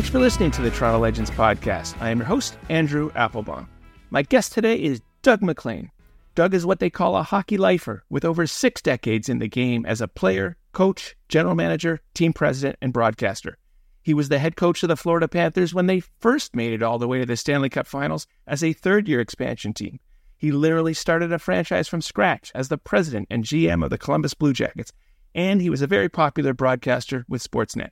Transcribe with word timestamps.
Thanks 0.00 0.12
for 0.12 0.18
listening 0.18 0.50
to 0.52 0.62
the 0.62 0.70
Toronto 0.70 0.98
Legends 0.98 1.30
podcast. 1.30 1.94
I 2.00 2.08
am 2.08 2.20
your 2.20 2.26
host, 2.26 2.56
Andrew 2.70 3.10
Applebaum. 3.14 3.68
My 4.08 4.22
guest 4.22 4.54
today 4.54 4.82
is 4.82 5.02
Doug 5.20 5.42
MacLean. 5.42 5.90
Doug 6.34 6.54
is 6.54 6.64
what 6.64 6.80
they 6.80 6.88
call 6.88 7.18
a 7.18 7.22
hockey 7.22 7.58
lifer 7.58 8.02
with 8.08 8.24
over 8.24 8.46
six 8.46 8.80
decades 8.80 9.28
in 9.28 9.40
the 9.40 9.46
game 9.46 9.84
as 9.84 10.00
a 10.00 10.08
player, 10.08 10.56
coach, 10.72 11.16
general 11.28 11.54
manager, 11.54 12.00
team 12.14 12.32
president, 12.32 12.78
and 12.80 12.94
broadcaster. 12.94 13.58
He 14.00 14.14
was 14.14 14.30
the 14.30 14.38
head 14.38 14.56
coach 14.56 14.82
of 14.82 14.88
the 14.88 14.96
Florida 14.96 15.28
Panthers 15.28 15.74
when 15.74 15.84
they 15.84 16.00
first 16.00 16.56
made 16.56 16.72
it 16.72 16.82
all 16.82 16.98
the 16.98 17.06
way 17.06 17.18
to 17.18 17.26
the 17.26 17.36
Stanley 17.36 17.68
Cup 17.68 17.86
finals 17.86 18.26
as 18.46 18.64
a 18.64 18.72
third 18.72 19.06
year 19.06 19.20
expansion 19.20 19.74
team. 19.74 20.00
He 20.38 20.50
literally 20.50 20.94
started 20.94 21.30
a 21.30 21.38
franchise 21.38 21.88
from 21.88 22.00
scratch 22.00 22.50
as 22.54 22.70
the 22.70 22.78
president 22.78 23.28
and 23.30 23.44
GM 23.44 23.84
of 23.84 23.90
the 23.90 23.98
Columbus 23.98 24.32
Blue 24.32 24.54
Jackets, 24.54 24.94
and 25.34 25.60
he 25.60 25.68
was 25.68 25.82
a 25.82 25.86
very 25.86 26.08
popular 26.08 26.54
broadcaster 26.54 27.26
with 27.28 27.46
Sportsnet. 27.46 27.90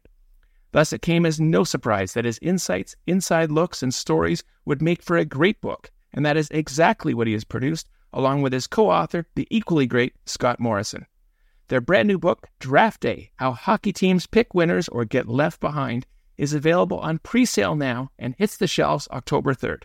Thus, 0.73 0.93
it 0.93 1.03
came 1.03 1.25
as 1.25 1.41
no 1.41 1.65
surprise 1.65 2.13
that 2.13 2.25
his 2.25 2.39
insights, 2.43 2.95
inside 3.07 3.51
looks, 3.51 3.83
and 3.83 3.93
stories 3.93 4.45
would 4.65 4.83
make 4.83 5.03
for 5.03 5.17
a 5.17 5.25
great 5.25 5.61
book, 5.61 5.91
and 6.13 6.25
that 6.27 6.37
is 6.37 6.49
exactly 6.51 7.15
what 7.15 7.27
he 7.27 7.33
has 7.33 7.45
produced, 7.45 7.89
along 8.13 8.43
with 8.43 8.53
his 8.53 8.67
co 8.67 8.91
author, 8.91 9.27
the 9.35 9.47
equally 9.51 9.87
great 9.87 10.15
Scott 10.27 10.61
Morrison. 10.61 11.07
Their 11.69 11.81
brand 11.81 12.09
new 12.09 12.19
book, 12.19 12.49
Draft 12.59 13.01
Day 13.01 13.31
How 13.37 13.53
Hockey 13.53 13.93
Teams 13.93 14.27
Pick 14.27 14.55
Winners 14.55 14.89
or 14.89 15.05
Get 15.05 15.29
Left 15.29 15.61
Behind, 15.61 16.07
is 16.37 16.55
available 16.55 16.99
on 17.01 17.19
pre 17.19 17.45
sale 17.45 17.75
now 17.75 18.11
and 18.19 18.35
hits 18.39 18.57
the 18.57 18.67
shelves 18.67 19.09
October 19.11 19.55
3rd. 19.55 19.83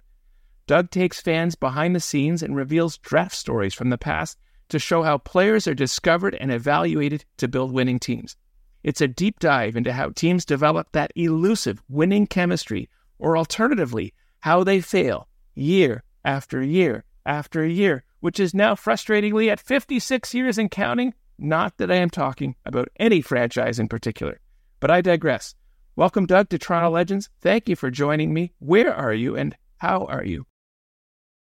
Doug 0.65 0.91
takes 0.91 1.19
fans 1.19 1.55
behind 1.55 1.93
the 1.93 1.99
scenes 1.99 2.41
and 2.41 2.55
reveals 2.55 2.97
draft 2.99 3.35
stories 3.35 3.73
from 3.73 3.89
the 3.89 3.97
past 3.97 4.37
to 4.69 4.79
show 4.79 5.03
how 5.03 5.17
players 5.17 5.67
are 5.67 5.73
discovered 5.73 6.35
and 6.35 6.51
evaluated 6.51 7.25
to 7.37 7.49
build 7.49 7.73
winning 7.73 7.99
teams. 7.99 8.37
It's 8.83 8.99
a 8.99 9.07
deep 9.07 9.39
dive 9.39 9.77
into 9.77 9.93
how 9.93 10.09
teams 10.09 10.43
develop 10.43 10.91
that 10.91 11.13
elusive 11.15 11.81
winning 11.87 12.27
chemistry, 12.27 12.89
or 13.17 13.37
alternatively, 13.37 14.13
how 14.41 14.65
they 14.65 14.81
fail 14.81 15.29
year 15.55 16.03
after 16.25 16.61
year 16.61 17.05
after 17.25 17.65
year, 17.65 18.03
which 18.19 18.41
is 18.41 18.53
now 18.53 18.75
frustratingly 18.75 19.49
at 19.49 19.61
56 19.61 20.33
years 20.33 20.57
and 20.57 20.69
counting. 20.69 21.13
Not 21.39 21.77
that 21.77 21.91
I 21.91 21.95
am 21.95 22.09
talking 22.09 22.55
about 22.65 22.89
any 22.97 23.21
franchise 23.21 23.79
in 23.79 23.87
particular, 23.87 24.39
but 24.81 24.91
I 24.91 24.99
digress. 24.99 25.55
Welcome, 25.95 26.25
Doug, 26.25 26.49
to 26.49 26.57
Toronto 26.57 26.89
Legends. 26.89 27.29
Thank 27.39 27.69
you 27.69 27.77
for 27.77 27.89
joining 27.89 28.33
me. 28.33 28.51
Where 28.59 28.93
are 28.93 29.13
you 29.13 29.37
and 29.37 29.55
how 29.77 30.05
are 30.05 30.25
you? 30.25 30.45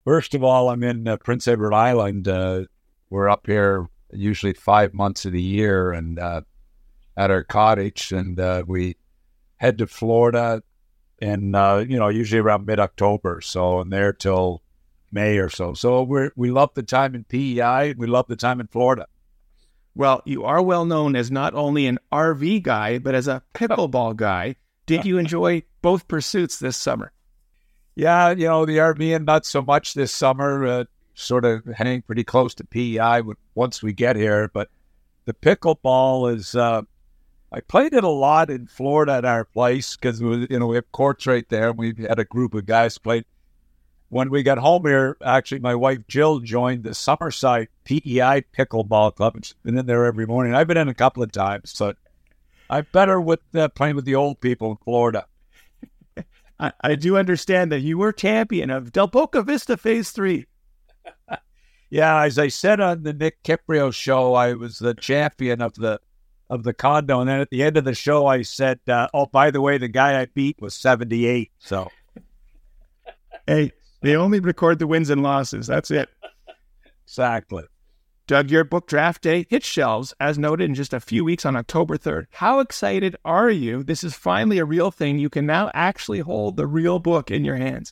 First 0.03 0.35
of 0.35 0.43
all, 0.43 0.69
I'm 0.69 0.83
in 0.83 1.07
uh, 1.07 1.17
Prince 1.17 1.47
Edward 1.47 1.73
Island. 1.73 2.27
Uh, 2.27 2.63
we're 3.09 3.29
up 3.29 3.45
here 3.45 3.87
usually 4.11 4.53
five 4.53 4.93
months 4.93 5.25
of 5.25 5.31
the 5.31 5.41
year 5.41 5.91
and 5.91 6.19
uh, 6.19 6.41
at 7.19 7.29
our 7.29 7.43
cottage, 7.43 8.13
and 8.13 8.39
uh, 8.39 8.63
we 8.65 8.95
head 9.57 9.77
to 9.79 9.87
Florida 9.87 10.63
and 11.21 11.53
uh, 11.53 11.83
you 11.85 11.99
know 11.99 12.07
usually 12.07 12.39
around 12.39 12.65
mid 12.65 12.79
October. 12.79 13.41
So 13.41 13.79
I'm 13.79 13.89
there 13.89 14.13
till 14.13 14.63
May 15.11 15.37
or 15.37 15.49
so. 15.49 15.73
So 15.73 16.03
we 16.03 16.29
we 16.37 16.49
love 16.49 16.73
the 16.73 16.81
time 16.83 17.13
in 17.15 17.25
PEI. 17.25 17.93
We 17.97 18.07
love 18.07 18.27
the 18.29 18.37
time 18.37 18.61
in 18.61 18.67
Florida. 18.67 19.05
Well, 19.95 20.21
you 20.25 20.45
are 20.45 20.61
well 20.61 20.85
known 20.85 21.17
as 21.17 21.29
not 21.29 21.53
only 21.53 21.87
an 21.87 21.99
RV 22.09 22.63
guy, 22.63 22.99
but 22.99 23.15
as 23.15 23.27
a 23.27 23.43
pickleball 23.53 24.15
guy. 24.15 24.55
Did 24.85 25.05
you 25.05 25.17
enjoy 25.17 25.63
both 25.81 26.07
pursuits 26.07 26.57
this 26.57 26.77
summer? 26.77 27.11
Yeah, 27.95 28.31
you 28.31 28.47
know, 28.47 28.65
the 28.65 28.77
RV 28.77 29.15
and 29.15 29.25
not 29.25 29.45
so 29.45 29.61
much 29.61 29.93
this 29.93 30.11
summer, 30.11 30.65
uh, 30.65 30.83
sort 31.13 31.45
of 31.45 31.65
hanging 31.65 32.01
pretty 32.01 32.23
close 32.23 32.55
to 32.55 32.63
PEI 32.63 33.21
once 33.53 33.83
we 33.83 33.93
get 33.93 34.15
here. 34.15 34.49
But 34.51 34.69
the 35.25 35.33
pickleball 35.33 36.33
is, 36.33 36.55
uh, 36.55 36.83
I 37.51 37.61
played 37.61 37.93
it 37.93 38.03
a 38.03 38.09
lot 38.09 38.49
in 38.49 38.67
Florida 38.67 39.13
at 39.13 39.25
our 39.25 39.43
place 39.43 39.95
because, 39.95 40.21
you 40.21 40.47
know, 40.49 40.67
we 40.67 40.75
have 40.75 40.91
courts 40.91 41.25
right 41.25 41.47
there. 41.49 41.69
And 41.69 41.79
we 41.79 41.95
had 42.07 42.19
a 42.19 42.25
group 42.25 42.53
of 42.53 42.65
guys 42.65 42.97
played 42.97 43.25
when 44.09 44.29
we 44.29 44.43
got 44.43 44.57
home 44.57 44.85
here, 44.85 45.17
actually, 45.23 45.59
my 45.59 45.75
wife 45.75 45.99
Jill 46.07 46.39
joined 46.39 46.83
the 46.83 46.91
Summerside 46.91 47.67
PEI 47.85 48.43
Pickleball 48.57 49.15
Club. 49.15 49.35
And 49.35 49.45
she's 49.45 49.55
been 49.63 49.77
in 49.77 49.85
there 49.85 50.05
every 50.05 50.25
morning. 50.25 50.53
I've 50.53 50.67
been 50.67 50.77
in 50.77 50.89
a 50.89 50.95
couple 50.95 51.23
of 51.23 51.31
times, 51.31 51.71
so 51.71 51.93
I'm 52.69 52.87
better 52.91 53.21
with 53.21 53.39
uh, 53.55 53.69
playing 53.69 53.95
with 53.95 54.05
the 54.05 54.15
old 54.15 54.41
people 54.41 54.71
in 54.71 54.77
Florida. 54.77 55.27
I, 56.59 56.73
I, 56.81 56.95
do 56.95 57.17
understand 57.17 57.71
that 57.71 57.81
you 57.81 57.97
were 57.97 58.11
champion 58.11 58.69
of 58.69 58.91
Del 58.91 59.07
Boca 59.07 59.43
Vista 59.43 59.77
Phase 59.77 60.11
3. 60.11 60.45
yeah, 61.89 62.23
as 62.23 62.39
I 62.39 62.47
said 62.47 62.79
on 62.79 63.03
the 63.03 63.13
Nick 63.13 63.43
Kypreos 63.43 63.93
show, 63.93 64.33
I 64.33 64.53
was 64.53 64.79
the 64.79 64.95
champion 64.95 65.61
of 65.61 65.75
the 65.75 65.99
of 66.49 66.63
the 66.63 66.73
condo. 66.73 67.19
And 67.19 67.29
then 67.29 67.39
at 67.39 67.49
the 67.49 67.63
end 67.63 67.77
of 67.77 67.85
the 67.85 67.93
show, 67.93 68.25
I 68.25 68.41
said, 68.41 68.79
uh, 68.87 69.07
oh, 69.13 69.27
by 69.27 69.51
the 69.51 69.61
way, 69.61 69.77
the 69.77 69.87
guy 69.87 70.19
I 70.19 70.25
beat 70.25 70.61
was 70.61 70.73
78. 70.73 71.51
So. 71.59 71.89
hey, 73.47 73.71
they 74.01 74.15
only 74.15 74.39
record 74.39 74.79
the 74.79 74.87
wins 74.87 75.09
and 75.09 75.23
losses. 75.23 75.67
That's 75.67 75.91
it. 75.91 76.09
Exactly. 77.05 77.63
Doug, 78.27 78.51
your 78.51 78.63
book 78.63 78.85
draft 78.85 79.23
day 79.23 79.47
hits 79.49 79.65
shelves, 79.65 80.13
as 80.19 80.37
noted, 80.37 80.65
in 80.65 80.75
just 80.75 80.93
a 80.93 80.99
few 80.99 81.25
weeks 81.25 81.47
on 81.47 81.55
October 81.55 81.97
3rd. 81.97 82.27
How 82.29 82.59
excited 82.59 83.15
are 83.25 83.49
you? 83.49 83.81
This 83.81 84.03
is 84.03 84.13
finally 84.13 84.59
a 84.59 84.65
real 84.65 84.91
thing. 84.91 85.17
You 85.17 85.31
can 85.31 85.47
now 85.47 85.71
actually 85.73 86.19
hold 86.19 86.55
the 86.55 86.67
real 86.67 86.99
book 86.99 87.31
in 87.31 87.43
your 87.43 87.55
hands. 87.55 87.91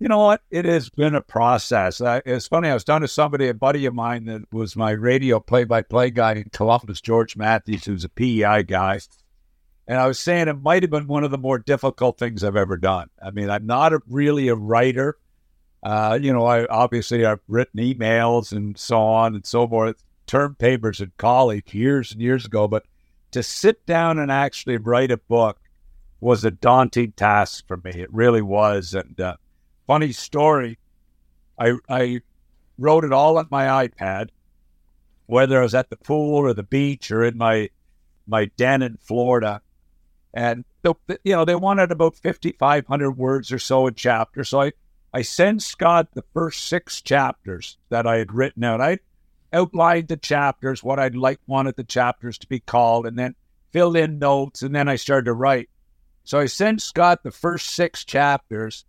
You 0.00 0.06
know 0.06 0.18
what? 0.18 0.42
It 0.50 0.64
has 0.64 0.90
been 0.90 1.16
a 1.16 1.20
process. 1.20 2.00
Uh, 2.00 2.20
it's 2.24 2.46
funny. 2.46 2.68
I 2.68 2.74
was 2.74 2.84
talking 2.84 3.02
to 3.02 3.08
somebody, 3.08 3.48
a 3.48 3.54
buddy 3.54 3.84
of 3.86 3.94
mine 3.94 4.26
that 4.26 4.42
was 4.52 4.76
my 4.76 4.92
radio 4.92 5.40
play 5.40 5.64
by 5.64 5.82
play 5.82 6.10
guy 6.10 6.34
in 6.34 6.50
Columbus, 6.52 7.00
George 7.00 7.36
Matthews, 7.36 7.84
who's 7.84 8.04
a 8.04 8.08
PEI 8.08 8.62
guy. 8.62 9.00
And 9.88 9.98
I 9.98 10.06
was 10.06 10.20
saying 10.20 10.46
it 10.46 10.62
might 10.62 10.84
have 10.84 10.90
been 10.90 11.08
one 11.08 11.24
of 11.24 11.32
the 11.32 11.38
more 11.38 11.58
difficult 11.58 12.16
things 12.16 12.44
I've 12.44 12.54
ever 12.54 12.76
done. 12.76 13.08
I 13.20 13.32
mean, 13.32 13.50
I'm 13.50 13.66
not 13.66 13.92
a, 13.92 14.00
really 14.08 14.48
a 14.48 14.54
writer. 14.54 15.16
Uh, 15.82 16.18
you 16.20 16.32
know, 16.32 16.46
I 16.46 16.66
obviously 16.66 17.24
I've 17.24 17.40
written 17.48 17.80
emails 17.80 18.52
and 18.52 18.78
so 18.78 19.00
on 19.00 19.34
and 19.34 19.44
so 19.44 19.66
forth, 19.66 20.04
term 20.28 20.54
papers 20.54 21.00
in 21.00 21.10
college 21.16 21.74
years 21.74 22.12
and 22.12 22.20
years 22.20 22.44
ago. 22.44 22.68
But 22.68 22.84
to 23.32 23.42
sit 23.42 23.84
down 23.84 24.18
and 24.18 24.30
actually 24.30 24.76
write 24.76 25.10
a 25.10 25.16
book 25.16 25.58
was 26.20 26.44
a 26.44 26.50
daunting 26.52 27.12
task 27.12 27.66
for 27.66 27.78
me. 27.78 27.90
It 27.90 28.12
really 28.12 28.42
was. 28.42 28.94
And 28.94 29.20
uh, 29.20 29.36
funny 29.88 30.12
story, 30.12 30.78
I 31.58 31.72
I 31.88 32.20
wrote 32.78 33.02
it 33.04 33.12
all 33.12 33.38
on 33.38 33.48
my 33.50 33.88
iPad, 33.88 34.28
whether 35.26 35.58
I 35.58 35.62
was 35.62 35.74
at 35.74 35.90
the 35.90 35.96
pool 35.96 36.36
or 36.36 36.54
the 36.54 36.62
beach 36.62 37.10
or 37.10 37.24
in 37.24 37.36
my 37.36 37.70
my 38.28 38.44
den 38.56 38.82
in 38.82 38.98
Florida. 38.98 39.62
And 40.32 40.64
you 40.84 41.32
know 41.32 41.44
they 41.44 41.56
wanted 41.56 41.90
about 41.90 42.16
5500 42.16 43.10
words 43.12 43.50
or 43.50 43.58
so 43.58 43.88
a 43.88 43.92
chapter. 43.92 44.44
So 44.44 44.60
i 44.60 44.72
i 45.12 45.22
sent 45.22 45.62
scott 45.62 46.08
the 46.12 46.24
first 46.34 46.66
six 46.66 47.00
chapters 47.00 47.78
that 47.88 48.06
i 48.06 48.18
had 48.18 48.32
written 48.32 48.62
out. 48.62 48.80
I 48.80 48.98
outlined 49.54 50.08
the 50.08 50.18
chapters 50.18 50.84
what 50.84 50.98
i'd 50.98 51.16
like 51.16 51.40
wanted 51.46 51.74
the 51.76 51.82
chapters 51.82 52.36
to 52.36 52.46
be 52.46 52.60
called 52.60 53.06
and 53.06 53.18
then 53.18 53.34
filled 53.72 53.96
in 53.96 54.18
notes 54.18 54.60
and 54.60 54.74
then 54.74 54.86
i 54.86 54.96
started 54.96 55.24
to 55.24 55.32
write. 55.32 55.70
So 56.24 56.38
i 56.38 56.44
sent 56.44 56.82
scott 56.82 57.22
the 57.22 57.30
first 57.30 57.70
six 57.70 58.04
chapters 58.04 58.84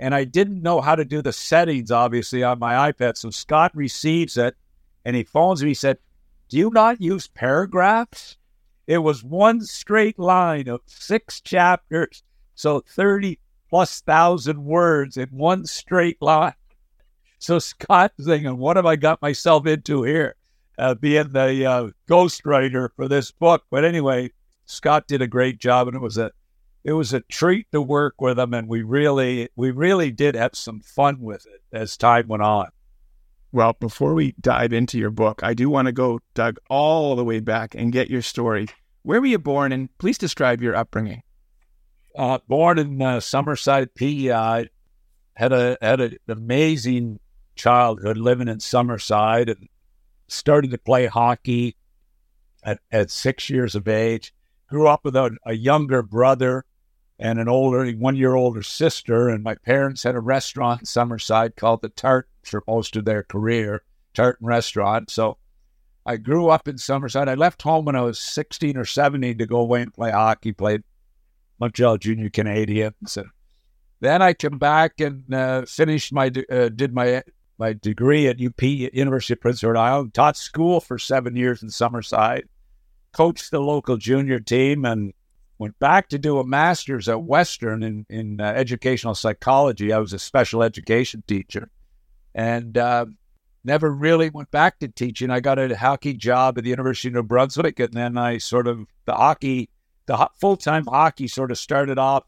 and 0.00 0.14
i 0.14 0.24
didn't 0.24 0.62
know 0.62 0.80
how 0.80 0.96
to 0.96 1.04
do 1.04 1.22
the 1.22 1.32
settings 1.32 1.92
obviously 1.92 2.42
on 2.42 2.58
my 2.58 2.90
ipad 2.90 3.16
so 3.16 3.30
scott 3.30 3.70
receives 3.74 4.36
it 4.36 4.56
and 5.04 5.14
he 5.14 5.22
phones 5.22 5.62
me 5.62 5.68
he 5.68 5.74
said 5.74 5.98
do 6.48 6.56
you 6.56 6.70
not 6.70 7.00
use 7.00 7.28
paragraphs 7.28 8.36
it 8.90 9.04
was 9.04 9.22
one 9.22 9.60
straight 9.60 10.18
line 10.18 10.66
of 10.66 10.80
six 10.84 11.40
chapters, 11.40 12.24
so 12.56 12.80
30 12.80 13.38
plus 13.68 14.00
thousand 14.00 14.64
words 14.64 15.16
in 15.16 15.28
one 15.28 15.64
straight 15.64 16.20
line. 16.20 16.54
So 17.38 17.60
Scott's 17.60 18.26
thinking, 18.26 18.58
what 18.58 18.74
have 18.74 18.86
I 18.86 18.96
got 18.96 19.22
myself 19.22 19.64
into 19.64 20.02
here? 20.02 20.34
Uh, 20.76 20.96
being 20.96 21.28
the 21.28 21.64
uh, 21.64 21.90
ghostwriter 22.08 22.88
for 22.96 23.06
this 23.06 23.30
book. 23.30 23.62
But 23.70 23.84
anyway, 23.84 24.32
Scott 24.64 25.06
did 25.06 25.22
a 25.22 25.28
great 25.28 25.60
job, 25.60 25.86
and 25.86 25.94
it 25.94 26.02
was 26.02 26.18
a 26.18 26.32
it 26.82 26.92
was 26.92 27.12
a 27.12 27.20
treat 27.20 27.70
to 27.72 27.82
work 27.82 28.20
with 28.20 28.38
him, 28.38 28.54
and 28.54 28.68
we 28.68 28.82
really 28.82 29.48
we 29.54 29.70
really 29.70 30.10
did 30.10 30.34
have 30.34 30.54
some 30.54 30.80
fun 30.80 31.20
with 31.20 31.46
it 31.46 31.62
as 31.72 31.96
time 31.96 32.28
went 32.28 32.42
on. 32.42 32.68
Well, 33.52 33.74
before 33.78 34.14
we 34.14 34.34
dive 34.40 34.72
into 34.72 34.98
your 34.98 35.10
book, 35.10 35.42
I 35.42 35.54
do 35.54 35.68
want 35.68 35.86
to 35.86 35.92
go, 35.92 36.20
Doug, 36.34 36.58
all 36.70 37.16
the 37.16 37.24
way 37.24 37.40
back 37.40 37.74
and 37.74 37.92
get 37.92 38.08
your 38.08 38.22
story. 38.22 38.68
Where 39.02 39.20
were 39.20 39.26
you 39.26 39.38
born, 39.38 39.72
and 39.72 39.96
please 39.98 40.18
describe 40.18 40.62
your 40.62 40.76
upbringing? 40.76 41.22
Uh, 42.16 42.38
born 42.48 42.78
in 42.78 43.00
uh, 43.02 43.16
Summerside, 43.16 43.94
PEI. 43.94 44.68
Had 45.34 45.52
a 45.52 45.76
had 45.80 46.00
an 46.00 46.16
amazing 46.28 47.18
childhood 47.56 48.16
living 48.16 48.48
in 48.48 48.58
Summerside, 48.58 49.48
and 49.48 49.68
started 50.28 50.70
to 50.70 50.78
play 50.78 51.06
hockey 51.06 51.76
at, 52.62 52.78
at 52.90 53.10
six 53.10 53.50
years 53.50 53.74
of 53.74 53.88
age. 53.88 54.32
Grew 54.68 54.86
up 54.86 55.04
with 55.04 55.16
a, 55.16 55.36
a 55.44 55.54
younger 55.54 56.02
brother 56.02 56.64
and 57.20 57.38
an 57.38 57.48
older, 57.48 57.88
one 57.92 58.16
year 58.16 58.34
older 58.34 58.62
sister. 58.62 59.28
And 59.28 59.44
my 59.44 59.54
parents 59.54 60.02
had 60.02 60.16
a 60.16 60.20
restaurant 60.20 60.80
in 60.80 60.86
Summerside 60.86 61.54
called 61.54 61.82
the 61.82 61.90
Tartan 61.90 62.30
for 62.42 62.64
most 62.66 62.96
of 62.96 63.04
their 63.04 63.22
career, 63.22 63.82
Tartan 64.14 64.46
Restaurant. 64.46 65.10
So 65.10 65.36
I 66.06 66.16
grew 66.16 66.48
up 66.48 66.66
in 66.66 66.76
Summerside. 66.76 67.28
I 67.28 67.34
left 67.34 67.60
home 67.60 67.84
when 67.84 67.94
I 67.94 68.00
was 68.00 68.18
16 68.18 68.76
or 68.78 68.86
17 68.86 69.36
to 69.36 69.46
go 69.46 69.58
away 69.58 69.82
and 69.82 69.92
play 69.92 70.10
hockey. 70.10 70.52
Played 70.52 70.82
Montreal 71.60 71.98
Junior 71.98 72.30
Canadiens. 72.30 73.18
And 73.18 73.28
then 74.00 74.22
I 74.22 74.32
came 74.32 74.56
back 74.56 74.98
and 74.98 75.32
uh, 75.32 75.66
finished 75.66 76.14
my 76.14 76.32
uh, 76.50 76.70
did 76.70 76.94
my 76.94 77.22
my 77.58 77.74
degree 77.74 78.28
at 78.28 78.40
UP 78.42 78.62
University 78.62 79.34
of 79.34 79.40
Prince 79.42 79.62
Edward 79.62 79.76
Island. 79.76 80.14
Taught 80.14 80.38
school 80.38 80.80
for 80.80 80.98
seven 80.98 81.36
years 81.36 81.62
in 81.62 81.68
Summerside. 81.68 82.44
Coached 83.12 83.50
the 83.50 83.60
local 83.60 83.98
junior 83.98 84.40
team 84.40 84.86
and 84.86 85.12
went 85.60 85.78
back 85.78 86.08
to 86.08 86.18
do 86.18 86.38
a 86.38 86.46
master's 86.46 87.06
at 87.06 87.22
Western 87.22 87.82
in 87.82 88.06
in 88.08 88.40
uh, 88.40 88.44
educational 88.44 89.14
psychology. 89.14 89.92
I 89.92 89.98
was 89.98 90.14
a 90.14 90.18
special 90.18 90.62
education 90.62 91.22
teacher, 91.26 91.70
and 92.34 92.76
uh, 92.78 93.04
never 93.62 93.92
really 93.92 94.30
went 94.30 94.50
back 94.50 94.78
to 94.78 94.88
teaching. 94.88 95.30
I 95.30 95.40
got 95.40 95.58
a 95.58 95.76
hockey 95.76 96.14
job 96.14 96.56
at 96.56 96.64
the 96.64 96.70
University 96.70 97.08
of 97.08 97.14
New 97.14 97.22
Brunswick, 97.24 97.78
and 97.78 97.92
then 97.92 98.16
I 98.16 98.38
sort 98.38 98.66
of 98.66 98.86
the 99.04 99.12
hockey, 99.12 99.68
the 100.06 100.30
full 100.40 100.56
time 100.56 100.86
hockey, 100.86 101.28
sort 101.28 101.50
of 101.50 101.58
started 101.58 101.98
off 101.98 102.24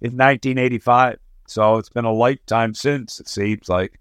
in 0.00 0.12
1985. 0.12 1.18
So 1.48 1.78
it's 1.78 1.88
been 1.88 2.04
a 2.04 2.12
lifetime 2.12 2.74
since 2.74 3.18
it 3.18 3.28
seems 3.28 3.68
like. 3.68 3.98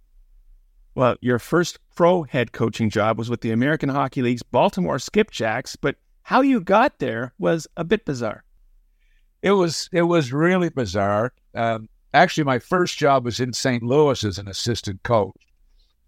Well, 0.94 1.16
your 1.20 1.40
first 1.40 1.80
pro 1.96 2.24
head 2.24 2.52
coaching 2.52 2.92
job 2.92 3.18
was 3.18 3.30
with 3.30 3.42
the 3.42 3.52
American 3.52 3.90
Hockey 3.90 4.22
League's 4.22 4.44
Baltimore 4.44 4.98
Skipjacks, 4.98 5.76
but 5.80 5.96
how 6.22 6.42
you 6.42 6.62
got 6.62 7.00
there 7.00 7.34
was 7.40 7.66
a 7.76 7.84
bit 7.84 8.06
bizarre. 8.06 8.44
It 9.42 9.52
was 9.52 9.90
it 9.92 10.04
was 10.04 10.32
really 10.32 10.70
bizarre. 10.70 11.34
Um, 11.56 11.90
actually, 12.14 12.44
my 12.44 12.60
first 12.60 12.98
job 12.98 13.26
was 13.26 13.40
in 13.40 13.54
St. 13.54 13.84
Louis 13.84 14.24
as 14.24 14.38
an 14.38 14.48
assistant 14.48 15.04
coach, 15.04 15.36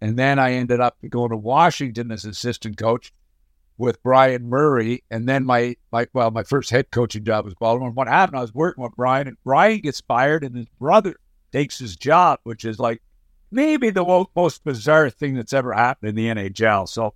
and 0.02 0.18
then 0.18 0.40
I 0.40 0.54
ended 0.54 0.80
up 0.80 0.98
going 1.10 1.32
to 1.32 1.38
Washington 1.38 2.12
as 2.12 2.26
assistant 2.26 2.78
coach 2.78 3.14
with 3.78 4.02
Brian 4.04 4.50
Murray. 4.50 5.04
And 5.10 5.28
then 5.28 5.46
my 5.46 5.76
my 5.92 6.08
well, 6.14 6.32
my 6.32 6.44
first 6.44 6.70
head 6.70 6.92
coaching 6.92 7.24
job 7.24 7.46
was 7.46 7.56
Baltimore. 7.56 7.92
What 7.92 8.08
happened? 8.08 8.38
I 8.38 8.42
was 8.42 8.54
working 8.54 8.84
with 8.84 8.96
Brian, 8.96 9.28
and 9.28 9.38
Brian 9.44 9.80
gets 9.80 10.02
fired, 10.02 10.44
and 10.44 10.56
his 10.56 10.70
brother 10.80 11.16
takes 11.52 11.80
his 11.80 11.96
job, 11.96 12.40
which 12.44 12.66
is 12.66 12.80
like 12.80 13.02
maybe 13.52 13.90
the 13.90 14.28
most 14.36 14.64
bizarre 14.64 15.10
thing 15.10 15.36
that's 15.36 15.54
ever 15.54 15.74
happened 15.74 16.10
in 16.10 16.16
the 16.16 16.28
NHL. 16.28 16.88
So 16.88 17.14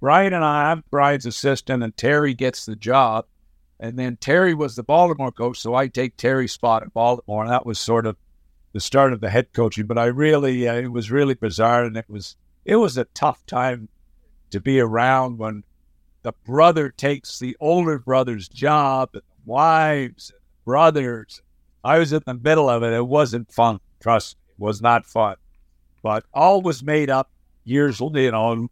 Brian 0.00 0.32
and 0.32 0.44
I, 0.44 0.70
I'm 0.70 0.84
Brian's 0.90 1.26
assistant, 1.26 1.82
and 1.82 1.96
Terry 1.96 2.34
gets 2.34 2.66
the 2.66 2.76
job. 2.76 3.26
And 3.82 3.98
then 3.98 4.18
Terry 4.18 4.52
was 4.52 4.76
the 4.76 4.82
Baltimore 4.82 5.32
coach, 5.32 5.58
so 5.58 5.74
I 5.74 5.88
take 5.88 6.18
Terry's 6.18 6.52
spot 6.52 6.82
at 6.82 6.92
Baltimore, 6.92 7.44
and 7.44 7.50
that 7.50 7.64
was 7.64 7.80
sort 7.80 8.04
of 8.04 8.18
the 8.74 8.80
start 8.80 9.14
of 9.14 9.22
the 9.22 9.30
head 9.30 9.54
coaching. 9.54 9.86
But 9.86 9.96
I 9.96 10.04
really, 10.04 10.68
uh, 10.68 10.74
it 10.74 10.92
was 10.92 11.10
really 11.10 11.32
bizarre, 11.32 11.84
and 11.84 11.96
it 11.96 12.04
was 12.06 12.36
it 12.66 12.76
was 12.76 12.98
a 12.98 13.06
tough 13.06 13.44
time 13.46 13.88
to 14.50 14.60
be 14.60 14.80
around 14.80 15.38
when 15.38 15.64
the 16.22 16.32
brother 16.44 16.90
takes 16.90 17.38
the 17.38 17.56
older 17.58 17.98
brother's 17.98 18.50
job, 18.50 19.10
and 19.14 19.22
wives, 19.46 20.30
and 20.30 20.40
brothers. 20.66 21.40
I 21.82 21.98
was 21.98 22.12
in 22.12 22.22
the 22.26 22.34
middle 22.34 22.68
of 22.68 22.82
it. 22.82 22.92
It 22.92 23.06
wasn't 23.06 23.50
fun. 23.50 23.80
Trust 24.00 24.36
me, 24.36 24.52
it 24.52 24.62
was 24.62 24.82
not 24.82 25.06
fun. 25.06 25.36
But 26.02 26.26
all 26.34 26.60
was 26.60 26.82
made 26.82 27.08
up 27.08 27.30
years, 27.64 27.98
you 27.98 28.30
know, 28.30 28.68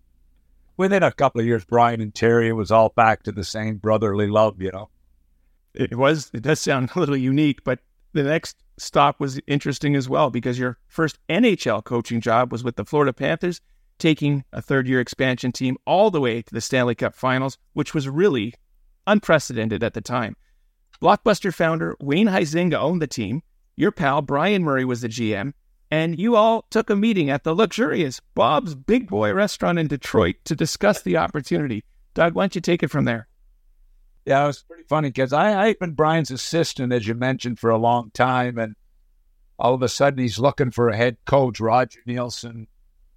within 0.77 1.03
a 1.03 1.13
couple 1.13 1.41
of 1.41 1.47
years, 1.47 1.65
Brian 1.65 2.03
and 2.03 2.15
Terry, 2.15 2.53
was 2.53 2.71
all 2.71 2.91
back 2.91 3.23
to 3.23 3.33
the 3.33 3.45
same 3.45 3.79
brotherly 3.79 4.27
love, 4.27 4.61
you 4.61 4.71
know 4.71 4.91
it 5.79 5.97
was 5.97 6.31
it 6.35 6.43
does 6.43 6.61
sound 6.61 6.91
a 6.97 6.99
little 6.99 7.17
unique, 7.17 7.65
but 7.65 7.79
the 8.13 8.25
next 8.25 8.63
stop 8.77 9.21
was 9.21 9.41
interesting 9.47 9.97
as 9.97 10.09
well 10.09 10.31
because 10.31 10.59
your 10.59 10.79
first 10.87 11.19
NHL 11.29 11.85
coaching 11.85 12.21
job 12.21 12.53
was 12.53 12.65
with 12.65 12.77
the 12.77 12.85
Florida 12.85 13.13
Panthers, 13.13 13.61
taking 13.99 14.45
a 14.53 14.61
third 14.61 14.87
year 14.87 15.01
expansion 15.01 15.53
team 15.53 15.77
all 15.87 16.11
the 16.11 16.21
way 16.21 16.43
to 16.43 16.55
the 16.55 16.61
Stanley 16.61 16.95
Cup 16.95 17.15
finals, 17.15 17.59
which 17.73 17.95
was 17.95 18.09
really 18.09 18.55
unprecedented 19.07 19.83
at 19.83 19.95
the 19.95 20.01
time. 20.01 20.37
Blockbuster 21.01 21.55
founder 21.55 21.97
Wayne 22.01 22.29
Huizenga 22.29 22.75
owned 22.75 23.01
the 23.01 23.07
team. 23.07 23.43
Your 23.77 23.93
pal 23.93 24.23
Brian 24.23 24.65
Murray 24.65 24.85
was 24.85 25.03
the 25.03 25.09
GM, 25.09 25.53
and 25.91 26.19
you 26.19 26.35
all 26.35 26.67
took 26.71 26.91
a 26.91 26.97
meeting 26.97 27.31
at 27.31 27.45
the 27.45 27.55
luxurious 27.55 28.21
Bob's 28.35 28.75
Big 28.75 29.09
Boy 29.09 29.33
restaurant 29.33 29.79
in 29.79 29.87
Detroit 29.87 30.37
to 30.45 30.57
discuss 30.57 31.01
the 31.01 31.17
opportunity. 31.17 31.85
Doug, 32.15 32.35
why 32.35 32.43
don't 32.43 32.57
you 32.57 32.61
take 32.61 32.83
it 32.83 32.91
from 32.91 33.05
there? 33.05 33.29
Yeah, 34.29 34.45
it 34.45 34.49
was 34.49 34.63
pretty 34.63 34.83
funny 34.83 35.09
because 35.09 35.33
I, 35.33 35.59
I've 35.59 35.79
been 35.79 35.93
Brian's 35.93 36.31
assistant, 36.31 36.93
as 36.93 37.09
you 37.09 37.15
mentioned, 37.15 37.59
for 37.59 37.71
a 37.71 37.79
long 37.79 38.11
time. 38.13 38.59
And 38.59 38.77
all 39.59 39.73
of 39.73 39.81
a 39.81 39.89
sudden, 39.89 40.19
he's 40.19 40.39
looking 40.39 40.71
for 40.71 40.91
a 40.91 40.97
head 40.97 41.17
coach. 41.25 41.61
Roger 41.61 42.01
Neilson, 42.07 42.67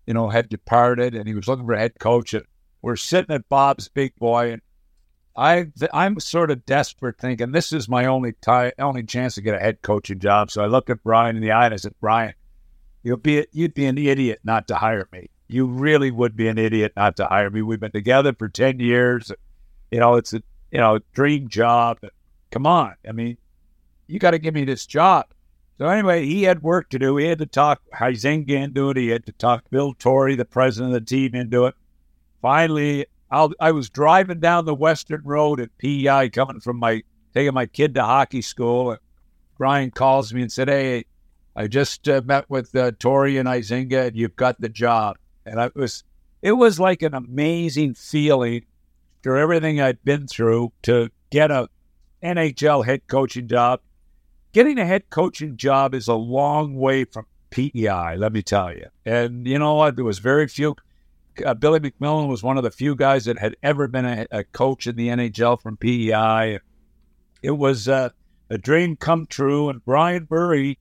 you 0.07 0.13
know, 0.13 0.29
had 0.29 0.47
departed 0.47 1.13
and 1.13 1.27
he 1.27 1.33
was 1.33 1.49
looking 1.49 1.65
for 1.65 1.73
a 1.73 1.79
head 1.79 1.99
coach. 1.99 2.33
And 2.33 2.45
we're 2.81 2.95
sitting 2.95 3.35
at 3.35 3.49
Bob's 3.49 3.89
Big 3.89 4.15
Boy. 4.15 4.53
And 4.53 4.61
I, 5.35 5.67
I'm 5.91 6.17
sort 6.21 6.49
of 6.49 6.65
desperate 6.65 7.19
thinking 7.19 7.51
this 7.51 7.73
is 7.73 7.89
my 7.89 8.05
only 8.05 8.31
time, 8.31 8.71
only 8.79 9.03
chance 9.03 9.35
to 9.35 9.41
get 9.41 9.55
a 9.55 9.59
head 9.59 9.81
coaching 9.81 10.19
job. 10.19 10.49
So 10.49 10.63
I 10.63 10.67
looked 10.67 10.89
at 10.89 11.03
Brian 11.03 11.35
in 11.35 11.41
the 11.41 11.51
eye 11.51 11.65
and 11.65 11.73
I 11.73 11.77
said, 11.77 11.95
Brian, 11.99 12.35
you'll 13.03 13.17
be, 13.17 13.45
you'd 13.51 13.73
be 13.73 13.85
an 13.85 13.97
idiot 13.97 14.39
not 14.45 14.69
to 14.69 14.75
hire 14.75 15.09
me. 15.11 15.29
You 15.49 15.65
really 15.65 16.09
would 16.09 16.37
be 16.37 16.47
an 16.47 16.57
idiot 16.57 16.93
not 16.95 17.17
to 17.17 17.25
hire 17.25 17.49
me. 17.49 17.63
We've 17.63 17.81
been 17.81 17.91
together 17.91 18.33
for 18.33 18.47
10 18.47 18.79
years. 18.79 19.29
You 19.91 19.99
know, 19.99 20.15
it's 20.15 20.31
a, 20.31 20.41
you 20.71 20.79
know, 20.79 20.99
dream 21.13 21.47
job. 21.47 21.99
Come 22.49 22.65
on. 22.65 22.95
I 23.07 23.11
mean, 23.11 23.37
you 24.07 24.19
got 24.19 24.31
to 24.31 24.39
give 24.39 24.53
me 24.53 24.65
this 24.65 24.85
job. 24.85 25.25
So 25.77 25.87
anyway, 25.87 26.25
he 26.25 26.43
had 26.43 26.61
work 26.61 26.89
to 26.91 26.99
do. 26.99 27.17
He 27.17 27.25
had 27.25 27.39
to 27.39 27.45
talk 27.45 27.81
Huizenga 27.93 28.51
into 28.51 28.89
it. 28.91 28.97
He 28.97 29.09
had 29.09 29.25
to 29.25 29.31
talk 29.31 29.63
Bill 29.69 29.93
Torrey, 29.93 30.35
the 30.35 30.45
president 30.45 30.93
of 30.93 31.01
the 31.01 31.05
team, 31.05 31.33
into 31.33 31.65
it. 31.65 31.75
Finally, 32.41 33.05
I'll, 33.31 33.51
i 33.59 33.71
was 33.71 33.89
driving 33.89 34.39
down 34.39 34.65
the 34.65 34.75
Western 34.75 35.21
Road 35.23 35.59
at 35.59 35.75
PEI, 35.77 36.29
coming 36.29 36.59
from 36.59 36.77
my 36.77 37.03
taking 37.33 37.53
my 37.53 37.65
kid 37.65 37.95
to 37.95 38.03
hockey 38.03 38.41
school. 38.41 38.91
And 38.91 38.99
Brian 39.57 39.89
calls 39.89 40.33
me 40.33 40.41
and 40.41 40.51
said, 40.51 40.67
"Hey, 40.67 41.05
I 41.55 41.67
just 41.67 42.07
uh, 42.07 42.21
met 42.25 42.49
with 42.49 42.75
uh, 42.75 42.91
Torrey 42.99 43.37
and 43.37 43.47
Huizenga, 43.47 44.07
and 44.07 44.15
you've 44.15 44.35
got 44.35 44.59
the 44.59 44.69
job." 44.69 45.17
And 45.45 45.59
I 45.59 45.71
was, 45.73 46.03
it 46.41 46.51
was 46.51 46.79
like 46.79 47.01
an 47.01 47.15
amazing 47.15 47.95
feeling 47.95 48.65
after 49.21 49.37
everything 49.37 49.79
I'd 49.79 50.03
been 50.03 50.25
through 50.25 50.73
to 50.81 51.11
get 51.29 51.51
a 51.51 51.69
NHL 52.23 52.83
head 52.83 53.05
coaching 53.05 53.47
job. 53.47 53.79
Getting 54.51 54.79
a 54.79 54.85
head 54.85 55.11
coaching 55.11 55.57
job 55.57 55.93
is 55.93 56.07
a 56.07 56.15
long 56.15 56.73
way 56.73 57.03
from 57.03 57.27
PEI, 57.51 58.15
let 58.17 58.33
me 58.33 58.41
tell 58.41 58.73
you. 58.73 58.87
And 59.05 59.45
you 59.45 59.59
know 59.59 59.75
what? 59.75 59.95
There 59.95 60.05
was 60.05 60.17
very 60.17 60.47
few. 60.47 60.75
Uh, 61.45 61.53
Billy 61.53 61.79
MacMillan 61.79 62.29
was 62.29 62.41
one 62.41 62.57
of 62.57 62.63
the 62.63 62.71
few 62.71 62.95
guys 62.95 63.25
that 63.25 63.37
had 63.37 63.55
ever 63.61 63.87
been 63.87 64.05
a, 64.05 64.25
a 64.31 64.43
coach 64.43 64.87
in 64.87 64.95
the 64.95 65.09
NHL 65.09 65.61
from 65.61 65.77
PEI. 65.77 66.59
It 67.43 67.51
was 67.51 67.87
uh, 67.87 68.09
a 68.49 68.57
dream 68.57 68.95
come 68.95 69.27
true, 69.27 69.69
and 69.69 69.85
Brian 69.85 70.27
Murray 70.31 70.79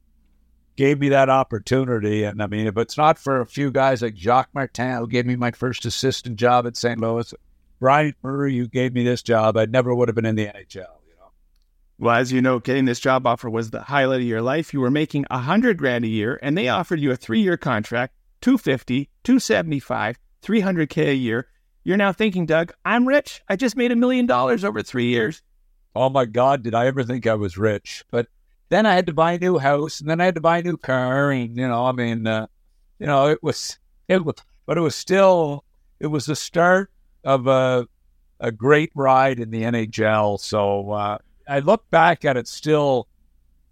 gave 0.77 0.99
me 0.99 1.11
that 1.11 1.29
opportunity. 1.29 2.25
And 2.25 2.43
I 2.43 2.47
mean, 2.47 2.67
if 2.67 2.79
it's 2.79 2.97
not 2.97 3.19
for 3.19 3.43
a 3.43 3.47
few 3.47 3.71
guys 3.71 4.01
like 4.01 4.17
Jacques 4.17 4.55
Martin, 4.55 4.97
who 4.97 5.07
gave 5.07 5.27
me 5.27 5.37
my 5.37 5.51
first 5.51 5.85
assistant 5.85 6.37
job 6.37 6.67
at 6.67 6.79
St. 6.79 6.99
Louis, 6.99 7.35
Brian 7.81 8.15
Murray, 8.23 8.53
you 8.53 8.69
gave 8.69 8.93
me 8.93 9.03
this 9.03 9.23
job. 9.23 9.57
I 9.57 9.65
never 9.65 9.95
would 9.95 10.09
have 10.09 10.15
been 10.15 10.27
in 10.27 10.37
the 10.37 10.47
NHL. 10.47 10.75
You 10.75 11.17
know. 11.19 11.33
Well, 11.99 12.15
as 12.15 12.31
you 12.31 12.43
know, 12.43 12.59
getting 12.59 12.85
this 12.85 13.01
job 13.01 13.27
offer 13.27 13.49
was 13.49 13.71
the 13.71 13.81
highlight 13.81 14.21
of 14.21 14.27
your 14.27 14.43
life. 14.43 14.75
You 14.75 14.81
were 14.81 14.91
making 14.91 15.25
a 15.31 15.39
hundred 15.39 15.79
grand 15.79 16.05
a 16.05 16.09
year, 16.09 16.39
and 16.43 16.57
they 16.57 16.69
offered 16.69 17.01
you 17.01 17.11
a 17.11 17.17
three-year 17.17 17.57
contract, 17.57 18.15
250, 18.43 19.09
275, 19.25 20.19
300k 20.43 21.09
a 21.09 21.15
year. 21.15 21.49
You're 21.83 21.97
now 21.97 22.13
thinking, 22.13 22.45
Doug, 22.45 22.73
I'm 22.85 23.09
rich. 23.09 23.41
I 23.49 23.57
just 23.57 23.77
made 23.77 23.93
a 23.93 23.97
million 23.97 24.27
dollars 24.27 24.63
over 24.63 24.83
three 24.83 25.07
years. 25.07 25.43
Oh 25.97 26.11
my 26.11 26.27
God, 26.27 26.63
did 26.63 26.75
I 26.75 26.87
ever 26.87 27.03
think 27.03 27.27
I 27.27 27.35
was 27.35 27.57
rich? 27.57 28.05
But 28.11 28.27
then 28.69 28.85
I 28.85 28.95
had 28.95 29.07
to 29.07 29.15
buy 29.15 29.33
a 29.33 29.39
new 29.39 29.57
house, 29.57 30.01
and 30.01 30.11
then 30.11 30.21
I 30.21 30.27
had 30.27 30.35
to 30.35 30.43
buy 30.43 30.59
a 30.59 30.63
new 30.63 30.77
car, 30.77 31.31
and 31.31 31.57
you 31.57 31.67
know, 31.67 31.87
I 31.87 31.93
mean, 31.93 32.27
uh, 32.27 32.47
you 32.99 33.07
know, 33.07 33.29
it 33.29 33.43
was 33.43 33.79
it 34.07 34.23
was, 34.23 34.37
but 34.67 34.77
it 34.77 34.83
was 34.83 34.95
still 34.95 35.65
it 35.99 36.09
was 36.09 36.27
the 36.27 36.37
start 36.37 36.91
of 37.25 37.47
a 37.47 37.87
a 38.41 38.51
great 38.51 38.91
ride 38.95 39.39
in 39.39 39.51
the 39.51 39.63
NHL. 39.63 40.41
So 40.41 40.91
uh, 40.91 41.19
I 41.47 41.61
look 41.61 41.89
back 41.91 42.25
at 42.25 42.37
it 42.37 42.49
still. 42.49 43.07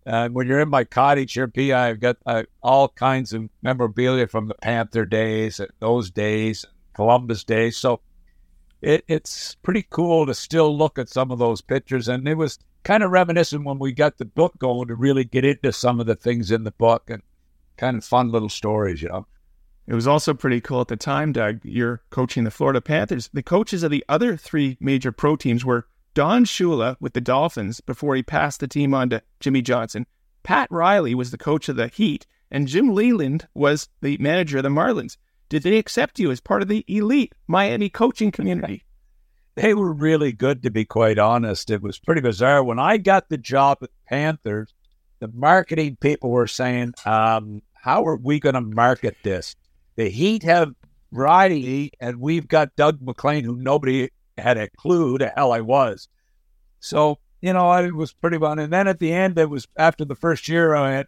Uh, 0.07 0.29
when 0.31 0.47
you're 0.47 0.61
in 0.61 0.71
my 0.71 0.85
cottage 0.85 1.35
here, 1.35 1.49
P, 1.49 1.73
I've 1.73 2.01
got 2.01 2.17
uh, 2.25 2.45
all 2.63 2.89
kinds 2.89 3.35
of 3.35 3.49
memorabilia 3.61 4.27
from 4.27 4.49
the 4.49 4.55
Panther 4.55 5.05
days, 5.05 5.61
those 5.81 6.11
days, 6.11 6.65
Columbus 6.95 7.45
days. 7.45 7.77
So 7.77 8.01
it, 8.81 9.05
it's 9.07 9.57
pretty 9.57 9.87
cool 9.91 10.25
to 10.25 10.35
still 10.35 10.77
look 10.77 10.99
at 10.99 11.11
some 11.11 11.31
of 11.31 11.39
those 11.39 11.61
pictures. 11.61 12.09
And 12.09 12.27
it 12.27 12.37
was 12.37 12.59
kind 12.85 13.03
of 13.03 13.11
reminiscent 13.11 13.65
when 13.65 13.79
we 13.79 13.93
got 13.93 14.17
the 14.17 14.25
book 14.25 14.59
going 14.59 14.89
to 14.89 14.95
really 14.95 15.25
get 15.25 15.45
into 15.45 15.73
some 15.73 16.01
of 16.01 16.07
the 16.07 16.17
things 16.17 16.51
in 16.51 16.65
the 16.65 16.71
book 16.73 17.11
and 17.11 17.23
kind 17.77 17.97
of 17.97 18.05
fun 18.05 18.31
little 18.31 18.49
stories, 18.49 19.03
you 19.03 19.09
know. 19.09 19.27
It 19.89 19.95
was 19.95 20.07
also 20.07 20.35
pretty 20.35 20.61
cool 20.61 20.83
at 20.83 20.89
the 20.89 20.97
time, 20.97 21.33
Doug. 21.33 21.61
You're 21.65 22.03
coaching 22.11 22.45
the 22.45 22.51
Florida 22.51 22.83
Panthers. 22.83 23.31
The 23.33 23.43
coaches 23.43 23.83
of 23.83 23.91
the 23.91 24.05
other 24.07 24.37
three 24.37 24.77
major 24.81 25.11
pro 25.11 25.35
teams 25.35 25.65
were 25.65 25.87
Don 26.13 26.45
Shula 26.45 26.97
with 27.01 27.15
the 27.15 27.23
Dolphins 27.23 27.81
before 27.81 28.15
he 28.15 28.23
passed 28.23 28.61
the 28.61 28.69
team 28.69 28.93
on 28.93 29.09
to 29.09 29.23
Jimmy 29.41 29.63
Johnson. 29.63 30.07
Pat 30.43 30.69
Riley 30.71 31.15
was 31.15 31.31
the 31.31 31.39
coach 31.39 31.71
of 31.71 31.77
the 31.77 31.89
Heat, 31.89 32.27
and 32.51 32.69
Jim 32.69 32.95
Leyland 32.95 33.49
was 33.55 33.89
the 34.03 34.19
manager 34.19 34.59
of 34.59 34.63
the 34.63 34.69
Marlins. 34.69 35.17
Did 35.49 35.63
they 35.63 35.79
accept 35.79 36.19
you 36.19 36.31
as 36.31 36.41
part 36.41 36.61
of 36.61 36.69
the 36.69 36.85
elite 36.87 37.35
Miami 37.47 37.89
coaching 37.89 38.31
community? 38.31 38.85
they 39.59 39.75
were 39.75 39.93
really 39.93 40.33
good, 40.33 40.63
to 40.63 40.71
be 40.71 40.85
quite 40.85 41.19
honest. 41.19 41.71
It 41.71 41.83
was 41.83 41.99
pretty 41.99 42.21
bizarre. 42.21 42.63
When 42.63 42.79
I 42.79 42.97
got 42.97 43.29
the 43.29 43.39
job 43.39 43.79
at 43.83 43.91
Panthers, 44.07 44.73
the 45.19 45.29
marketing 45.35 45.97
people 46.01 46.31
were 46.31 46.47
saying, 46.47 46.95
um, 47.05 47.63
How 47.73 48.07
are 48.07 48.17
we 48.17 48.39
going 48.39 48.55
to 48.55 48.61
market 48.61 49.17
this? 49.23 49.57
The 49.99 50.09
Heat 50.09 50.45
have 50.45 50.75
Riley, 51.11 51.91
and 51.99 52.21
we've 52.21 52.47
got 52.47 52.77
Doug 52.77 53.03
MacLean, 53.03 53.43
who 53.43 53.57
nobody 53.57 54.11
had 54.39 54.57
a 54.57 54.71
clue 54.71 55.09
who 55.09 55.19
the 55.19 55.33
hell 55.35 55.51
I 55.51 55.61
was. 55.61 56.07
So, 56.79 57.19
you 57.43 57.53
know, 57.53 57.73
it 57.73 57.93
was 57.97 58.13
pretty 58.13 58.39
fun. 58.39 58.61
And 58.61 58.73
then 58.73 58.87
at 58.87 59.01
the 59.01 59.13
end, 59.13 59.37
it 59.41 59.51
was 59.51 59.67
after 59.77 60.05
the 60.05 60.15
first 60.15 60.47
year, 60.47 60.77
I 60.77 60.93
had, 60.93 61.07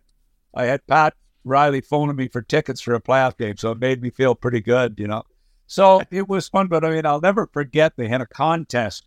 I 0.53 0.65
had 0.65 0.85
Pat 0.89 1.15
Riley 1.45 1.81
phoning 1.81 2.17
me 2.17 2.27
for 2.27 2.43
tickets 2.43 2.81
for 2.81 2.95
a 2.95 3.01
playoff 3.01 3.39
game. 3.39 3.57
So 3.57 3.71
it 3.71 3.79
made 3.79 4.03
me 4.03 4.11
feel 4.11 4.35
pretty 4.35 4.61
good, 4.61 4.99
you 4.99 5.07
know. 5.07 5.23
So 5.69 6.03
it 6.11 6.29
was 6.29 6.49
fun, 6.49 6.67
but 6.67 6.85
I 6.85 6.91
mean, 6.91 7.07
I'll 7.07 7.21
never 7.21 7.47
forget 7.47 7.93
they 7.97 8.09
had 8.09 8.21
a 8.21 8.27
contest 8.27 9.07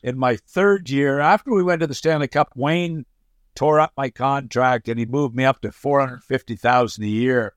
in 0.00 0.16
my 0.16 0.36
third 0.36 0.88
year 0.88 1.18
after 1.18 1.52
we 1.52 1.64
went 1.64 1.80
to 1.80 1.88
the 1.88 1.94
Stanley 1.94 2.28
Cup. 2.28 2.52
Wayne 2.54 3.04
tore 3.56 3.80
up 3.80 3.94
my 3.96 4.10
contract 4.10 4.88
and 4.88 5.00
he 5.00 5.06
moved 5.06 5.34
me 5.34 5.44
up 5.44 5.60
to 5.62 5.72
four 5.72 5.98
hundred 5.98 6.22
fifty 6.22 6.54
thousand 6.54 7.02
a 7.02 7.08
year. 7.08 7.56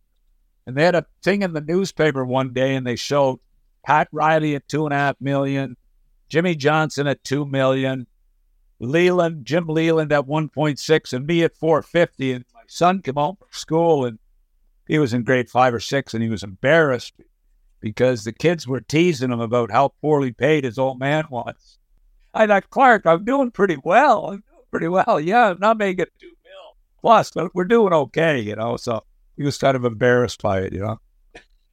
And 0.66 0.76
they 0.76 0.84
had 0.84 0.96
a 0.96 1.06
thing 1.24 1.42
in 1.42 1.54
the 1.54 1.62
newspaper 1.62 2.24
one 2.24 2.54
day, 2.54 2.76
and 2.76 2.86
they 2.86 2.96
showed 2.96 3.40
Pat 3.86 4.08
Riley 4.12 4.56
at 4.56 4.68
two 4.68 4.86
and 4.86 4.94
a 4.94 4.98
half 4.98 5.16
million, 5.20 5.76
Jimmy 6.30 6.56
Johnson 6.56 7.08
at 7.08 7.24
two 7.24 7.46
million, 7.46 8.08
Leyland, 8.80 9.46
Jim 9.46 9.68
Leyland 9.68 10.12
at 10.12 10.28
one 10.28 10.50
point 10.50 10.80
six, 10.80 11.14
and 11.14 11.26
me 11.26 11.44
at 11.44 11.56
four 11.56 11.82
fifty. 11.82 12.32
And 12.32 12.46
my 12.54 12.62
son 12.68 13.02
came 13.02 13.16
home 13.16 13.38
from 13.38 13.48
school, 13.52 14.06
and 14.06 14.20
he 14.88 15.00
was 15.00 15.14
in 15.14 15.24
grade 15.24 15.50
five 15.50 15.74
or 15.74 15.80
six, 15.80 16.14
and 16.14 16.24
he 16.24 16.30
was 16.30 16.44
embarrassed 16.44 17.14
because 17.80 18.24
the 18.24 18.32
kids 18.32 18.68
were 18.68 18.82
teasing 18.82 19.32
him 19.32 19.40
about 19.40 19.72
how 19.72 19.94
poorly 20.02 20.32
paid 20.32 20.64
his 20.64 20.78
old 20.78 21.00
man 21.00 21.26
was. 21.30 21.80
I 22.34 22.48
thought, 22.48 22.70
Clark, 22.70 23.06
I'm 23.06 23.26
doing 23.26 23.52
pretty 23.52 23.78
well. 23.84 24.28
I'm 24.28 24.44
doing 24.52 24.66
pretty 24.70 24.88
well. 24.88 25.20
Yeah, 25.20 25.50
I'm 25.50 25.60
not 25.60 25.78
making 25.78 26.06
two 26.20 26.28
mil 26.28 26.76
plus, 27.02 27.32
but 27.32 27.54
we're 27.54 27.66
doing 27.66 27.94
okay, 27.94 28.40
you 28.40 28.56
know. 28.56 28.78
So 28.78 29.04
he 29.42 29.46
was 29.46 29.58
kind 29.58 29.76
of 29.76 29.86
embarrassed 29.86 30.42
by 30.42 30.60
it, 30.60 30.74
you 30.74 30.80
know. 30.80 31.00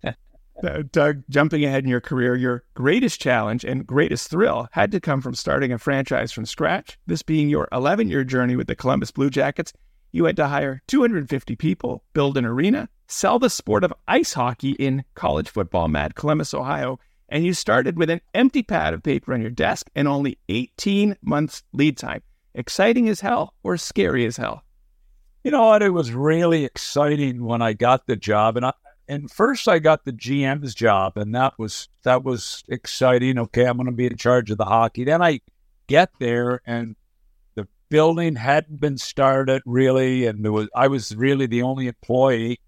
Uh, 0.60 0.82
Doug, 0.90 1.22
jumping 1.30 1.64
ahead 1.64 1.84
in 1.84 1.88
your 1.88 2.00
career, 2.00 2.34
your 2.34 2.64
greatest 2.74 3.20
challenge 3.20 3.64
and 3.64 3.86
greatest 3.86 4.28
thrill 4.28 4.66
had 4.72 4.90
to 4.90 4.98
come 4.98 5.20
from 5.20 5.32
starting 5.32 5.70
a 5.70 5.78
franchise 5.78 6.32
from 6.32 6.44
scratch. 6.44 6.98
This 7.06 7.22
being 7.22 7.48
your 7.48 7.68
11 7.70 8.08
year 8.08 8.24
journey 8.24 8.56
with 8.56 8.66
the 8.66 8.74
Columbus 8.74 9.12
Blue 9.12 9.30
Jackets, 9.30 9.72
you 10.10 10.24
had 10.24 10.34
to 10.34 10.48
hire 10.48 10.82
250 10.88 11.54
people, 11.54 12.02
build 12.12 12.36
an 12.36 12.44
arena, 12.44 12.88
sell 13.06 13.38
the 13.38 13.48
sport 13.48 13.84
of 13.84 13.94
ice 14.08 14.32
hockey 14.32 14.72
in 14.72 15.04
college 15.14 15.48
football 15.48 15.86
mad 15.86 16.16
Columbus, 16.16 16.52
Ohio, 16.52 16.98
and 17.28 17.44
you 17.44 17.54
started 17.54 17.96
with 17.96 18.10
an 18.10 18.20
empty 18.34 18.64
pad 18.64 18.94
of 18.94 19.04
paper 19.04 19.34
on 19.34 19.40
your 19.40 19.52
desk 19.52 19.88
and 19.94 20.08
only 20.08 20.38
18 20.48 21.16
months 21.22 21.62
lead 21.72 21.96
time. 21.96 22.22
Exciting 22.56 23.08
as 23.08 23.20
hell 23.20 23.54
or 23.62 23.76
scary 23.76 24.26
as 24.26 24.36
hell? 24.38 24.64
You 25.44 25.50
know 25.50 25.66
what? 25.66 25.82
It 25.82 25.90
was 25.90 26.12
really 26.12 26.64
exciting 26.64 27.44
when 27.44 27.62
I 27.62 27.72
got 27.72 28.06
the 28.06 28.16
job, 28.16 28.56
and 28.56 28.66
I, 28.66 28.72
and 29.08 29.30
first 29.30 29.68
I 29.68 29.78
got 29.78 30.04
the 30.04 30.12
GM's 30.12 30.74
job, 30.74 31.16
and 31.16 31.34
that 31.34 31.58
was 31.58 31.88
that 32.02 32.24
was 32.24 32.64
exciting. 32.68 33.38
Okay, 33.38 33.64
I'm 33.64 33.76
going 33.76 33.86
to 33.86 33.92
be 33.92 34.06
in 34.06 34.16
charge 34.16 34.50
of 34.50 34.58
the 34.58 34.64
hockey. 34.64 35.04
Then 35.04 35.22
I 35.22 35.40
get 35.86 36.10
there, 36.18 36.60
and 36.66 36.96
the 37.54 37.66
building 37.88 38.36
hadn't 38.36 38.80
been 38.80 38.98
started 38.98 39.62
really, 39.64 40.26
and 40.26 40.44
there 40.44 40.52
was 40.52 40.68
I 40.74 40.88
was 40.88 41.14
really 41.16 41.46
the 41.46 41.62
only 41.62 41.86
employee. 41.86 42.60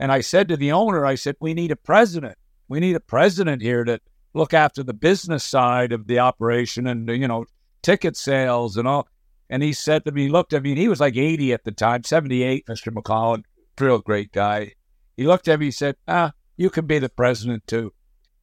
And 0.00 0.10
I 0.10 0.22
said 0.22 0.48
to 0.48 0.56
the 0.56 0.72
owner, 0.72 1.04
I 1.04 1.14
said, 1.14 1.36
we 1.40 1.52
need 1.52 1.70
a 1.70 1.76
president. 1.76 2.38
We 2.68 2.80
need 2.80 2.96
a 2.96 3.00
president 3.00 3.60
here 3.60 3.84
to 3.84 4.00
look 4.32 4.54
after 4.54 4.82
the 4.82 4.94
business 4.94 5.44
side 5.44 5.92
of 5.92 6.06
the 6.06 6.20
operation 6.20 6.86
and, 6.86 7.06
you 7.10 7.28
know, 7.28 7.44
ticket 7.82 8.16
sales 8.16 8.78
and 8.78 8.88
all. 8.88 9.06
And 9.50 9.64
he 9.64 9.72
said 9.72 10.04
to 10.04 10.12
me, 10.12 10.22
he 10.22 10.28
looked 10.28 10.52
at 10.52 10.62
me, 10.62 10.76
he 10.76 10.88
was 10.88 11.00
like 11.00 11.16
80 11.16 11.52
at 11.52 11.64
the 11.64 11.72
time, 11.72 12.04
78, 12.04 12.66
Mr. 12.66 12.94
McConnell, 12.94 13.42
real 13.78 13.98
great 13.98 14.30
guy. 14.30 14.74
He 15.16 15.26
looked 15.26 15.48
at 15.48 15.58
me, 15.58 15.66
he 15.66 15.72
said, 15.72 15.96
ah, 16.06 16.32
you 16.56 16.70
can 16.70 16.86
be 16.86 17.00
the 17.00 17.08
president 17.08 17.66
too. 17.66 17.92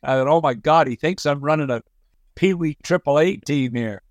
I 0.03 0.15
thought, 0.15 0.27
oh 0.27 0.41
my 0.41 0.53
God, 0.53 0.87
he 0.87 0.95
thinks 0.95 1.25
I'm 1.25 1.39
running 1.39 1.69
a 1.69 1.81
Pee 2.35 2.53
Wee 2.53 2.77
Triple 2.83 3.19
A 3.19 3.37
team 3.37 3.73
here. 3.73 4.03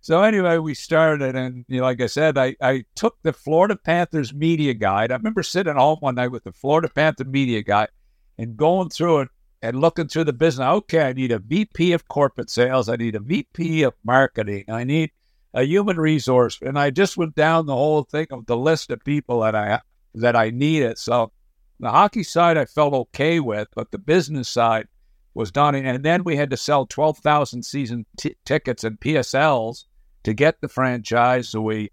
So 0.00 0.22
anyway, 0.22 0.58
we 0.58 0.74
started, 0.74 1.34
and 1.34 1.64
you 1.68 1.78
know, 1.78 1.84
like 1.84 2.02
I 2.02 2.06
said, 2.06 2.36
I, 2.36 2.56
I 2.60 2.84
took 2.94 3.16
the 3.22 3.32
Florida 3.32 3.76
Panthers 3.76 4.34
media 4.34 4.74
guide. 4.74 5.12
I 5.12 5.16
remember 5.16 5.42
sitting 5.42 5.76
home 5.76 5.98
one 6.00 6.16
night 6.16 6.28
with 6.28 6.44
the 6.44 6.52
Florida 6.52 6.90
Panther 6.94 7.24
media 7.24 7.62
guide 7.62 7.88
and 8.36 8.56
going 8.56 8.90
through 8.90 9.20
it 9.20 9.28
and 9.62 9.80
looking 9.80 10.08
through 10.08 10.24
the 10.24 10.34
business. 10.34 10.66
Okay, 10.66 11.08
I 11.08 11.12
need 11.14 11.32
a 11.32 11.38
VP 11.38 11.92
of 11.92 12.06
corporate 12.08 12.50
sales. 12.50 12.90
I 12.90 12.96
need 12.96 13.14
a 13.14 13.20
VP 13.20 13.82
of 13.84 13.94
marketing. 14.04 14.64
I 14.68 14.84
need 14.84 15.10
a 15.54 15.62
human 15.62 15.98
resource, 15.98 16.58
and 16.60 16.78
I 16.78 16.90
just 16.90 17.16
went 17.16 17.36
down 17.36 17.66
the 17.66 17.76
whole 17.76 18.02
thing 18.02 18.26
of 18.30 18.46
the 18.46 18.56
list 18.56 18.90
of 18.90 19.04
people 19.04 19.40
that 19.40 19.54
I 19.54 19.80
that 20.14 20.36
I 20.36 20.50
needed. 20.50 20.98
So 20.98 21.32
the 21.80 21.90
hockey 21.90 22.22
side 22.24 22.56
I 22.56 22.66
felt 22.66 22.94
okay 22.94 23.40
with, 23.40 23.68
but 23.74 23.90
the 23.90 23.98
business 23.98 24.48
side 24.48 24.88
was 25.32 25.50
done. 25.50 25.74
And 25.74 26.04
then 26.04 26.24
we 26.24 26.36
had 26.36 26.50
to 26.50 26.56
sell 26.56 26.86
twelve 26.86 27.18
thousand 27.18 27.62
season 27.64 28.04
t- 28.18 28.36
tickets 28.44 28.84
and 28.84 28.98
PSLs 28.98 29.84
to 30.24 30.34
get 30.34 30.60
the 30.60 30.68
franchise. 30.68 31.50
So 31.50 31.60
we, 31.60 31.90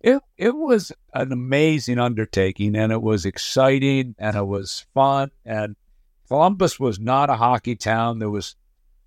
it, 0.00 0.20
it 0.36 0.54
was 0.54 0.92
an 1.14 1.32
amazing 1.32 1.98
undertaking 1.98 2.74
and 2.76 2.90
it 2.90 3.02
was 3.02 3.24
exciting 3.24 4.14
and 4.18 4.36
it 4.36 4.46
was 4.46 4.86
fun. 4.94 5.30
And 5.44 5.76
Columbus 6.28 6.80
was 6.80 6.98
not 6.98 7.30
a 7.30 7.36
hockey 7.36 7.76
town. 7.76 8.18
There 8.18 8.30
was 8.30 8.56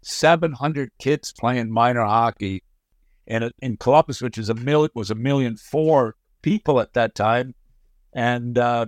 700 0.03 0.91
kids 0.99 1.33
playing 1.37 1.71
minor 1.71 2.05
hockey. 2.05 2.63
And 3.29 3.51
in 3.59 3.77
Columbus, 3.77 4.21
which 4.21 4.37
is 4.37 4.49
a 4.49 4.89
was 4.95 5.11
a 5.11 5.15
million 5.15 5.55
four 5.55 6.15
people 6.41 6.79
at 6.79 6.93
that 6.93 7.13
time. 7.15 7.53
And 8.13 8.57
uh, 8.57 8.87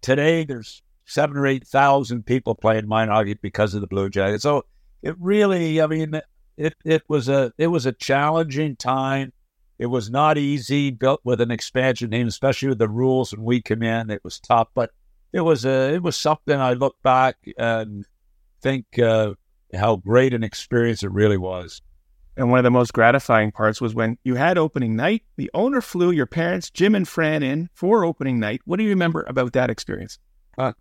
today 0.00 0.44
there's 0.44 0.82
seven 1.04 1.36
or 1.36 1.46
8,000 1.46 2.24
people 2.24 2.54
playing 2.54 2.86
minor 2.86 3.12
hockey 3.12 3.34
because 3.34 3.74
of 3.74 3.80
the 3.80 3.88
Blue 3.88 4.08
Jackets. 4.08 4.44
So 4.44 4.64
it 5.02 5.16
really, 5.18 5.82
I 5.82 5.86
mean, 5.86 6.20
it 6.56 6.74
it 6.84 7.02
was 7.08 7.28
a 7.28 7.52
it 7.58 7.68
was 7.68 7.86
a 7.86 7.92
challenging 7.92 8.76
time. 8.76 9.32
It 9.78 9.86
was 9.86 10.10
not 10.10 10.38
easy, 10.38 10.90
built 10.90 11.20
with 11.24 11.40
an 11.40 11.50
expansion 11.50 12.10
team, 12.10 12.28
especially 12.28 12.68
with 12.68 12.78
the 12.78 12.88
rules 12.88 13.32
when 13.32 13.42
we 13.42 13.60
came 13.60 13.82
in. 13.82 14.10
It 14.10 14.22
was 14.22 14.38
tough, 14.38 14.68
but 14.74 14.90
it 15.32 15.40
was 15.40 15.64
a 15.64 15.94
it 15.94 16.02
was 16.02 16.16
something 16.16 16.58
I 16.58 16.74
look 16.74 16.96
back 17.02 17.36
and 17.58 18.06
think 18.60 18.98
uh, 18.98 19.34
how 19.74 19.96
great 19.96 20.34
an 20.34 20.44
experience 20.44 21.02
it 21.02 21.10
really 21.10 21.38
was. 21.38 21.82
And 22.36 22.50
one 22.50 22.58
of 22.58 22.64
the 22.64 22.70
most 22.70 22.92
gratifying 22.94 23.52
parts 23.52 23.80
was 23.80 23.94
when 23.94 24.16
you 24.24 24.36
had 24.36 24.56
opening 24.56 24.96
night. 24.96 25.22
The 25.36 25.50
owner 25.52 25.82
flew 25.82 26.10
your 26.10 26.26
parents, 26.26 26.70
Jim 26.70 26.94
and 26.94 27.06
Fran, 27.06 27.42
in 27.42 27.68
for 27.74 28.04
opening 28.04 28.40
night. 28.40 28.62
What 28.64 28.78
do 28.78 28.84
you 28.84 28.90
remember 28.90 29.24
about 29.28 29.52
that 29.52 29.68
experience? 29.68 30.18
Uh, 30.56 30.72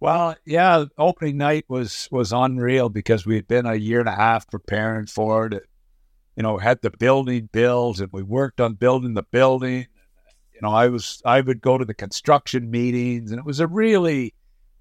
well, 0.00 0.34
yeah, 0.44 0.86
opening 0.98 1.36
night 1.36 1.66
was 1.68 2.08
was 2.10 2.32
unreal 2.32 2.88
because 2.88 3.24
we 3.24 3.36
had 3.36 3.46
been 3.46 3.66
a 3.66 3.74
year 3.74 4.00
and 4.00 4.08
a 4.08 4.14
half 4.14 4.48
preparing 4.48 5.06
for 5.06 5.46
it. 5.46 5.62
You 6.36 6.42
know, 6.42 6.56
had 6.56 6.80
the 6.80 6.90
building 6.90 7.48
builds, 7.52 8.00
and 8.00 8.10
we 8.12 8.22
worked 8.22 8.60
on 8.60 8.74
building 8.74 9.14
the 9.14 9.22
building. 9.22 9.86
You 10.54 10.60
know, 10.62 10.70
I 10.70 10.88
was 10.88 11.22
I 11.24 11.40
would 11.40 11.60
go 11.60 11.78
to 11.78 11.84
the 11.84 11.94
construction 11.94 12.70
meetings, 12.70 13.30
and 13.30 13.38
it 13.38 13.44
was 13.44 13.60
a 13.60 13.66
really, 13.66 14.34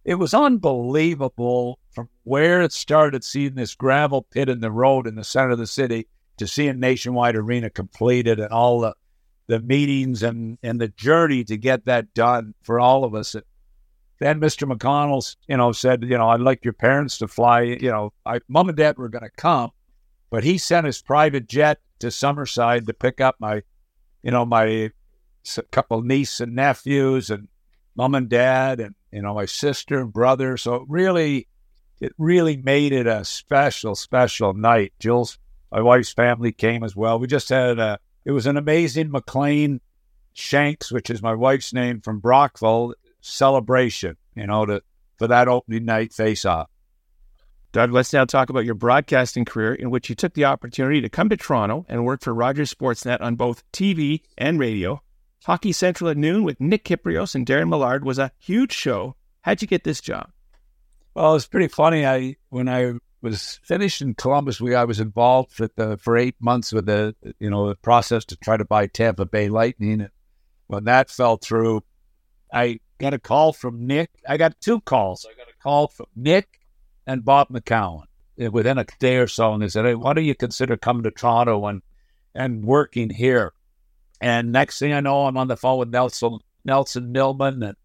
it 0.05 0.15
was 0.15 0.33
unbelievable 0.33 1.79
from 1.99 2.09
where 2.23 2.61
it 2.61 2.71
started, 2.71 3.23
seeing 3.23 3.55
this 3.55 3.75
gravel 3.75 4.21
pit 4.21 4.49
in 4.49 4.61
the 4.61 4.71
road 4.71 5.05
in 5.05 5.15
the 5.15 5.23
center 5.23 5.51
of 5.51 5.57
the 5.57 5.67
city, 5.67 6.07
to 6.37 6.47
seeing 6.47 6.79
Nationwide 6.79 7.35
Arena 7.35 7.69
completed, 7.69 8.39
and 8.39 8.51
all 8.51 8.79
the 8.79 8.95
the 9.47 9.59
meetings 9.59 10.23
and 10.23 10.57
and 10.63 10.79
the 10.79 10.87
journey 10.89 11.43
to 11.43 11.57
get 11.57 11.85
that 11.85 12.13
done 12.13 12.53
for 12.61 12.79
all 12.79 13.03
of 13.03 13.15
us. 13.15 13.35
Then 14.19 14.39
Mr. 14.39 14.71
McConnell, 14.71 15.35
you 15.47 15.57
know, 15.57 15.71
said, 15.71 16.03
you 16.03 16.17
know, 16.17 16.29
I'd 16.29 16.41
like 16.41 16.63
your 16.63 16.73
parents 16.73 17.17
to 17.19 17.27
fly. 17.27 17.61
You 17.61 17.89
know, 17.89 18.13
I, 18.25 18.39
mom 18.47 18.69
and 18.69 18.77
dad 18.77 18.97
were 18.97 19.09
going 19.09 19.23
to 19.23 19.29
come, 19.29 19.71
but 20.29 20.43
he 20.43 20.57
sent 20.57 20.85
his 20.85 21.01
private 21.01 21.47
jet 21.47 21.79
to 21.99 22.07
Summerside 22.07 22.85
to 22.87 22.93
pick 22.93 23.21
up 23.21 23.35
my, 23.39 23.61
you 24.23 24.31
know, 24.31 24.45
my 24.45 24.91
couple 25.71 26.01
niece 26.01 26.39
and 26.39 26.55
nephews 26.55 27.29
and 27.29 27.47
mom 27.95 28.15
and 28.15 28.29
dad 28.29 28.79
and 28.79 28.95
you 29.11 29.21
know 29.21 29.33
my 29.33 29.45
sister 29.45 29.99
and 29.99 30.13
brother. 30.13 30.57
So 30.57 30.85
really, 30.87 31.47
it 31.99 32.13
really 32.17 32.57
made 32.57 32.93
it 32.93 33.07
a 33.07 33.25
special, 33.25 33.95
special 33.95 34.53
night. 34.53 34.93
Jill's, 34.99 35.37
my 35.71 35.81
wife's 35.81 36.11
family 36.11 36.51
came 36.51 36.83
as 36.83 36.95
well. 36.95 37.19
We 37.19 37.27
just 37.27 37.49
had 37.49 37.79
a, 37.79 37.99
it 38.25 38.31
was 38.31 38.47
an 38.47 38.57
amazing 38.57 39.11
MacLean 39.11 39.81
Shanks, 40.33 40.91
which 40.91 41.09
is 41.09 41.21
my 41.21 41.33
wife's 41.33 41.73
name 41.73 42.01
from 42.01 42.19
Brockville 42.19 42.93
celebration, 43.21 44.15
you 44.35 44.47
know, 44.47 44.65
to, 44.65 44.81
for 45.17 45.27
that 45.27 45.47
opening 45.47 45.85
night 45.85 46.13
face 46.13 46.45
off. 46.45 46.69
Doug, 47.71 47.91
let's 47.91 48.13
now 48.13 48.25
talk 48.25 48.49
about 48.49 48.65
your 48.65 48.73
broadcasting 48.73 49.45
career 49.45 49.75
in 49.75 49.91
which 49.91 50.09
you 50.09 50.15
took 50.15 50.33
the 50.33 50.45
opportunity 50.45 51.01
to 51.01 51.09
come 51.09 51.29
to 51.29 51.37
Toronto 51.37 51.85
and 51.87 52.03
work 52.03 52.21
for 52.21 52.33
Rogers 52.33 52.73
Sportsnet 52.73 53.21
on 53.21 53.35
both 53.35 53.69
TV 53.71 54.21
and 54.37 54.59
radio. 54.59 55.01
Hockey 55.45 55.71
Central 55.71 56.09
at 56.09 56.17
noon 56.17 56.43
with 56.43 56.59
Nick 56.59 56.83
Kypreos 56.83 57.35
and 57.35 57.45
Darren 57.45 57.69
Millard 57.69 58.03
was 58.03 58.17
a 58.17 58.31
huge 58.39 58.73
show. 58.73 59.15
How'd 59.41 59.61
you 59.61 59.67
get 59.67 59.83
this 59.83 60.01
job? 60.01 60.31
Well, 61.19 61.35
it's 61.35 61.47
pretty 61.47 61.67
funny. 61.67 62.05
I 62.05 62.37
when 62.47 62.69
I 62.69 62.93
was 63.21 63.59
finished 63.61 64.01
in 64.01 64.13
Columbus, 64.13 64.61
we 64.61 64.73
I 64.73 64.85
was 64.85 65.01
involved 65.01 65.51
for 65.51 65.67
the 65.75 65.97
for 65.97 66.15
eight 66.15 66.37
months 66.39 66.71
with 66.71 66.85
the 66.85 67.13
you 67.39 67.49
know 67.49 67.67
the 67.67 67.75
process 67.75 68.23
to 68.23 68.37
try 68.37 68.55
to 68.55 68.63
buy 68.63 68.87
Tampa 68.87 69.25
Bay 69.25 69.49
Lightning. 69.49 69.99
And 69.99 70.11
when 70.67 70.85
that 70.85 71.09
fell 71.09 71.35
through, 71.35 71.83
I 72.53 72.79
got 72.99 73.13
a 73.13 73.19
call 73.19 73.51
from 73.51 73.85
Nick. 73.85 74.11
I 74.29 74.37
got 74.37 74.61
two 74.61 74.79
calls. 74.79 75.27
I 75.29 75.35
got 75.35 75.49
a 75.49 75.61
call 75.61 75.89
from 75.89 76.05
Nick 76.15 76.61
and 77.05 77.25
Bob 77.25 77.49
McCown 77.49 78.03
eh, 78.39 78.47
within 78.47 78.77
a 78.77 78.85
day 79.01 79.17
or 79.17 79.27
so, 79.27 79.51
and 79.51 79.61
they 79.61 79.67
said, 79.67 79.83
"Hey, 79.83 79.95
why 79.95 80.13
don't 80.13 80.23
you 80.23 80.35
consider 80.35 80.77
coming 80.77 81.03
to 81.03 81.11
Toronto 81.11 81.65
and 81.65 81.81
and 82.33 82.63
working 82.63 83.09
here?" 83.09 83.51
And 84.21 84.53
next 84.53 84.79
thing 84.79 84.93
I 84.93 85.01
know, 85.01 85.25
I'm 85.25 85.35
on 85.35 85.49
the 85.49 85.57
phone 85.57 85.79
with 85.79 85.89
Nelson 85.89 86.39
Nelson 86.63 87.11
Millman 87.11 87.61
and 87.61 87.75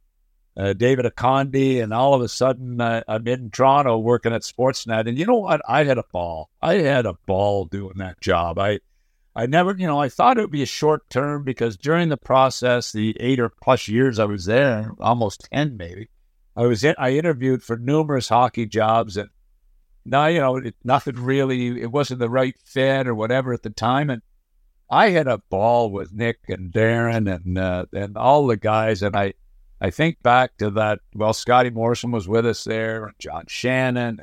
uh, 0.57 0.73
David 0.73 1.05
Akonde, 1.05 1.83
and 1.83 1.93
all 1.93 2.15
of 2.15 2.23
a 2.23 2.29
sudden 2.29 2.81
uh, 2.81 3.03
I'm 3.09 3.27
in 3.27 3.51
Toronto 3.51 3.99
working 3.99 4.33
at 4.33 4.43
Sportsnet. 4.43 5.09
And 5.09 5.19
you 5.19 5.27
know 5.27 5.37
what? 5.39 5.61
I 5.69 5.85
had 5.85 5.99
a 5.99 6.05
ball. 6.13 6.51
I 6.63 6.75
had 6.75 7.07
a 7.07 7.19
ball 7.27 7.65
doing 7.67 7.99
that 7.99 8.21
job. 8.21 8.59
I 8.59 8.81
I 9.37 9.47
never, 9.47 9.75
you 9.77 9.87
know, 9.89 9.99
I 9.99 10.09
thought 10.09 10.39
it 10.39 10.43
would 10.43 10.53
be 10.53 10.63
a 10.63 10.67
short 10.67 11.11
term 11.11 11.43
because 11.43 11.77
during 11.77 12.09
the 12.09 12.17
process, 12.17 12.93
the 12.93 13.17
eight 13.19 13.41
or 13.41 13.49
plus 13.49 13.89
years 13.89 14.21
I 14.21 14.27
was 14.27 14.45
there, 14.45 14.93
almost 15.01 15.49
ten 15.53 15.77
maybe, 15.77 16.09
I 16.57 16.67
was 16.67 16.85
in, 16.85 16.95
I 16.99 17.11
interviewed 17.11 17.63
for 17.63 17.77
numerous 17.77 18.29
hockey 18.29 18.67
jobs, 18.67 19.17
and 19.17 19.31
now 20.05 20.27
you 20.27 20.39
know 20.39 20.57
it, 20.59 20.77
nothing 20.85 21.17
really. 21.17 21.81
It 21.83 21.91
wasn't 21.91 22.21
the 22.21 22.31
right 22.31 22.55
fit 22.65 23.09
or 23.09 23.15
whatever 23.15 23.53
at 23.53 23.65
the 23.65 23.71
time, 23.71 24.09
and 24.09 24.23
I 24.89 25.11
had 25.11 25.27
a 25.27 25.39
ball 25.51 25.91
with 25.91 26.13
Nick 26.13 26.39
and 26.49 26.73
Darren 26.73 27.35
and 27.35 27.59
uh, 27.59 27.87
and 27.93 28.17
all 28.17 28.47
the 28.47 28.57
guys, 28.57 29.03
and 29.03 29.17
I 29.17 29.35
I 29.81 29.91
think 29.91 30.23
back 30.23 30.57
to 30.59 30.71
that. 30.71 31.01
Well, 31.15 31.33
Scotty 31.33 31.71
Morrison 31.71 32.11
was 32.11 32.29
with 32.29 32.47
us 32.47 32.65
there, 32.65 33.07
and 33.07 33.15
John 33.19 33.45
Shannon, 33.49 34.21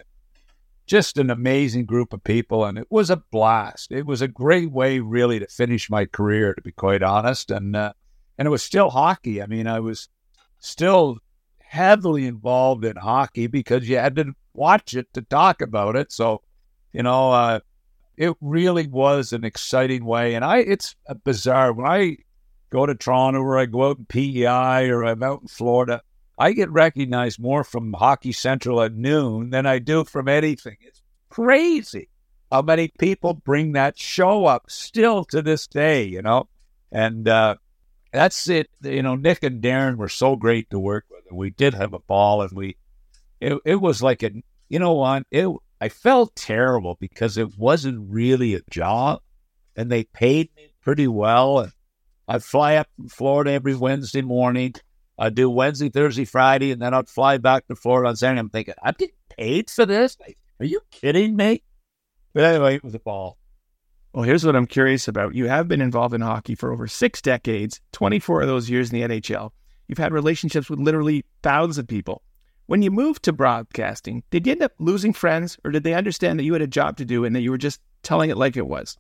just 0.86 1.17
an 1.17 1.29
amazing 1.29 1.86
group 1.86 2.13
of 2.13 2.24
people, 2.24 2.65
and 2.65 2.77
it 2.77 2.88
was 2.89 3.10
a 3.10 3.24
blast. 3.31 3.91
It 3.91 4.05
was 4.05 4.22
a 4.22 4.27
great 4.27 4.72
way, 4.72 5.00
really, 5.00 5.39
to 5.39 5.48
finish 5.48 5.89
my 5.89 6.05
career, 6.05 6.53
to 6.53 6.62
be 6.62 6.72
quite 6.72 7.03
honest, 7.03 7.51
and 7.51 7.75
uh, 7.75 7.93
and 8.38 8.46
it 8.48 8.51
was 8.51 8.63
still 8.63 8.89
hockey. 8.89 9.41
I 9.41 9.46
mean, 9.46 9.67
I 9.67 9.79
was 9.79 10.10
still 10.60 11.17
heavily 11.60 12.27
involved 12.27 12.84
in 12.84 12.96
hockey 12.96 13.48
because 13.48 13.88
you 13.88 13.98
had 13.98 14.15
to 14.15 14.34
watch 14.53 14.93
it 14.93 15.08
to 15.13 15.22
talk 15.22 15.62
about 15.62 15.96
it. 15.96 16.12
So, 16.12 16.41
you 16.91 17.03
know, 17.03 17.31
uh, 17.31 17.60
it 18.17 18.34
really 18.41 18.88
was 18.88 19.31
an 19.31 19.43
exciting 19.46 20.03
way. 20.03 20.36
And 20.36 20.43
I, 20.43 20.58
it's 20.58 20.96
bizarre 21.24 21.72
when 21.72 21.88
I 21.88 22.17
go 22.72 22.86
to 22.86 22.96
Toronto 22.96 23.40
or 23.42 23.60
I 23.60 23.66
go 23.66 23.90
out 23.90 24.00
in 24.00 24.06
PEI 24.06 24.90
or 24.90 25.04
I'm 25.04 25.22
out 25.22 25.42
in 25.42 25.48
Florida, 25.48 26.01
I 26.38 26.54
get 26.54 26.72
recognized 26.72 27.40
more 27.40 27.63
from 27.63 27.94
Hockey 27.94 28.32
Central 28.32 28.82
at 28.82 28.96
noon 28.96 29.51
than 29.51 29.68
I 29.68 29.78
do 29.78 30.04
from 30.04 30.28
anything. 30.28 30.78
It's 30.82 31.04
crazy 31.30 32.10
how 32.51 32.62
many 32.63 32.88
people 32.88 33.34
bring 33.34 33.74
that 33.74 34.00
show 34.00 34.46
up 34.46 34.70
still 34.70 35.24
to 35.25 35.42
this 35.42 35.68
day, 35.68 36.04
you 36.04 36.22
know? 36.22 36.48
And 36.92 37.28
uh, 37.28 37.56
that's 38.12 38.50
it. 38.50 38.70
You 38.82 39.04
know, 39.04 39.16
Nick 39.16 39.44
and 39.44 39.62
Darren 39.62 39.98
were 39.98 40.10
so 40.10 40.36
great 40.36 40.70
to 40.72 40.80
work 40.80 41.06
with. 41.10 41.32
We 41.32 41.51
did 41.51 41.74
have 41.74 41.94
a 41.94 42.00
ball 42.00 42.42
and 42.42 42.51
we, 42.51 42.78
it, 43.40 43.58
it 43.66 43.75
was 43.75 44.01
like 44.01 44.24
a, 44.24 44.32
you 44.68 44.80
know 44.80 44.94
what? 44.94 45.24
It, 45.30 45.48
I 45.80 45.90
felt 45.90 46.36
terrible 46.36 46.98
because 47.00 47.38
it 47.38 47.58
wasn't 47.58 48.12
really 48.12 48.56
a 48.56 48.62
job 48.70 49.22
and 49.75 49.92
they 49.92 50.04
paid 50.06 50.50
me 50.56 50.74
pretty 50.82 51.08
well. 51.08 51.60
And 51.60 51.72
I'd 52.31 52.45
fly 52.45 52.75
up 52.77 52.88
from 52.95 53.09
Florida 53.09 53.51
every 53.51 53.75
Wednesday 53.75 54.21
morning. 54.21 54.73
I'd 55.19 55.35
do 55.35 55.50
Wednesday, 55.50 55.89
Thursday, 55.89 56.23
Friday, 56.23 56.71
and 56.71 56.81
then 56.81 56.93
I'd 56.93 57.09
fly 57.09 57.38
back 57.38 57.67
to 57.67 57.75
Florida 57.75 58.07
on 58.07 58.15
Saturday. 58.15 58.39
I'm 58.39 58.50
thinking, 58.50 58.74
I'm 58.81 58.96
getting 58.98 59.15
paid 59.37 59.70
for 59.70 59.85
this? 59.85 60.17
Are 60.61 60.65
you 60.65 60.79
kidding 60.91 61.35
me? 61.35 61.61
But 62.33 62.46
anyway, 62.46 62.75
it 62.75 62.85
was 62.85 62.96
a 62.96 63.00
ball. 63.00 63.37
Well, 64.13 64.24
here's 64.24 64.46
what 64.46 64.55
I'm 64.55 64.65
curious 64.65 65.09
about. 65.09 65.35
You 65.35 65.50
have 65.50 65.67
been 65.67 65.81
involved 65.81 66.13
in 66.13 66.22
hockey 66.22 66.55
for 66.55 66.72
over 66.72 66.87
six 66.87 67.22
decades, 67.22 67.81
24 67.91 68.44
of 68.44 68.48
those 68.48 68.70
years 68.70 68.94
in 68.94 69.01
the 69.01 69.20
NHL. 69.20 69.51
You've 69.89 69.98
had 69.98 70.13
relationships 70.13 70.70
with 70.70 70.79
literally 70.79 71.25
thousands 71.44 71.79
of 71.79 71.87
people. 71.87 72.22
When 72.67 72.81
you 72.81 72.91
moved 72.91 73.24
to 73.24 73.33
broadcasting, 73.33 74.24
did 74.29 74.48
you 74.48 74.53
end 74.53 74.63
up 74.63 74.72
losing 74.79 75.11
friends 75.11 75.57
or 75.65 75.72
did 75.72 75.83
they 75.83 75.96
understand 75.96 76.39
that 76.39 76.46
you 76.46 76.53
had 76.53 76.61
a 76.61 76.67
job 76.67 76.96
to 76.98 77.05
do 77.05 77.25
and 77.25 77.35
that 77.35 77.41
you 77.41 77.51
were 77.51 77.57
just 77.57 77.81
telling 78.03 78.29
it 78.29 78.37
like 78.37 78.55
it 78.55 78.67
was? 78.67 78.96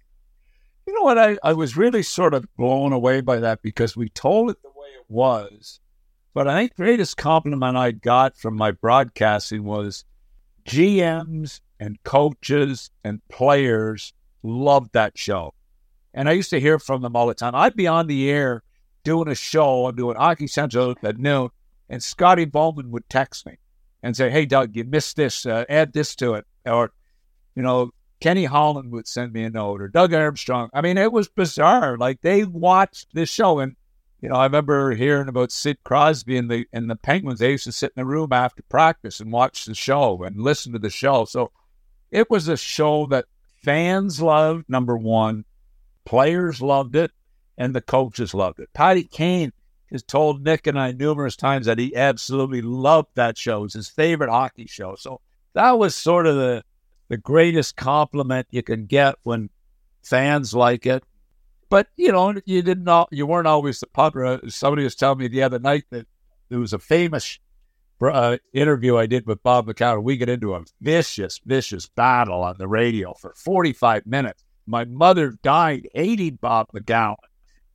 You 0.91 0.95
know 0.95 1.03
what? 1.03 1.17
I, 1.17 1.37
I 1.41 1.53
was 1.53 1.77
really 1.77 2.03
sort 2.03 2.33
of 2.33 2.53
blown 2.57 2.91
away 2.91 3.21
by 3.21 3.39
that 3.39 3.61
because 3.61 3.95
we 3.95 4.09
told 4.09 4.49
it 4.49 4.61
the 4.61 4.67
way 4.67 4.89
it 4.99 5.05
was. 5.07 5.79
But 6.33 6.49
I 6.49 6.59
think 6.59 6.75
the 6.75 6.83
greatest 6.83 7.15
compliment 7.15 7.77
I 7.77 7.91
got 7.91 8.35
from 8.35 8.57
my 8.57 8.71
broadcasting 8.71 9.63
was 9.63 10.03
GMs 10.65 11.61
and 11.79 12.03
coaches 12.03 12.91
and 13.05 13.25
players 13.29 14.11
loved 14.43 14.91
that 14.91 15.17
show. 15.17 15.53
And 16.13 16.27
I 16.27 16.33
used 16.33 16.49
to 16.49 16.59
hear 16.59 16.77
from 16.77 17.01
them 17.01 17.15
all 17.15 17.27
the 17.27 17.35
time. 17.35 17.55
I'd 17.55 17.77
be 17.77 17.87
on 17.87 18.07
the 18.07 18.29
air 18.29 18.61
doing 19.05 19.29
a 19.29 19.35
show, 19.35 19.85
I'm 19.85 19.95
doing 19.95 20.17
Hockey 20.17 20.47
Central 20.47 20.95
at 21.03 21.17
noon, 21.17 21.51
and 21.87 22.03
Scotty 22.03 22.43
Bowman 22.43 22.91
would 22.91 23.09
text 23.09 23.45
me 23.45 23.59
and 24.03 24.17
say, 24.17 24.29
Hey, 24.29 24.45
Doug, 24.45 24.75
you 24.75 24.83
missed 24.83 25.15
this, 25.15 25.45
uh, 25.45 25.63
add 25.69 25.93
this 25.93 26.17
to 26.17 26.33
it. 26.33 26.45
Or, 26.65 26.91
you 27.55 27.63
know, 27.63 27.91
Kenny 28.21 28.45
Holland 28.45 28.91
would 28.91 29.07
send 29.07 29.33
me 29.33 29.43
a 29.43 29.49
note 29.49 29.81
or 29.81 29.87
Doug 29.87 30.13
Armstrong. 30.13 30.69
I 30.73 30.81
mean, 30.81 30.97
it 30.97 31.11
was 31.11 31.27
bizarre. 31.27 31.97
Like 31.97 32.21
they 32.21 32.45
watched 32.45 33.13
this 33.13 33.29
show. 33.29 33.59
And, 33.59 33.75
you 34.21 34.29
know, 34.29 34.35
I 34.35 34.45
remember 34.45 34.91
hearing 34.91 35.27
about 35.27 35.51
Sid 35.51 35.79
Crosby 35.83 36.37
and 36.37 36.49
the 36.49 36.65
and 36.71 36.89
the 36.89 36.95
Penguins. 36.95 37.39
They 37.39 37.51
used 37.51 37.63
to 37.65 37.71
sit 37.71 37.91
in 37.97 38.01
the 38.01 38.05
room 38.05 38.31
after 38.31 38.61
practice 38.63 39.19
and 39.19 39.31
watch 39.31 39.65
the 39.65 39.73
show 39.73 40.23
and 40.23 40.39
listen 40.39 40.71
to 40.73 40.79
the 40.79 40.91
show. 40.91 41.25
So 41.25 41.51
it 42.11 42.29
was 42.29 42.47
a 42.47 42.55
show 42.55 43.07
that 43.07 43.25
fans 43.63 44.21
loved, 44.21 44.69
number 44.69 44.95
one, 44.95 45.43
players 46.05 46.61
loved 46.61 46.95
it, 46.95 47.11
and 47.57 47.73
the 47.73 47.81
coaches 47.81 48.35
loved 48.35 48.59
it. 48.59 48.69
Patty 48.73 49.03
Kane 49.03 49.51
has 49.91 50.03
told 50.03 50.43
Nick 50.43 50.67
and 50.67 50.79
I 50.79 50.91
numerous 50.91 51.35
times 51.35 51.65
that 51.65 51.79
he 51.79 51.95
absolutely 51.95 52.61
loved 52.61 53.09
that 53.15 53.37
show. 53.37 53.59
It 53.59 53.63
was 53.63 53.73
his 53.73 53.89
favorite 53.89 54.29
hockey 54.29 54.67
show. 54.67 54.95
So 54.95 55.21
that 55.53 55.79
was 55.79 55.95
sort 55.95 56.27
of 56.27 56.35
the 56.35 56.63
the 57.11 57.17
greatest 57.17 57.75
compliment 57.75 58.47
you 58.51 58.63
can 58.63 58.85
get 58.85 59.15
when 59.23 59.49
fans 60.01 60.53
like 60.53 60.85
it. 60.85 61.03
But 61.69 61.87
you 61.97 62.09
know, 62.09 62.33
you 62.45 62.61
didn't 62.61 63.07
you 63.11 63.27
weren't 63.27 63.47
always 63.47 63.81
the 63.81 63.87
pupper. 63.87 64.49
Somebody 64.49 64.85
was 64.85 64.95
telling 64.95 65.17
me 65.17 65.27
the 65.27 65.43
other 65.43 65.59
night 65.59 65.83
that 65.89 66.07
there 66.47 66.59
was 66.59 66.71
a 66.71 66.79
famous 66.79 67.37
uh, 68.01 68.37
interview 68.53 68.95
I 68.95 69.07
did 69.07 69.27
with 69.27 69.43
Bob 69.43 69.67
McCown. 69.67 70.03
We 70.03 70.15
get 70.15 70.29
into 70.29 70.55
a 70.55 70.63
vicious, 70.79 71.41
vicious 71.45 71.85
battle 71.87 72.43
on 72.43 72.55
the 72.57 72.67
radio 72.69 73.13
for 73.15 73.33
45 73.35 74.05
minutes. 74.05 74.45
My 74.65 74.85
mother 74.85 75.31
died 75.43 75.89
hating 75.93 76.35
Bob 76.35 76.67
McCown. 76.73 77.17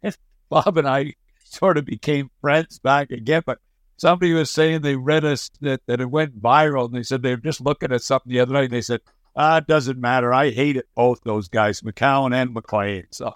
Bob 0.49 0.79
and 0.79 0.89
I 0.89 1.13
sort 1.45 1.77
of 1.77 1.85
became 1.85 2.31
friends 2.41 2.79
back 2.79 3.11
again. 3.11 3.43
But 3.45 3.59
somebody 3.99 4.33
was 4.33 4.51
saying 4.51 4.81
they 4.81 4.97
read 4.97 5.27
us 5.27 5.51
that, 5.61 5.83
that 5.89 6.01
it 6.01 6.11
went 6.11 6.41
viral, 6.41 6.87
and 6.87 6.95
they 6.95 7.03
said 7.03 7.23
they 7.23 7.33
were 7.33 7.37
just 7.37 7.61
looking 7.61 7.93
at 7.93 8.03
something 8.03 8.33
the 8.33 8.41
other 8.41 8.55
night, 8.55 8.65
and 8.65 8.73
they 8.73 8.81
said, 8.81 9.03
Ah, 9.37 9.59
it 9.59 9.67
doesn't 9.67 10.01
matter. 10.01 10.33
I 10.33 10.51
hated 10.51 10.85
both 10.95 11.21
those 11.23 11.49
guys, 11.49 11.83
McCown 11.83 12.35
and 12.35 12.55
MacLean. 12.55 13.07
So, 13.11 13.35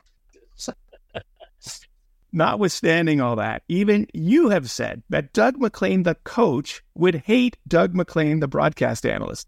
notwithstanding 2.32 3.20
all 3.20 3.36
that, 3.36 3.62
even 3.68 4.06
you 4.14 4.48
have 4.48 4.70
said 4.70 5.02
that 5.10 5.34
Doug 5.34 5.60
MacLean, 5.60 6.04
the 6.04 6.14
coach, 6.24 6.82
would 6.94 7.16
hate 7.16 7.58
Doug 7.68 7.94
MacLean, 7.94 8.40
the 8.40 8.48
broadcast 8.48 9.04
analyst. 9.04 9.46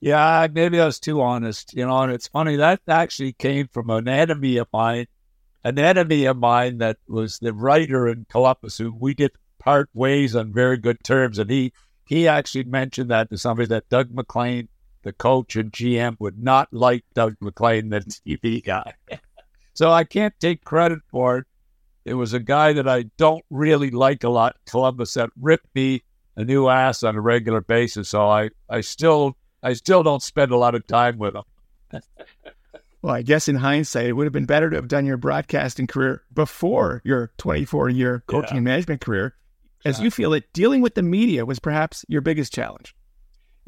Yeah, 0.00 0.46
maybe 0.50 0.80
I 0.80 0.86
was 0.86 1.00
too 1.00 1.20
honest. 1.20 1.74
You 1.74 1.86
know, 1.86 1.98
and 1.98 2.12
it's 2.12 2.28
funny 2.28 2.56
that 2.56 2.80
actually 2.88 3.32
came 3.34 3.68
from 3.68 3.90
an 3.90 4.08
enemy 4.08 4.56
of 4.56 4.68
mine, 4.72 5.06
an 5.64 5.78
enemy 5.78 6.24
of 6.24 6.38
mine 6.38 6.78
that 6.78 6.96
was 7.08 7.38
the 7.40 7.52
writer 7.52 8.08
in 8.08 8.24
Columbus 8.30 8.78
who 8.78 8.94
we 8.98 9.12
did 9.12 9.32
part 9.58 9.90
ways 9.92 10.34
on 10.34 10.52
very 10.52 10.78
good 10.78 11.02
terms, 11.04 11.38
and 11.38 11.50
he 11.50 11.72
he 12.06 12.26
actually 12.26 12.64
mentioned 12.64 13.10
that 13.10 13.28
to 13.28 13.36
somebody 13.36 13.66
that 13.66 13.88
Doug 13.90 14.14
MacLean 14.14 14.68
the 15.02 15.12
coach 15.12 15.56
and 15.56 15.72
GM 15.72 16.16
would 16.18 16.42
not 16.42 16.68
like 16.72 17.04
Doug 17.14 17.36
MacLean, 17.40 17.90
the 17.90 18.00
TV 18.00 18.64
guy. 18.64 18.94
so 19.74 19.90
I 19.90 20.04
can't 20.04 20.34
take 20.40 20.64
credit 20.64 21.00
for 21.10 21.38
it. 21.38 21.46
It 22.04 22.14
was 22.14 22.32
a 22.32 22.40
guy 22.40 22.72
that 22.72 22.88
I 22.88 23.04
don't 23.18 23.44
really 23.50 23.90
like 23.90 24.24
a 24.24 24.30
lot, 24.30 24.56
Columbus, 24.66 25.14
that 25.14 25.30
ripped 25.40 25.74
me 25.74 26.02
a 26.36 26.44
new 26.44 26.68
ass 26.68 27.02
on 27.02 27.16
a 27.16 27.20
regular 27.20 27.60
basis. 27.60 28.08
So 28.08 28.28
I, 28.28 28.50
I 28.68 28.80
still 28.80 29.36
I 29.62 29.72
still 29.72 30.02
don't 30.02 30.22
spend 30.22 30.52
a 30.52 30.56
lot 30.56 30.74
of 30.74 30.86
time 30.86 31.18
with 31.18 31.34
him. 31.34 31.42
well, 33.02 33.14
I 33.14 33.22
guess 33.22 33.48
in 33.48 33.56
hindsight, 33.56 34.06
it 34.06 34.12
would 34.12 34.24
have 34.24 34.32
been 34.32 34.46
better 34.46 34.70
to 34.70 34.76
have 34.76 34.88
done 34.88 35.04
your 35.04 35.16
broadcasting 35.16 35.86
career 35.86 36.22
before 36.32 37.02
your 37.04 37.32
24 37.38 37.90
year 37.90 38.22
coaching 38.26 38.50
yeah. 38.50 38.56
and 38.56 38.64
management 38.64 39.00
career, 39.00 39.34
as 39.84 40.00
you 40.00 40.10
feel 40.10 40.32
it, 40.32 40.52
dealing 40.52 40.80
with 40.80 40.94
the 40.94 41.02
media 41.02 41.44
was 41.44 41.58
perhaps 41.58 42.04
your 42.08 42.20
biggest 42.20 42.52
challenge. 42.52 42.94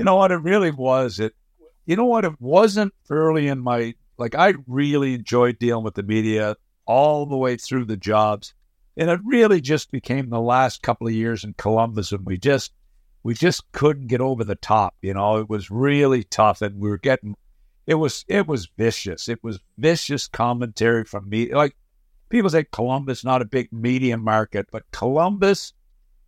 You 0.01 0.05
know 0.05 0.17
what? 0.17 0.33
It 0.33 0.37
really 0.37 0.71
was. 0.71 1.21
It. 1.21 1.35
You 1.85 1.95
know 1.95 2.07
what? 2.07 2.25
It 2.25 2.41
wasn't 2.41 2.95
early 3.11 3.49
in 3.49 3.59
my 3.59 3.93
like. 4.17 4.35
I 4.35 4.55
really 4.67 5.13
enjoyed 5.13 5.59
dealing 5.59 5.85
with 5.85 5.95
the 5.95 6.03
media 6.03 6.57
all 6.87 7.27
the 7.27 7.37
way 7.37 7.59
through 7.59 7.85
the 7.85 7.99
jobs, 7.99 8.55
and 8.97 9.11
it 9.11 9.21
really 9.27 9.61
just 9.61 9.91
became 9.91 10.31
the 10.31 10.41
last 10.41 10.81
couple 10.81 11.07
of 11.07 11.13
years 11.13 11.45
in 11.45 11.53
Columbus, 11.53 12.13
and 12.13 12.25
we 12.25 12.39
just 12.39 12.73
we 13.25 13.35
just 13.35 13.71
couldn't 13.73 14.07
get 14.07 14.23
over 14.23 14.43
the 14.43 14.55
top. 14.55 14.97
You 15.03 15.13
know, 15.13 15.37
it 15.37 15.51
was 15.51 15.71
really 15.71 16.25
tough, 16.25 16.63
and 16.63 16.81
we 16.81 16.89
were 16.89 16.97
getting 16.97 17.37
it 17.87 17.97
was 17.97 18.25
it 18.27 18.47
was 18.47 18.71
vicious. 18.79 19.29
It 19.29 19.45
was 19.45 19.61
vicious 19.77 20.29
commentary 20.29 21.05
from 21.05 21.29
me. 21.29 21.53
Like 21.53 21.77
people 22.31 22.49
say, 22.49 22.65
Columbus 22.73 23.23
not 23.23 23.43
a 23.43 23.45
big 23.45 23.71
media 23.71 24.17
market, 24.17 24.67
but 24.73 24.91
Columbus 24.93 25.75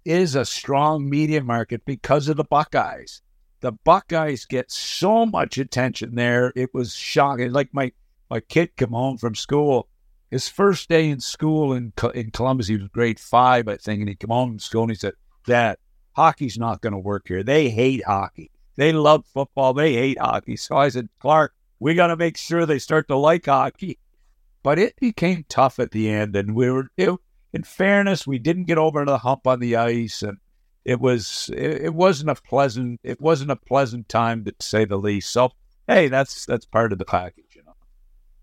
is 0.04 0.34
a 0.34 0.44
strong 0.44 1.08
media 1.08 1.42
market 1.42 1.86
because 1.86 2.28
of 2.28 2.36
the 2.36 2.44
Buckeyes. 2.44 3.21
The 3.62 3.72
Buckeyes 3.72 4.44
get 4.44 4.72
so 4.72 5.24
much 5.24 5.56
attention 5.56 6.16
there. 6.16 6.52
It 6.56 6.74
was 6.74 6.94
shocking. 6.94 7.52
Like 7.52 7.72
my 7.72 7.92
my 8.28 8.40
kid 8.40 8.76
come 8.76 8.90
home 8.90 9.18
from 9.18 9.36
school. 9.36 9.88
His 10.32 10.48
first 10.48 10.88
day 10.88 11.08
in 11.08 11.20
school 11.20 11.72
in 11.72 11.92
in 12.12 12.32
Columbus, 12.32 12.66
he 12.66 12.76
was 12.76 12.88
grade 12.88 13.20
five, 13.20 13.68
I 13.68 13.76
think, 13.76 14.00
and 14.00 14.08
he 14.08 14.16
came 14.16 14.30
home 14.30 14.50
from 14.50 14.58
school 14.58 14.82
and 14.82 14.90
he 14.90 14.96
said, 14.96 15.14
"Dad, 15.46 15.76
hockey's 16.16 16.58
not 16.58 16.80
going 16.80 16.92
to 16.92 16.98
work 16.98 17.28
here. 17.28 17.44
They 17.44 17.70
hate 17.70 18.04
hockey. 18.04 18.50
They 18.76 18.92
love 18.92 19.24
football. 19.26 19.74
They 19.74 19.92
hate 19.92 20.18
hockey." 20.18 20.56
So 20.56 20.76
I 20.76 20.88
said, 20.88 21.08
"Clark, 21.20 21.54
we 21.78 21.94
got 21.94 22.08
to 22.08 22.16
make 22.16 22.36
sure 22.36 22.66
they 22.66 22.80
start 22.80 23.06
to 23.08 23.16
like 23.16 23.46
hockey." 23.46 24.00
But 24.64 24.80
it 24.80 24.98
became 24.98 25.44
tough 25.48 25.78
at 25.78 25.92
the 25.92 26.10
end, 26.10 26.34
and 26.34 26.56
we 26.56 26.68
were. 26.68 26.88
It, 26.96 27.10
in 27.52 27.62
fairness, 27.62 28.26
we 28.26 28.40
didn't 28.40 28.64
get 28.64 28.78
over 28.78 29.04
the 29.04 29.18
hump 29.18 29.46
on 29.46 29.60
the 29.60 29.76
ice, 29.76 30.22
and 30.22 30.38
it 30.84 31.00
was 31.00 31.50
it, 31.54 31.82
it 31.82 31.94
wasn't 31.94 32.30
a 32.30 32.34
pleasant 32.34 33.00
it 33.02 33.20
wasn't 33.20 33.50
a 33.50 33.56
pleasant 33.56 34.08
time 34.08 34.44
to 34.44 34.54
say 34.60 34.84
the 34.84 34.96
least. 34.96 35.30
So 35.30 35.52
hey, 35.86 36.08
that's 36.08 36.46
that's 36.46 36.66
part 36.66 36.92
of 36.92 36.98
the 36.98 37.04
package, 37.04 37.54
you 37.54 37.62
know. 37.64 37.74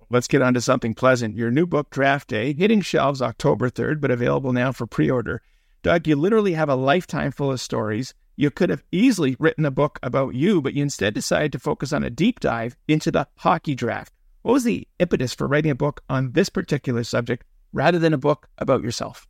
Let's 0.10 0.28
get 0.28 0.41
on 0.41 0.54
to 0.56 0.62
something 0.62 0.93
pleasant. 0.93 1.36
Your 1.36 1.52
new 1.52 1.65
book, 1.65 1.89
Draft 1.89 2.30
Day, 2.30 2.54
hitting 2.54 2.82
shelves 2.82 3.21
October 3.21 3.69
3rd, 3.69 4.02
but 4.02 4.12
available 4.12 4.54
now 4.54 4.71
for 4.71 4.88
pre 4.88 5.10
order. 5.10 5.41
Doug, 5.82 6.08
you 6.08 6.15
literally 6.15 6.54
have 6.54 6.69
a 6.69 6.75
lifetime 6.75 7.32
full 7.32 7.52
of 7.52 7.62
stories. 7.62 8.13
You 8.36 8.52
could 8.52 8.69
have 8.69 8.84
easily 8.91 9.36
written 9.39 9.65
a 9.65 9.71
book 9.71 9.99
about 10.02 10.34
you, 10.34 10.62
but 10.62 10.73
you 10.73 10.82
instead 10.82 11.13
decided 11.13 11.52
to 11.52 11.60
focus 11.60 11.93
on 11.93 12.04
a 12.04 12.10
deep 12.10 12.39
dive 12.39 12.78
into 12.88 13.12
the 13.12 13.28
hockey 13.36 13.75
draft. 13.75 14.13
What 14.41 14.54
was 14.54 14.63
the 14.63 14.88
impetus 14.97 15.34
for 15.34 15.47
writing 15.47 15.71
a 15.71 15.75
book 15.75 16.02
on 16.10 16.32
this 16.32 16.49
particular 16.49 17.04
subject 17.04 17.43
rather 17.73 17.99
than 17.99 18.13
a 18.13 18.17
book 18.17 18.47
about 18.58 18.82
yourself? 18.82 19.28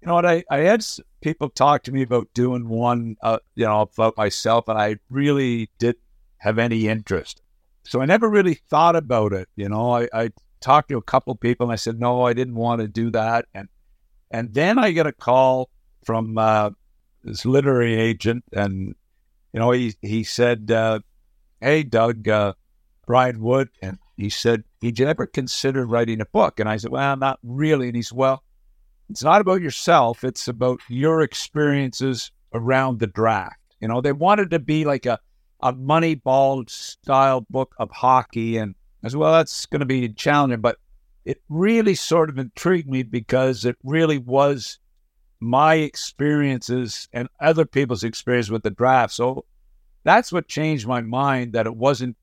You 0.00 0.08
know 0.08 0.14
what? 0.14 0.26
I, 0.26 0.44
I 0.50 0.58
had 0.58 0.84
people 1.22 1.48
talk 1.48 1.84
to 1.84 1.92
me 1.92 2.02
about 2.02 2.28
doing 2.34 2.68
one, 2.68 3.16
uh, 3.22 3.38
you 3.54 3.64
know, 3.64 3.80
about 3.80 4.16
myself, 4.16 4.68
and 4.68 4.78
I 4.78 4.96
really 5.08 5.70
didn't 5.78 5.98
have 6.38 6.58
any 6.58 6.88
interest. 6.88 7.40
So 7.84 8.00
I 8.00 8.04
never 8.04 8.28
really 8.28 8.54
thought 8.54 8.96
about 8.96 9.32
it. 9.32 9.48
You 9.56 9.68
know, 9.68 9.92
I, 9.92 10.08
I 10.12 10.30
talked 10.60 10.90
to 10.90 10.98
a 10.98 11.02
couple 11.02 11.34
people 11.34 11.66
and 11.66 11.72
I 11.72 11.76
said, 11.76 11.98
no, 11.98 12.22
I 12.22 12.32
didn't 12.32 12.54
want 12.54 12.80
to 12.80 12.88
do 12.88 13.10
that. 13.10 13.46
And 13.54 13.68
and 14.30 14.52
then 14.54 14.78
I 14.78 14.92
get 14.92 15.06
a 15.06 15.12
call 15.12 15.68
from 16.04 16.38
uh, 16.38 16.70
this 17.22 17.44
literary 17.44 17.94
agent, 17.94 18.44
and 18.52 18.94
you 19.52 19.60
know, 19.60 19.70
he 19.70 19.94
he 20.00 20.24
said, 20.24 20.70
uh, 20.70 21.00
"Hey, 21.60 21.82
Doug, 21.82 22.28
uh, 22.28 22.54
Brian 23.06 23.42
Wood," 23.42 23.68
and 23.82 23.98
he 24.16 24.30
said, 24.30 24.64
"Did 24.80 24.98
you 24.98 25.06
ever 25.06 25.26
consider 25.26 25.84
writing 25.84 26.22
a 26.22 26.26
book?" 26.26 26.60
And 26.60 26.68
I 26.68 26.78
said, 26.78 26.90
"Well, 26.90 27.16
not 27.16 27.38
really." 27.42 27.88
And 27.88 27.96
he 27.96 28.02
said, 28.02 28.16
"Well, 28.16 28.42
it's 29.12 29.22
not 29.22 29.40
about 29.42 29.60
yourself; 29.60 30.24
it's 30.24 30.48
about 30.48 30.80
your 30.88 31.20
experiences 31.20 32.32
around 32.54 32.98
the 32.98 33.06
draft." 33.06 33.56
You 33.80 33.88
know, 33.88 34.00
they 34.00 34.12
wanted 34.12 34.50
to 34.50 34.58
be 34.58 34.84
like 34.84 35.06
a 35.06 35.18
a 35.60 35.72
Moneyball 35.72 36.68
style 36.68 37.46
book 37.48 37.74
of 37.78 37.90
hockey, 37.90 38.56
and 38.56 38.74
as 39.04 39.14
well, 39.14 39.32
that's 39.32 39.66
going 39.66 39.80
to 39.80 39.86
be 39.86 40.08
challenging, 40.08 40.60
but 40.60 40.78
it 41.24 41.40
really 41.48 41.94
sort 41.94 42.30
of 42.30 42.38
intrigued 42.38 42.88
me 42.88 43.02
because 43.02 43.64
it 43.64 43.76
really 43.84 44.18
was 44.18 44.78
my 45.40 45.74
experiences 45.74 47.08
and 47.12 47.28
other 47.40 47.64
people's 47.64 48.02
experience 48.02 48.48
with 48.48 48.62
the 48.62 48.70
draft. 48.70 49.12
So 49.12 49.44
that's 50.04 50.32
what 50.32 50.48
changed 50.48 50.86
my 50.86 51.00
mind 51.00 51.52
that 51.52 51.66
it 51.66 51.76
wasn't 51.76 52.16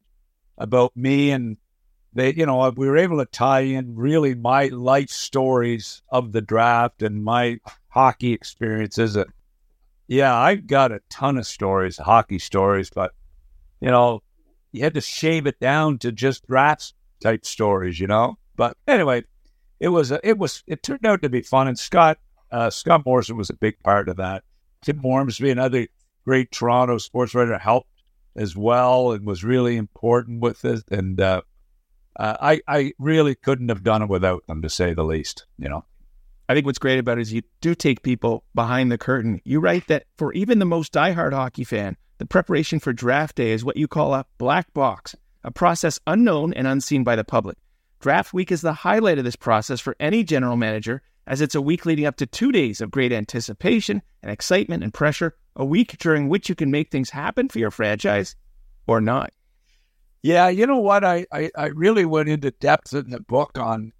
about 0.57 0.95
me 0.95 1.31
and 1.31 1.57
they, 2.13 2.33
you 2.33 2.45
know, 2.45 2.69
we 2.75 2.87
were 2.87 2.97
able 2.97 3.17
to 3.17 3.25
tie 3.25 3.61
in 3.61 3.95
really 3.95 4.35
my 4.35 4.67
life 4.67 5.09
stories 5.09 6.01
of 6.09 6.31
the 6.31 6.41
draft 6.41 7.01
and 7.01 7.23
my 7.23 7.59
hockey 7.89 8.33
experiences. 8.33 9.15
And 9.15 9.31
yeah, 10.07 10.35
I've 10.35 10.67
got 10.67 10.91
a 10.91 11.01
ton 11.09 11.37
of 11.37 11.45
stories, 11.45 11.97
hockey 11.97 12.39
stories, 12.39 12.89
but 12.89 13.11
you 13.79 13.89
know, 13.91 14.21
you 14.71 14.83
had 14.83 14.93
to 14.95 15.01
shave 15.01 15.47
it 15.47 15.59
down 15.59 15.97
to 15.99 16.11
just 16.11 16.47
draft 16.47 16.93
type 17.21 17.45
stories, 17.45 17.99
you 17.99 18.07
know. 18.07 18.37
But 18.55 18.77
anyway, 18.87 19.23
it 19.79 19.89
was 19.89 20.11
a, 20.11 20.19
it 20.27 20.37
was 20.37 20.63
it 20.67 20.83
turned 20.83 21.05
out 21.05 21.21
to 21.21 21.29
be 21.29 21.41
fun. 21.41 21.67
And 21.67 21.79
Scott 21.79 22.17
uh, 22.51 22.69
Scott 22.69 23.03
Morrison 23.05 23.37
was 23.37 23.49
a 23.49 23.55
big 23.55 23.79
part 23.83 24.09
of 24.09 24.17
that. 24.17 24.43
Tim 24.81 25.03
Ormsby, 25.03 25.49
another 25.49 25.87
great 26.25 26.51
Toronto 26.51 26.97
sports 26.97 27.35
writer, 27.35 27.57
helped 27.57 27.89
as 28.35 28.55
well 28.55 29.11
and 29.11 29.25
was 29.25 29.43
really 29.43 29.75
important 29.75 30.41
with 30.41 30.63
it. 30.65 30.83
And 30.91 31.19
uh, 31.19 31.41
uh, 32.19 32.37
I 32.39 32.61
I 32.67 32.93
really 32.99 33.33
couldn't 33.33 33.69
have 33.69 33.83
done 33.83 34.03
it 34.03 34.09
without 34.09 34.45
them, 34.45 34.61
to 34.61 34.69
say 34.69 34.93
the 34.93 35.03
least. 35.03 35.45
You 35.57 35.69
know. 35.69 35.85
I 36.49 36.53
think 36.53 36.65
what's 36.65 36.79
great 36.79 36.99
about 36.99 37.19
it 37.19 37.21
is 37.21 37.33
you 37.33 37.43
do 37.61 37.75
take 37.75 38.01
people 38.01 38.43
behind 38.55 38.91
the 38.91 38.97
curtain. 38.97 39.39
You 39.45 39.59
write 39.59 39.87
that 39.87 40.05
for 40.17 40.33
even 40.33 40.57
the 40.57 40.65
most 40.65 40.91
diehard 40.91 41.31
hockey 41.31 41.63
fan, 41.63 41.95
the 42.17 42.25
preparation 42.25 42.79
for 42.79 42.91
draft 42.91 43.35
day 43.35 43.51
is 43.51 43.63
what 43.63 43.77
you 43.77 43.87
call 43.87 44.15
a 44.15 44.25
black 44.39 44.73
box, 44.73 45.15
a 45.43 45.51
process 45.51 45.99
unknown 46.07 46.53
and 46.53 46.67
unseen 46.67 47.03
by 47.03 47.15
the 47.15 47.23
public. 47.23 47.57
Draft 47.99 48.33
week 48.33 48.51
is 48.51 48.61
the 48.61 48.73
highlight 48.73 49.19
of 49.19 49.25
this 49.25 49.35
process 49.35 49.79
for 49.79 49.95
any 49.99 50.23
general 50.23 50.57
manager, 50.57 51.03
as 51.27 51.39
it's 51.39 51.53
a 51.53 51.61
week 51.61 51.85
leading 51.85 52.05
up 52.05 52.15
to 52.15 52.25
two 52.25 52.51
days 52.51 52.81
of 52.81 52.89
great 52.89 53.13
anticipation 53.13 54.01
and 54.23 54.31
excitement 54.31 54.83
and 54.83 54.93
pressure, 54.93 55.35
a 55.55 55.63
week 55.63 55.97
during 55.99 56.29
which 56.29 56.49
you 56.49 56.55
can 56.55 56.71
make 56.71 56.89
things 56.89 57.11
happen 57.11 57.47
for 57.47 57.59
your 57.59 57.71
franchise 57.71 58.35
or 58.87 58.99
not. 58.99 59.31
Yeah, 60.21 60.49
you 60.49 60.67
know 60.67 60.79
what? 60.79 61.03
I, 61.03 61.25
I, 61.31 61.49
I 61.55 61.65
really 61.67 62.05
went 62.05 62.29
into 62.29 62.51
depth 62.51 62.93
in 62.93 63.09
the 63.09 63.21
book 63.21 63.57
on 63.57 63.93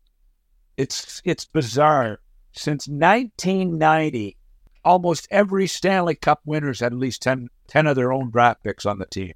it's 0.77 1.21
it's 1.25 1.45
bizarre. 1.45 2.19
Since 2.51 2.88
1990, 2.88 4.38
almost 4.84 5.27
every 5.29 5.67
Stanley 5.67 6.15
Cup 6.15 6.41
winners 6.45 6.79
had 6.79 6.93
at 6.93 6.99
least 6.99 7.21
10, 7.21 7.49
10 7.67 7.88
of 7.88 7.95
their 7.95 8.12
own 8.12 8.32
draft 8.32 8.63
picks 8.63 8.86
on 8.86 8.97
the 8.99 9.05
team. 9.05 9.34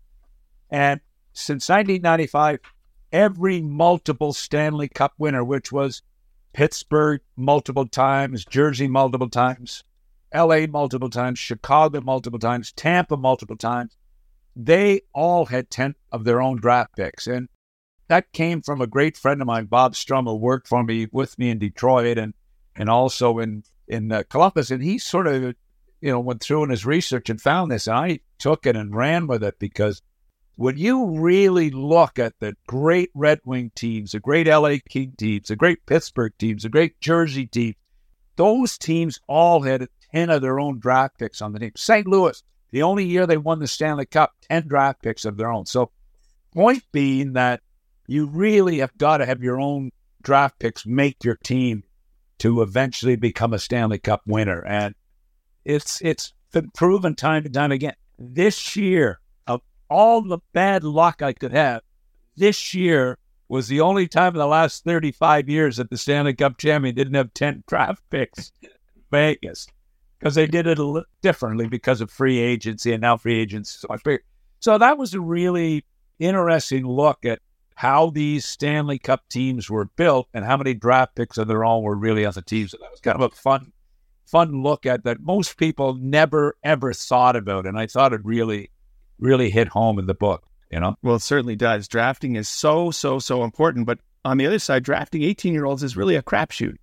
And 0.70 1.00
since 1.34 1.70
1995, 1.70 2.60
every 3.12 3.62
multiple 3.62 4.34
Stanley 4.34 4.88
Cup 4.88 5.14
winner, 5.18 5.44
which 5.44 5.72
was 5.72 6.02
Pittsburgh 6.54 7.22
multiple 7.36 7.88
times, 7.88 8.46
Jersey 8.46 8.88
multiple 8.88 9.30
times, 9.30 9.84
LA 10.34 10.66
multiple 10.68 11.10
times, 11.10 11.40
Chicago 11.40 12.02
multiple 12.02 12.40
times, 12.40 12.72
Tampa 12.72 13.18
multiple 13.18 13.58
times. 13.58 13.96
They 14.56 15.02
all 15.14 15.46
had 15.46 15.70
10 15.70 15.96
of 16.12 16.24
their 16.24 16.42
own 16.42 16.58
draft 16.58 16.96
picks. 16.96 17.28
And 17.28 17.50
that 18.08 18.32
came 18.34 18.62
from 18.62 18.82
a 18.82 18.88
great 18.88 19.18
friend 19.18 19.42
of 19.42 19.48
mine, 19.48 19.66
Bob 19.66 19.94
Strumm, 19.94 20.26
who 20.26 20.36
worked 20.36 20.68
for 20.68 20.84
me 20.84 21.08
with 21.12 21.38
me 21.40 21.50
in 21.50 21.60
Detroit 21.60 22.18
and, 22.18 22.34
and 22.76 22.90
also 22.90 23.40
in, 23.40 23.64
in 23.88 24.12
uh, 24.12 24.24
Columbus. 24.30 24.72
And 24.72 24.84
he 24.84 24.98
sort 24.98 25.28
of, 25.28 25.56
you 26.02 26.12
know, 26.12 26.20
went 26.20 26.42
through 26.42 26.64
in 26.66 26.70
his 26.70 26.86
research 26.86 27.30
and 27.30 27.42
found 27.42 27.72
this. 27.72 27.88
And 27.88 27.98
I 27.98 28.20
took 28.38 28.66
it 28.66 28.76
and 28.76 28.96
ran 28.96 29.28
with 29.28 29.44
it 29.44 29.58
because 29.58 30.02
when 30.56 30.78
you 30.78 31.20
really 31.20 31.72
look 31.72 32.20
at 32.20 32.40
the 32.40 32.56
great 32.68 33.10
Red 33.16 33.40
Wing 33.46 33.72
teams, 33.76 34.12
the 34.12 34.20
great 34.20 34.48
LA 34.48 34.76
King 34.88 35.14
teams, 35.18 35.48
the 35.48 35.56
great 35.56 35.86
Pittsburgh 35.86 36.34
teams, 36.38 36.64
the 36.64 36.70
great 36.70 37.00
Jersey 37.02 37.48
teams, 37.48 37.76
those 38.36 38.78
teams 38.78 39.20
all 39.28 39.62
had 39.62 39.88
10 40.12 40.30
of 40.30 40.42
their 40.42 40.60
own 40.60 40.80
draft 40.80 41.18
picks 41.18 41.42
on 41.42 41.54
the 41.54 41.60
team. 41.60 41.72
St. 41.76 42.08
Louis, 42.08 42.44
the 42.74 42.82
only 42.82 43.06
year 43.06 43.28
they 43.28 43.38
won 43.38 43.60
the 43.60 43.68
Stanley 43.68 44.08
Cup, 44.08 44.34
10 44.50 44.68
draft 44.68 45.04
picks 45.04 45.26
of 45.26 45.38
their 45.38 45.52
own. 45.52 45.68
So, 45.68 45.92
point 46.52 46.84
being 46.92 47.34
that 47.34 47.62
you 48.08 48.26
really 48.26 48.80
have 48.80 48.98
got 48.98 49.18
to 49.18 49.28
have 49.28 49.44
your 49.44 49.62
own 49.62 49.92
draft 50.24 50.58
picks 50.58 50.84
make 50.84 51.24
your 51.24 51.36
team 51.36 51.84
to 52.40 52.64
eventually 52.64 53.16
become 53.16 53.54
a 53.54 53.60
Stanley 53.60 54.00
Cup 54.00 54.24
winner. 54.26 54.66
And 54.66 54.96
it's 55.64 56.02
it's 56.02 56.34
been 56.52 56.72
proven 56.72 57.14
time 57.14 57.46
and 57.46 57.54
time 57.54 57.72
again. 57.72 57.94
This 58.18 58.76
year, 58.76 59.20
of 59.46 59.62
all 59.88 60.24
the 60.24 60.40
bad 60.52 60.84
luck 60.84 61.22
I 61.22 61.34
could 61.34 61.52
have. 61.52 61.84
This 62.36 62.74
year 62.74 63.20
was 63.50 63.68
the 63.68 63.82
only 63.82 64.08
time 64.08 64.34
in 64.34 64.40
the 64.40 64.48
last 64.48 64.84
35 64.84 65.48
years 65.48 65.78
that 65.78 65.92
the 65.92 65.98
Stanley 65.98 66.34
Cup 66.34 66.58
champion 66.58 66.96
didn't 66.96 67.14
have 67.14 67.36
10 67.36 67.66
draft 67.68 68.02
picks. 68.10 68.52
Vegas. 69.12 69.68
Because 70.24 70.36
they 70.36 70.48
did 70.48 70.68
it 70.68 70.80
a 70.80 70.84
little 70.84 71.06
differently 71.22 71.68
because 71.68 72.00
of 72.00 72.10
free 72.10 72.40
agency 72.40 72.94
and 72.94 73.02
now 73.02 73.18
free 73.18 73.38
agency 73.38 73.78
so 73.78 73.88
much 73.90 74.04
bigger. 74.04 74.24
So 74.62 74.78
that 74.78 74.98
was 74.98 75.14
a 75.14 75.20
really 75.20 75.84
interesting 76.18 76.88
look 76.88 77.26
at 77.26 77.40
how 77.76 78.12
these 78.12 78.46
Stanley 78.46 79.00
Cup 79.00 79.28
teams 79.28 79.70
were 79.70 79.86
built 79.86 80.30
and 80.34 80.46
how 80.46 80.56
many 80.56 80.74
draft 80.74 81.16
picks 81.16 81.38
of 81.38 81.50
their 81.50 81.66
own 81.66 81.84
were 81.84 81.98
really 81.98 82.26
on 82.26 82.34
the 82.34 82.42
teams. 82.42 82.72
So 82.72 82.78
that 82.80 82.92
was 82.92 83.02
kind 83.02 83.22
of 83.22 83.34
a 83.34 83.36
fun, 83.36 83.74
fun 84.26 84.64
look 84.64 84.86
at 84.86 85.04
that 85.04 85.20
most 85.20 85.58
people 85.58 85.96
never 85.96 86.56
ever 86.64 86.94
thought 86.94 87.36
about. 87.36 87.66
And 87.66 87.78
I 87.78 87.88
thought 87.88 88.14
it 88.14 88.22
really 88.24 88.70
really 89.20 89.50
hit 89.50 89.68
home 89.68 90.00
in 90.00 90.06
the 90.06 90.14
book, 90.14 90.44
you 90.72 90.80
know? 90.80 90.96
Well, 91.02 91.16
it 91.16 91.22
certainly 91.22 91.56
does. 91.56 91.88
Drafting 91.88 92.36
is 92.36 92.48
so, 92.48 92.92
so, 92.92 93.20
so 93.20 93.44
important. 93.44 93.86
But 93.86 94.00
on 94.24 94.38
the 94.38 94.46
other 94.46 94.60
side, 94.60 94.84
drafting 94.84 95.24
18 95.24 95.54
year 95.54 95.66
olds 95.66 95.84
is 95.84 95.98
really 95.98 96.16
a 96.16 96.24
crapshoot. 96.24 96.76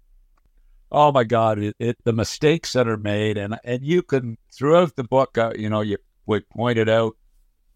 Oh 0.92 1.12
my 1.12 1.24
God, 1.24 1.58
it, 1.58 1.76
it, 1.78 1.98
the 2.04 2.12
mistakes 2.12 2.72
that 2.72 2.88
are 2.88 2.96
made, 2.96 3.36
and 3.36 3.58
and 3.64 3.84
you 3.84 4.02
can 4.02 4.38
throughout 4.52 4.96
the 4.96 5.04
book, 5.04 5.38
uh, 5.38 5.52
you 5.56 5.68
know, 5.68 5.80
you 5.80 5.98
we 6.26 6.40
pointed 6.40 6.88
out 6.88 7.16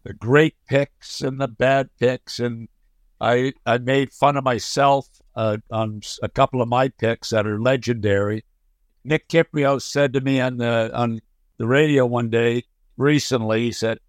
the 0.03 0.13
great 0.13 0.55
picks 0.67 1.21
and 1.21 1.39
the 1.39 1.47
bad 1.47 1.89
picks, 1.99 2.39
and 2.39 2.67
I 3.19 3.53
I 3.65 3.77
made 3.77 4.13
fun 4.13 4.37
of 4.37 4.43
myself 4.43 5.07
uh, 5.35 5.57
on 5.71 6.01
a 6.21 6.29
couple 6.29 6.61
of 6.61 6.67
my 6.67 6.89
picks 6.89 7.29
that 7.29 7.47
are 7.47 7.59
legendary. 7.59 8.43
Nick 9.03 9.27
Kypreos 9.29 9.83
said 9.83 10.13
to 10.13 10.21
me 10.21 10.41
on 10.41 10.57
the 10.57 10.91
on 10.93 11.21
the 11.57 11.67
radio 11.67 12.05
one 12.05 12.29
day 12.29 12.63
recently, 12.97 13.63
he 13.63 13.71
said, 13.71 13.99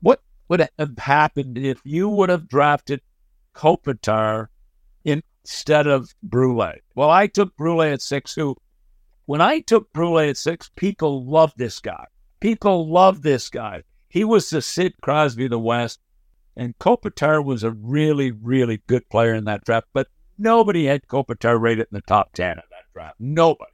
"What 0.00 0.22
would 0.48 0.68
have 0.78 0.98
happened 0.98 1.58
if 1.58 1.80
you 1.84 2.08
would 2.08 2.30
have 2.30 2.48
drafted 2.48 3.00
Kopitar 3.54 4.48
instead 5.46 5.86
of 5.86 6.12
Brule?" 6.22 6.72
Well, 6.94 7.10
I 7.10 7.28
took 7.28 7.56
Brule 7.56 7.82
at 7.82 8.02
six. 8.02 8.34
Who, 8.34 8.56
when 9.26 9.40
I 9.40 9.60
took 9.60 9.92
Brule 9.92 10.18
at 10.18 10.36
six, 10.36 10.70
people 10.76 11.24
loved 11.24 11.56
this 11.56 11.78
guy. 11.80 12.06
People 12.40 12.90
loved 12.90 13.22
this 13.22 13.48
guy. 13.48 13.82
He 14.08 14.24
was 14.24 14.50
the 14.50 14.60
Sid 14.60 14.94
Crosby 15.00 15.44
of 15.44 15.50
the 15.50 15.58
West, 15.58 16.00
and 16.56 16.76
Kopitar 16.78 17.44
was 17.44 17.62
a 17.62 17.70
really, 17.70 18.32
really 18.32 18.82
good 18.86 19.08
player 19.08 19.34
in 19.34 19.44
that 19.44 19.64
draft. 19.64 19.86
But 19.92 20.08
nobody 20.36 20.86
had 20.86 21.06
Kopitar 21.06 21.60
rated 21.60 21.86
in 21.90 21.94
the 21.94 22.02
top 22.02 22.32
ten 22.32 22.52
in 22.52 22.64
that 22.70 22.92
draft. 22.92 23.16
Nobody. 23.20 23.70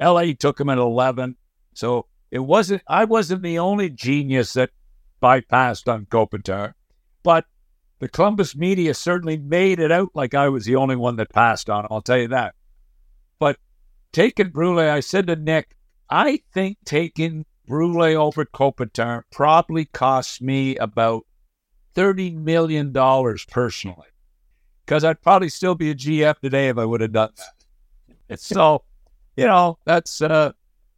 LA 0.00 0.32
took 0.38 0.58
him 0.60 0.68
at 0.68 0.78
eleven, 0.78 1.36
so 1.74 2.06
it 2.30 2.40
wasn't. 2.40 2.82
I 2.88 3.04
wasn't 3.04 3.42
the 3.42 3.58
only 3.58 3.90
genius 3.90 4.54
that 4.54 4.70
bypassed 5.22 5.92
on 5.92 6.06
Kopitar, 6.06 6.74
but 7.22 7.44
the 8.02 8.08
Columbus 8.08 8.56
media 8.56 8.94
certainly 8.94 9.36
made 9.36 9.78
it 9.78 9.92
out 9.92 10.08
like 10.12 10.34
I 10.34 10.48
was 10.48 10.64
the 10.64 10.74
only 10.74 10.96
one 10.96 11.14
that 11.16 11.30
passed 11.30 11.70
on. 11.70 11.86
I'll 11.88 12.02
tell 12.02 12.18
you 12.18 12.26
that. 12.28 12.56
But 13.38 13.58
taking 14.10 14.48
Brule, 14.48 14.80
I 14.80 14.98
said 14.98 15.28
to 15.28 15.36
Nick, 15.36 15.76
I 16.10 16.40
think 16.52 16.78
taking 16.84 17.46
Brule 17.68 18.02
over 18.02 18.44
Kopitar 18.44 19.22
probably 19.30 19.84
cost 19.84 20.42
me 20.42 20.74
about 20.78 21.26
$30 21.94 22.34
million 22.38 22.92
personally. 23.48 24.08
Because 24.84 25.04
I'd 25.04 25.22
probably 25.22 25.48
still 25.48 25.76
be 25.76 25.92
a 25.92 25.94
GF 25.94 26.40
today 26.40 26.70
if 26.70 26.78
I 26.78 26.84
would 26.84 27.02
have 27.02 27.12
done 27.12 27.30
that. 28.28 28.40
So, 28.40 28.82
you 29.36 29.46
know, 29.46 29.78
that's, 29.84 30.20
uh, 30.20 30.50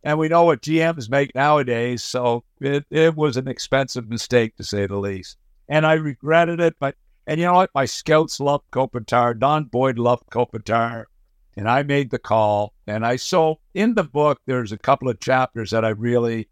and 0.05 0.19
we 0.19 0.29
know 0.29 0.45
what 0.45 0.63
GMs 0.63 1.11
make 1.11 1.35
nowadays. 1.35 2.03
So 2.03 2.45
it, 2.63 2.87
it 2.89 3.15
was 3.15 3.37
an 3.37 3.47
expensive 3.47 4.09
mistake 4.09 4.57
to 4.57 4.65
say 4.65 4.87
the 4.87 4.97
least. 4.97 5.37
And 5.69 5.87
I 5.87 5.95
regretted 5.95 6.61
it. 6.61 6.77
But, 6.79 6.97
and 7.27 7.41
you 7.41 7.47
know 7.47 7.55
what? 7.55 7.71
My 7.75 7.85
scouts 7.85 8.41
loved 8.41 8.71
Kopitar. 8.71 9.39
Don 9.39 9.65
Boyd 9.65 9.99
loved 9.99 10.31
Kopitar 10.31 11.07
and 11.57 11.69
I 11.69 11.83
made 11.83 12.11
the 12.11 12.19
call. 12.19 12.73
And 12.87 13.07
I 13.07 13.17
so 13.17 13.61
in 13.75 13.95
the 13.95 14.05
book, 14.05 14.41
there's 14.47 14.73
a 14.73 14.79
couple 14.79 15.09
of 15.09 15.21
chapters 15.21 15.71
that 15.71 15.85
I 15.85 15.91
really 15.91 16.49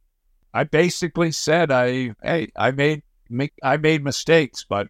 I 0.55 0.65
basically 0.65 1.33
said 1.33 1.71
I 1.71 2.15
hey 2.23 2.53
I 2.57 2.71
made 2.71 3.03
make 3.29 3.53
I 3.63 3.77
made 3.77 4.05
mistakes, 4.05 4.65
but 4.69 4.89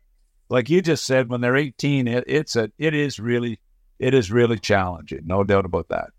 like 0.49 0.69
you 0.69 0.83
just 0.83 1.05
said, 1.05 1.31
when 1.31 1.41
they're 1.41 1.57
18, 1.57 2.07
it, 2.09 2.25
it's 2.27 2.57
a 2.57 2.71
it 2.79 2.95
is 2.95 3.19
really 3.19 3.59
it 3.99 4.15
is 4.15 4.31
really 4.31 4.59
challenging, 4.59 5.23
no 5.25 5.45
doubt 5.45 5.65
about 5.65 5.89
that. 5.89 6.11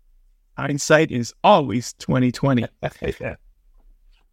Hindsight 0.56 1.10
is 1.10 1.34
always 1.42 1.92
2020. 1.94 2.66
yeah. 3.20 3.36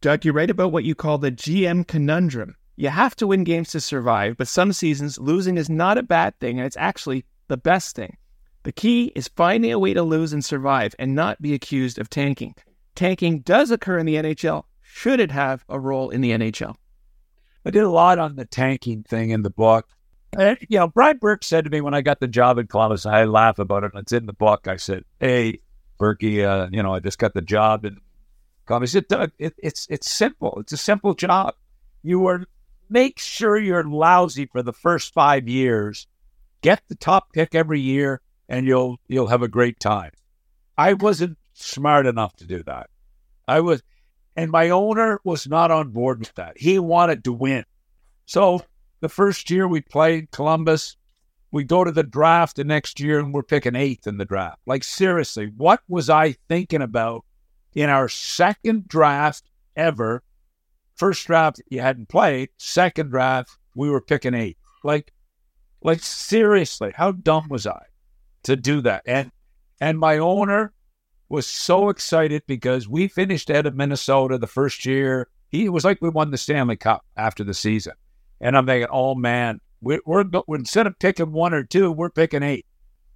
Doug, 0.02 0.26
you 0.26 0.32
write 0.32 0.50
about 0.50 0.72
what 0.72 0.84
you 0.84 0.96
call 0.96 1.18
the 1.18 1.32
GM 1.32 1.86
conundrum. 1.86 2.56
You 2.76 2.90
have 2.90 3.16
to 3.18 3.28
win 3.28 3.44
games 3.44 3.70
to 3.72 3.80
survive, 3.80 4.38
but 4.38 4.48
some 4.48 4.74
seasons 4.74 5.20
losing 5.20 5.58
is 5.58 5.70
not 5.70 5.98
a 5.98 6.04
bad 6.04 6.40
thing, 6.40 6.58
and 6.58 6.66
it's 6.66 6.78
actually 6.78 7.26
the 7.48 7.58
best 7.58 7.96
thing. 7.96 8.18
The 8.64 8.72
key 8.72 9.12
is 9.16 9.28
finding 9.28 9.72
a 9.72 9.80
way 9.80 9.94
to 9.94 10.04
lose 10.04 10.34
and 10.34 10.44
survive 10.44 10.96
and 11.00 11.16
not 11.16 11.42
be 11.42 11.54
accused 11.54 12.00
of 12.00 12.10
tanking. 12.10 12.56
Tanking 12.96 13.40
does 13.40 13.72
occur 13.72 13.98
in 13.98 14.06
the 14.06 14.16
NHL, 14.16 14.64
should 14.82 15.20
it 15.20 15.32
have 15.32 15.64
a 15.70 15.80
role 15.80 16.10
in 16.10 16.22
the 16.22 16.32
NHL? 16.32 16.76
I 17.66 17.70
did 17.70 17.84
a 17.84 17.90
lot 17.90 18.20
on 18.20 18.36
the 18.36 18.46
tanking 18.46 19.04
thing 19.04 19.30
in 19.30 19.42
the 19.42 19.50
book. 19.50 19.88
And, 20.38 20.58
you 20.70 20.80
know, 20.80 20.88
Brian 20.88 21.18
Burke 21.18 21.44
said 21.44 21.64
to 21.66 21.70
me 21.70 21.82
when 21.82 21.94
I 21.94 22.02
got 22.02 22.20
the 22.20 22.28
job 22.28 22.58
in 22.58 22.68
Columbus, 22.68 23.06
I 23.06 23.26
laugh 23.26 23.60
about 23.60 23.84
it, 23.84 23.92
it's 23.96 24.12
in 24.12 24.26
the 24.26 24.34
book. 24.34 24.68
I 24.68 24.78
said, 24.78 25.04
"Hey, 25.20 25.60
Berkey, 26.00 26.46
uh, 26.46 26.70
you 26.72 26.82
know, 26.82 26.94
I 26.94 27.00
just 27.00 27.20
got 27.20 27.34
the 27.34 27.42
job 27.42 27.84
in 27.84 27.98
Columbus." 28.66 28.96
It, 28.96 29.10
Doug, 29.10 29.32
it, 29.38 29.54
it's 29.58 29.88
it's 29.90 30.10
simple. 30.10 30.58
It's 30.62 30.72
a 30.72 30.78
simple 30.78 31.14
job. 31.14 31.56
You 32.02 32.26
are 32.28 32.46
make 32.92 33.18
sure 33.18 33.58
you're 33.58 33.84
lousy 33.84 34.46
for 34.46 34.62
the 34.62 34.74
first 34.74 35.14
five 35.14 35.48
years. 35.48 36.08
Get 36.62 36.84
the 36.88 36.96
top 36.96 37.34
pick 37.34 37.56
every 37.56 37.80
year, 37.80 38.22
and 38.48 38.68
you'll 38.68 39.00
you'll 39.08 39.28
have 39.28 39.42
a 39.42 39.48
great 39.48 39.80
time. 39.80 40.12
I 40.78 40.94
wasn't 40.94 41.38
smart 41.54 42.06
enough 42.06 42.36
to 42.38 42.46
do 42.46 42.62
that. 42.64 42.90
I 43.48 43.62
was 43.62 43.82
and 44.36 44.52
my 44.52 44.70
owner 44.70 45.20
was 45.24 45.48
not 45.48 45.72
on 45.72 45.90
board 45.90 46.20
with 46.20 46.34
that. 46.36 46.58
He 46.58 46.80
wanted 46.80 47.24
to 47.24 47.34
win. 47.34 47.66
So 48.26 48.62
the 49.02 49.10
first 49.10 49.50
year 49.50 49.68
we 49.68 49.82
played 49.82 50.32
Columbus, 50.32 50.96
we 51.52 51.64
go 51.64 51.84
to 51.84 51.92
the 51.92 52.04
draft 52.04 52.56
the 52.56 52.64
next 52.64 53.00
year 53.00 53.20
and 53.20 53.34
we're 53.34 53.44
picking 53.44 53.76
eighth 53.76 54.08
in 54.08 54.18
the 54.18 54.26
draft. 54.26 54.60
Like, 54.66 54.84
seriously, 54.84 55.52
what 55.58 55.82
was 55.88 56.10
I 56.10 56.36
thinking 56.48 56.82
about 56.82 57.26
in 57.74 57.90
our 57.90 58.08
second 58.08 58.88
draft 58.88 59.50
ever? 59.76 60.24
First 61.02 61.26
draft 61.26 61.60
you 61.68 61.82
hadn't 61.82 62.10
played, 62.10 62.50
second 62.58 63.10
draft, 63.10 63.58
we 63.74 63.90
were 63.90 64.02
picking 64.02 64.36
eight. 64.36 64.60
Like, 64.84 65.12
like 65.82 66.00
seriously, 66.04 66.92
how 66.96 67.14
dumb 67.14 67.48
was 67.50 67.66
I 67.66 67.86
to 68.44 68.56
do 68.56 68.82
that? 68.82 69.02
And 69.08 69.32
and 69.80 69.98
my 69.98 70.20
owner 70.20 70.74
was 71.28 71.48
so 71.48 71.90
excited 71.90 72.44
because 72.46 72.88
we 72.88 73.08
finished 73.08 73.50
out 73.50 73.66
of 73.66 73.74
Minnesota 73.74 74.38
the 74.38 74.46
first 74.46 74.86
year. 74.86 75.28
He 75.50 75.70
was 75.70 75.84
like 75.84 76.04
we 76.04 76.10
won 76.10 76.30
the 76.30 76.38
Stanley 76.38 76.76
Cup 76.76 77.04
after 77.18 77.44
the 77.44 77.56
season, 77.56 77.94
and 78.40 78.56
I'm 78.56 78.68
thinking, 78.68 78.90
oh 78.92 79.16
man, 79.16 79.60
we're, 79.82 80.02
we're, 80.06 80.26
instead 80.50 80.86
of 80.86 81.00
picking 81.00 81.32
one 81.32 81.56
or 81.56 81.64
two, 81.64 81.92
we're 81.92 82.12
picking 82.12 82.44
eight. 82.44 82.68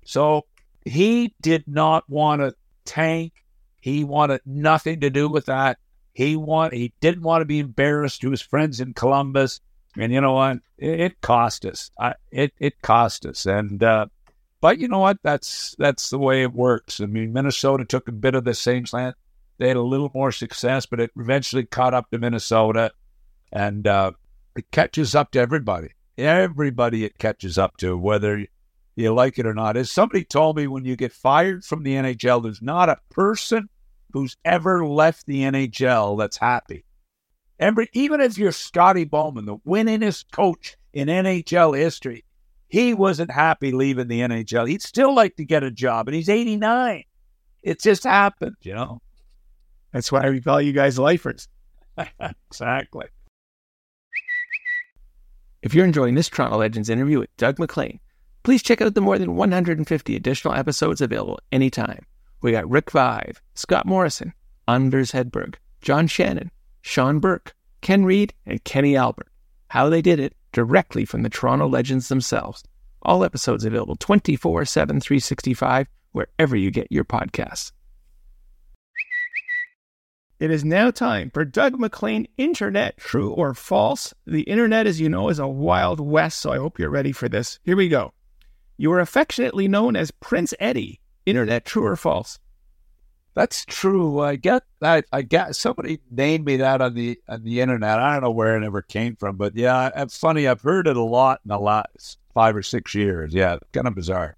So 0.06 0.48
he 0.86 1.36
did 1.40 1.66
not 1.68 2.04
want 2.10 2.42
to 2.42 2.56
tank. 2.84 3.46
He 3.80 4.04
wanted 4.04 4.42
nothing 4.44 5.02
to 5.02 5.12
do 5.12 5.30
with 5.30 5.46
that. 5.46 5.78
He 6.16 6.38
want 6.38 6.74
he 6.74 6.94
didn't 7.02 7.24
want 7.24 7.42
to 7.42 7.46
be 7.46 7.60
embarrassed 7.60 8.22
to 8.22 8.32
his 8.32 8.42
friends 8.42 8.80
in 8.80 8.94
Columbus, 8.94 9.60
and 9.98 10.14
you 10.14 10.22
know 10.22 10.32
what? 10.32 10.60
It, 10.78 11.00
it 11.02 11.22
cost 11.22 11.66
us. 11.66 11.92
I, 12.00 12.14
it 12.32 12.54
it 12.58 12.82
cost 12.82 13.26
us, 13.26 13.46
and 13.46 13.84
uh, 13.84 14.06
but 14.62 14.80
you 14.80 14.88
know 14.88 15.00
what? 15.00 15.18
That's 15.24 15.76
that's 15.78 16.10
the 16.10 16.18
way 16.18 16.44
it 16.44 16.54
works. 16.54 17.02
I 17.02 17.06
mean, 17.06 17.34
Minnesota 17.34 17.84
took 17.84 18.08
a 18.08 18.14
bit 18.14 18.34
of 18.34 18.46
the 18.46 18.54
same 18.54 18.86
slant. 18.86 19.18
They 19.58 19.68
had 19.68 19.76
a 19.76 19.82
little 19.82 20.10
more 20.14 20.32
success, 20.32 20.86
but 20.86 21.02
it 21.02 21.12
eventually 21.18 21.66
caught 21.66 21.94
up 21.94 22.10
to 22.12 22.18
Minnesota, 22.18 22.94
and 23.52 23.86
uh, 23.86 24.14
it 24.56 24.72
catches 24.72 25.16
up 25.16 25.32
to 25.32 25.40
everybody. 25.40 25.90
Everybody 26.18 27.04
it 27.04 27.18
catches 27.18 27.58
up 27.58 27.76
to, 27.78 27.98
whether 27.98 28.46
you 28.96 29.14
like 29.14 29.38
it 29.38 29.46
or 29.46 29.54
not. 29.54 29.76
As 29.76 29.92
somebody 29.92 30.24
told 30.24 30.56
me, 30.56 30.68
when 30.68 30.86
you 30.86 30.96
get 30.96 31.12
fired 31.12 31.66
from 31.66 31.84
the 31.84 31.96
NHL, 31.96 32.42
there's 32.42 32.62
not 32.62 32.88
a 32.88 33.00
person 33.10 33.68
who's 34.16 34.38
ever 34.46 34.88
left 34.88 35.26
the 35.26 35.42
NHL 35.42 36.18
that's 36.18 36.38
happy. 36.38 36.86
Every, 37.60 37.90
even 37.92 38.22
if 38.22 38.38
you're 38.38 38.54
Scotty 38.54 39.04
Bowman, 39.04 39.46
the 39.46 39.58
winningest 39.58 40.32
coach 40.32 40.78
in 40.94 41.10
NHL 41.10 41.78
history, 41.78 42.24
he 42.70 42.94
wasn't 42.94 43.30
happy 43.30 43.74
leaving 43.74 44.08
the 44.08 44.22
NHL. 44.22 44.70
He'd 44.70 44.82
still 44.82 45.14
like 45.14 45.36
to 45.36 45.44
get 45.44 45.64
a 45.64 45.72
job, 45.72 46.08
and 46.08 46.16
he's 46.16 46.30
89. 46.30 47.04
It 47.62 47.82
just 47.82 48.06
happened, 48.06 48.56
you 48.62 48.74
know. 48.74 49.02
That's 49.92 50.14
why 50.14 50.30
we 50.30 50.40
call 50.40 50.62
you 50.62 50.72
guys 50.72 50.98
lifers. 50.98 51.50
exactly. 52.50 53.08
If 55.62 55.74
you're 55.74 55.86
enjoying 55.86 56.16
this 56.16 56.30
Toronto 56.30 56.58
Legends 56.58 56.90
interview 56.90 57.20
with 57.20 57.36
Doug 57.36 57.60
MacLean, 57.60 58.00
please 58.44 58.64
check 58.64 58.82
out 58.82 58.94
the 58.94 59.02
more 59.02 59.20
than 59.20 59.36
150 59.36 60.16
additional 60.16 60.54
episodes 60.54 61.02
available 61.02 61.42
anytime. 61.52 62.06
We 62.46 62.52
got 62.52 62.70
Rick 62.70 62.92
Vaive, 62.92 63.42
Scott 63.56 63.88
Morrison, 63.88 64.32
Anders 64.68 65.14
Hedberg, 65.14 65.56
John 65.82 66.06
Shannon, 66.06 66.52
Sean 66.84 67.18
Burke, 67.18 67.56
Ken 67.82 68.06
Reid, 68.06 68.36
and 68.46 68.64
Kenny 68.64 68.96
Albert. 68.96 69.30
How 69.70 69.90
they 69.90 70.04
did 70.04 70.20
it 70.20 70.36
directly 70.52 71.06
from 71.06 71.24
the 71.24 71.30
Toronto 71.32 71.68
Legends 71.68 72.08
themselves. 72.08 72.64
All 73.02 73.24
episodes 73.24 73.66
available 73.66 73.96
24 73.96 74.64
7, 74.64 75.00
365, 75.00 75.88
wherever 76.12 76.56
you 76.56 76.70
get 76.70 76.92
your 76.92 77.04
podcasts. 77.04 77.72
It 80.40 80.52
is 80.52 80.64
now 80.64 80.92
time 80.92 81.32
for 81.34 81.46
Doug 81.46 81.80
MacLean 81.80 82.28
Internet 82.38 82.98
True 82.98 83.32
or 83.32 83.56
False. 83.56 84.14
The 84.28 84.44
internet, 84.44 84.86
as 84.86 85.02
you 85.02 85.10
know, 85.10 85.30
is 85.30 85.40
a 85.40 85.48
wild 85.48 86.00
west, 86.00 86.42
so 86.42 86.52
I 86.52 86.58
hope 86.58 86.78
you're 86.78 86.92
ready 86.92 87.12
for 87.12 87.28
this. 87.28 87.58
Here 87.64 87.76
we 87.76 87.90
go. 87.90 88.14
You 88.78 88.92
are 88.92 89.00
affectionately 89.00 89.68
known 89.68 89.96
as 89.96 90.12
Prince 90.12 90.54
Eddie. 90.60 91.00
Internet 91.26 91.66
True 91.66 91.86
or 91.86 91.96
False? 91.96 92.40
That's 93.36 93.66
true. 93.66 94.22
I 94.22 94.38
get 94.38 94.64
that. 94.80 95.06
I 95.12 95.22
get 95.22 95.58
somebody 95.58 96.00
named 96.10 96.46
me 96.46 96.58
that 96.58 96.82
on 96.82 96.94
the 96.94 97.20
on 97.28 97.44
the 97.44 97.60
internet. 97.60 98.00
I 98.00 98.14
don't 98.14 98.24
know 98.24 98.32
where 98.32 98.56
it 98.58 98.66
ever 98.66 98.82
came 98.82 99.18
from, 99.18 99.36
but 99.36 99.58
yeah, 99.58 99.90
it's 99.94 100.18
funny. 100.18 100.48
I've 100.48 100.62
heard 100.62 100.88
it 100.88 100.96
a 100.96 101.04
lot 101.04 101.42
in 101.44 101.50
the 101.50 101.60
last 101.60 102.18
five 102.34 102.56
or 102.56 102.64
six 102.64 102.96
years. 102.96 103.34
Yeah, 103.34 103.58
kind 103.74 103.88
of 103.88 103.96
bizarre. 103.96 104.38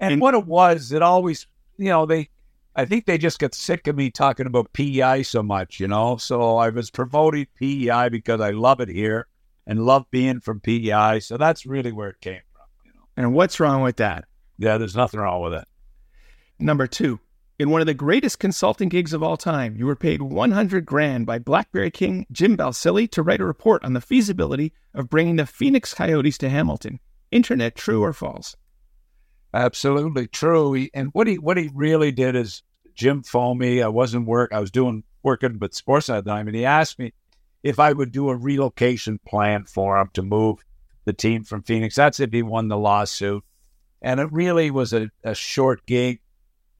And, 0.00 0.14
and 0.14 0.20
what 0.20 0.34
it 0.34 0.44
was, 0.44 0.90
it 0.90 1.02
always, 1.02 1.46
you 1.78 1.90
know, 1.90 2.04
they 2.04 2.30
I 2.74 2.84
think 2.84 3.06
they 3.06 3.16
just 3.16 3.38
got 3.38 3.54
sick 3.54 3.86
of 3.86 3.96
me 3.96 4.10
talking 4.10 4.46
about 4.46 4.72
PEI 4.72 5.22
so 5.22 5.44
much, 5.44 5.78
you 5.78 5.86
know. 5.86 6.16
So 6.16 6.56
I 6.56 6.70
was 6.70 6.90
promoting 6.90 7.46
PEI 7.56 8.08
because 8.08 8.40
I 8.40 8.50
love 8.50 8.80
it 8.80 8.88
here 8.88 9.28
and 9.68 9.84
love 9.84 10.10
being 10.10 10.40
from 10.40 10.58
PEI. 10.58 11.20
So 11.20 11.36
that's 11.36 11.64
really 11.64 11.92
where 11.92 12.08
it 12.08 12.20
came 12.20 12.40
from. 12.52 12.66
You 12.84 12.92
know. 12.92 13.06
And 13.16 13.34
what's 13.34 13.60
wrong 13.60 13.82
with 13.82 13.96
that? 13.98 14.24
Yeah, 14.58 14.78
there's 14.78 14.96
nothing 14.96 15.20
wrong 15.20 15.42
with 15.42 15.54
it. 15.54 15.68
Number 16.62 16.86
two, 16.86 17.18
in 17.58 17.70
one 17.70 17.80
of 17.80 17.88
the 17.88 17.94
greatest 17.94 18.38
consulting 18.38 18.88
gigs 18.88 19.12
of 19.12 19.20
all 19.20 19.36
time, 19.36 19.74
you 19.76 19.84
were 19.84 19.96
paid 19.96 20.22
100 20.22 20.86
grand 20.86 21.26
by 21.26 21.40
BlackBerry 21.40 21.90
King 21.90 22.24
Jim 22.30 22.56
Balsillie 22.56 23.10
to 23.10 23.22
write 23.22 23.40
a 23.40 23.44
report 23.44 23.82
on 23.84 23.94
the 23.94 24.00
feasibility 24.00 24.72
of 24.94 25.10
bringing 25.10 25.34
the 25.34 25.44
Phoenix 25.44 25.92
Coyotes 25.92 26.38
to 26.38 26.48
Hamilton. 26.48 27.00
Internet, 27.32 27.74
true 27.74 28.04
or 28.04 28.12
false? 28.12 28.54
Absolutely 29.52 30.28
true. 30.28 30.72
He, 30.74 30.90
and 30.94 31.10
what 31.12 31.26
he 31.26 31.36
what 31.36 31.56
he 31.56 31.68
really 31.74 32.12
did 32.12 32.36
is 32.36 32.62
Jim 32.94 33.24
phoned 33.24 33.58
me. 33.58 33.82
I 33.82 33.88
wasn't 33.88 34.28
work. 34.28 34.52
I 34.52 34.60
was 34.60 34.70
doing 34.70 35.02
working 35.24 35.58
with 35.58 35.74
sports 35.74 36.08
at 36.08 36.24
the 36.24 36.30
time, 36.30 36.46
and 36.46 36.56
he 36.56 36.64
asked 36.64 37.00
me 37.00 37.12
if 37.64 37.80
I 37.80 37.92
would 37.92 38.12
do 38.12 38.28
a 38.28 38.36
relocation 38.36 39.18
plan 39.26 39.64
for 39.64 39.98
him 39.98 40.10
to 40.14 40.22
move 40.22 40.60
the 41.06 41.12
team 41.12 41.42
from 41.42 41.64
Phoenix. 41.64 41.96
That's 41.96 42.20
if 42.20 42.32
he 42.32 42.42
won 42.42 42.68
the 42.68 42.78
lawsuit. 42.78 43.42
And 44.00 44.20
it 44.20 44.30
really 44.30 44.70
was 44.70 44.92
a, 44.92 45.10
a 45.24 45.34
short 45.34 45.86
gig. 45.86 46.20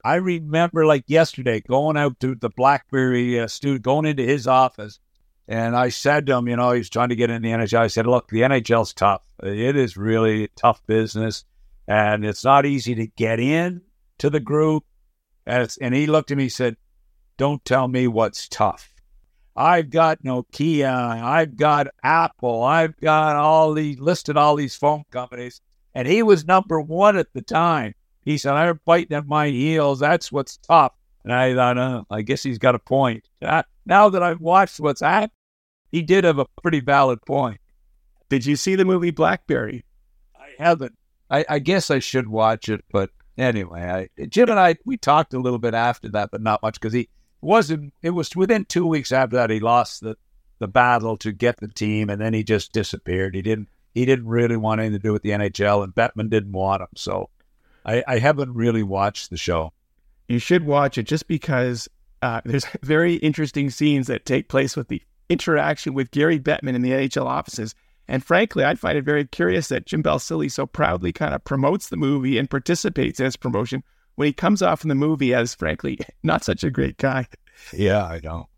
I 0.04 0.16
remember 0.16 0.84
like 0.84 1.04
yesterday 1.06 1.60
going 1.60 1.96
out 1.96 2.18
to 2.20 2.34
the 2.34 2.50
BlackBerry 2.50 3.38
uh, 3.38 3.46
student, 3.46 3.82
going 3.82 4.06
into 4.06 4.24
his 4.24 4.46
office, 4.46 4.98
and 5.46 5.76
I 5.76 5.90
said 5.90 6.26
to 6.26 6.36
him, 6.36 6.48
you 6.48 6.56
know, 6.56 6.72
he's 6.72 6.90
trying 6.90 7.10
to 7.10 7.16
get 7.16 7.30
in 7.30 7.42
the 7.42 7.50
NHL. 7.50 7.80
I 7.80 7.86
said, 7.86 8.06
look, 8.06 8.28
the 8.28 8.40
NHL's 8.40 8.94
tough. 8.94 9.22
It 9.42 9.76
is 9.76 9.96
really 9.96 10.48
tough 10.56 10.84
business, 10.86 11.44
and 11.86 12.24
it's 12.24 12.44
not 12.44 12.66
easy 12.66 12.94
to 12.96 13.06
get 13.06 13.38
in 13.38 13.82
to 14.18 14.30
the 14.30 14.40
group. 14.40 14.84
And, 15.46 15.72
and 15.80 15.94
he 15.94 16.06
looked 16.06 16.30
at 16.30 16.36
me 16.36 16.44
and 16.44 16.52
said, 16.52 16.76
don't 17.36 17.64
tell 17.64 17.86
me 17.88 18.06
what's 18.08 18.48
tough. 18.48 18.88
I've 19.54 19.90
got 19.90 20.22
Nokia, 20.22 21.22
I've 21.22 21.56
got 21.56 21.88
Apple, 22.02 22.62
I've 22.62 22.96
got 22.98 23.36
all 23.36 23.74
these 23.74 24.00
listed 24.00 24.36
all 24.36 24.56
these 24.56 24.74
phone 24.74 25.04
companies, 25.10 25.60
and 25.94 26.08
he 26.08 26.22
was 26.22 26.46
number 26.46 26.80
one 26.80 27.16
at 27.16 27.32
the 27.34 27.42
time. 27.42 27.94
He 28.24 28.38
said, 28.38 28.54
"I'm 28.54 28.80
biting 28.85 29.16
at 29.16 29.26
my 29.26 29.48
heels. 29.48 30.00
That's 30.00 30.30
what's 30.30 30.56
tough." 30.58 30.92
And 31.24 31.32
I 31.32 31.54
thought, 31.54 31.78
uh, 31.78 32.02
I 32.11 32.22
guess 32.22 32.42
he's 32.42 32.58
got 32.58 32.74
a 32.74 32.78
point. 32.78 33.28
Uh, 33.40 33.62
now 33.87 34.08
that 34.08 34.22
I've 34.22 34.40
watched 34.40 34.80
what's 34.80 35.00
happened, 35.00 35.32
he 35.90 36.02
did 36.02 36.24
have 36.24 36.38
a 36.38 36.46
pretty 36.62 36.80
valid 36.80 37.20
point. 37.22 37.61
Did 38.28 38.46
you 38.46 38.56
see 38.56 38.74
the 38.74 38.85
movie 38.85 39.11
Blackberry? 39.11 39.85
I 40.35 40.48
haven't. 40.58 40.96
I, 41.30 41.44
I 41.48 41.58
guess 41.58 41.90
I 41.90 41.98
should 41.98 42.28
watch 42.28 42.68
it, 42.68 42.85
but 42.90 43.11
anyway, 43.38 44.08
I, 44.18 44.26
Jim 44.26 44.50
and 44.50 44.58
I 44.58 44.76
we 44.85 44.96
talked 44.96 45.35
a 45.35 45.38
little 45.38 45.58
bit 45.58 45.74
after 45.74 46.08
that, 46.11 46.30
but 46.30 46.42
not 46.42 46.62
much 46.62 46.74
because 46.74 46.92
he 46.92 47.08
wasn't. 47.40 47.92
It 48.02 48.11
was 48.11 48.35
within 48.35 48.64
two 48.64 48.87
weeks 48.87 49.12
after 49.12 49.37
that 49.37 49.50
he 49.50 49.61
lost 49.61 50.00
the 50.00 50.16
the 50.58 50.68
battle 50.68 51.16
to 51.18 51.32
get 51.32 51.58
the 51.58 51.68
team, 51.68 52.08
and 52.08 52.20
then 52.20 52.32
he 52.32 52.44
just 52.44 52.72
disappeared. 52.72 53.35
He 53.35 53.42
didn't. 53.42 53.68
He 53.94 54.06
didn't 54.06 54.28
really 54.28 54.56
want 54.56 54.80
anything 54.80 54.98
to 54.98 55.02
do 55.02 55.12
with 55.12 55.22
the 55.22 55.30
NHL, 55.30 55.85
and 55.85 55.94
Bettman 55.94 56.30
didn't 56.30 56.52
want 56.52 56.82
him. 56.82 56.88
So 56.96 57.28
I, 57.85 58.03
I 58.07 58.18
haven't 58.18 58.55
really 58.55 58.83
watched 58.83 59.31
the 59.31 59.37
show. 59.37 59.73
You 60.29 60.38
should 60.38 60.64
watch 60.64 60.99
it 60.99 61.05
just 61.05 61.27
because 61.27 61.88
uh, 62.23 62.40
there's 62.45 62.66
very 62.83 63.14
interesting 63.16 63.71
scenes 63.71 64.07
that 64.07 64.25
take 64.25 64.49
place 64.49 64.77
with 64.77 64.88
the 64.88 65.03
interaction 65.29 65.95
with 65.95 66.11
Gary 66.11 66.38
Bettman 66.38 66.75
in 66.75 66.83
the 66.83 66.92
NHL 66.92 67.27
offices. 67.27 67.75
And 68.09 68.25
frankly, 68.25 68.64
I 68.64 68.75
find 68.75 68.99
it 68.99 69.05
very 69.05 69.25
curious 69.25 69.68
that 69.68 69.87
Jim 69.87 70.03
Balsillie 70.03 70.51
so 70.51 70.66
proudly 70.66 71.12
kind 71.12 71.35
of 71.35 71.45
promotes 71.45 71.88
the 71.88 71.97
movie 71.97 72.38
and 72.38 72.51
participates 72.51 73.21
in 73.21 73.27
its 73.27 73.37
promotion 73.37 73.83
when 74.16 74.27
he 74.27 74.33
comes 74.33 74.61
off 74.61 74.83
in 74.83 74.88
the 74.88 74.95
movie 74.95 75.33
as, 75.35 75.55
frankly, 75.55 75.99
not 76.23 76.45
such 76.45 76.64
a 76.64 76.71
great 76.71 76.97
guy. 76.97 77.27
Yeah, 77.73 78.05
I 78.05 78.21
know. 78.23 78.49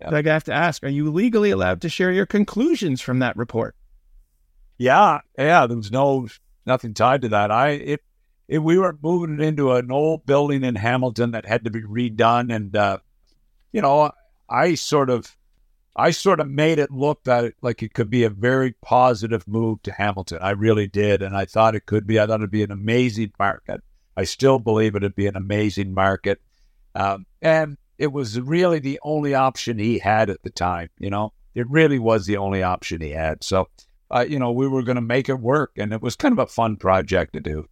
Yeah. 0.00 0.14
I 0.14 0.22
have 0.22 0.44
to 0.44 0.52
ask, 0.52 0.82
are 0.84 0.88
you 0.88 1.10
legally 1.10 1.50
allowed 1.50 1.80
to 1.82 1.88
share 1.88 2.12
your 2.12 2.26
conclusions 2.26 3.00
from 3.00 3.18
that 3.20 3.36
report? 3.36 3.74
Yeah, 4.76 5.20
yeah. 5.36 5.66
There 5.66 5.76
was 5.76 5.90
no 5.90 6.28
nothing 6.66 6.94
tied 6.94 7.22
to 7.22 7.28
that. 7.30 7.50
I 7.50 7.70
it, 7.70 8.02
it 8.48 8.58
we 8.58 8.78
were 8.78 8.98
moving 9.02 9.34
it 9.34 9.42
into 9.42 9.72
an 9.72 9.92
old 9.92 10.24
building 10.24 10.64
in 10.64 10.74
Hamilton 10.74 11.32
that 11.32 11.46
had 11.46 11.64
to 11.64 11.70
be 11.70 11.82
redone, 11.82 12.54
and 12.54 12.74
uh, 12.74 12.98
you 13.72 13.82
know, 13.82 14.10
I 14.48 14.74
sort 14.74 15.10
of 15.10 15.36
I 15.94 16.10
sort 16.12 16.40
of 16.40 16.48
made 16.48 16.78
it 16.78 16.90
look 16.90 17.24
that 17.24 17.52
like 17.60 17.82
it 17.82 17.92
could 17.92 18.08
be 18.08 18.24
a 18.24 18.30
very 18.30 18.74
positive 18.82 19.46
move 19.46 19.82
to 19.82 19.92
Hamilton. 19.92 20.38
I 20.40 20.50
really 20.50 20.86
did, 20.86 21.22
and 21.22 21.36
I 21.36 21.44
thought 21.44 21.74
it 21.74 21.86
could 21.86 22.06
be. 22.06 22.18
I 22.18 22.26
thought 22.26 22.40
it'd 22.40 22.50
be 22.50 22.62
an 22.62 22.72
amazing 22.72 23.32
market. 23.38 23.82
I 24.16 24.24
still 24.24 24.58
believe 24.58 24.96
it'd 24.96 25.14
be 25.14 25.26
an 25.26 25.36
amazing 25.36 25.92
market, 25.92 26.40
um, 26.94 27.26
and 27.42 27.76
it 27.98 28.12
was 28.12 28.40
really 28.40 28.78
the 28.78 28.98
only 29.02 29.34
option 29.34 29.78
he 29.78 29.98
had 29.98 30.30
at 30.30 30.42
the 30.42 30.50
time. 30.50 30.88
You 30.98 31.10
know, 31.10 31.32
it 31.54 31.68
really 31.68 31.98
was 31.98 32.26
the 32.26 32.38
only 32.38 32.62
option 32.62 33.00
he 33.00 33.10
had. 33.10 33.44
So, 33.44 33.68
uh, 34.10 34.24
you 34.26 34.38
know, 34.38 34.52
we 34.52 34.68
were 34.68 34.82
going 34.82 34.96
to 34.96 35.02
make 35.02 35.28
it 35.28 35.40
work, 35.40 35.72
and 35.76 35.92
it 35.92 36.00
was 36.00 36.16
kind 36.16 36.32
of 36.32 36.38
a 36.38 36.46
fun 36.46 36.76
project 36.76 37.34
to 37.34 37.40
do. 37.40 37.68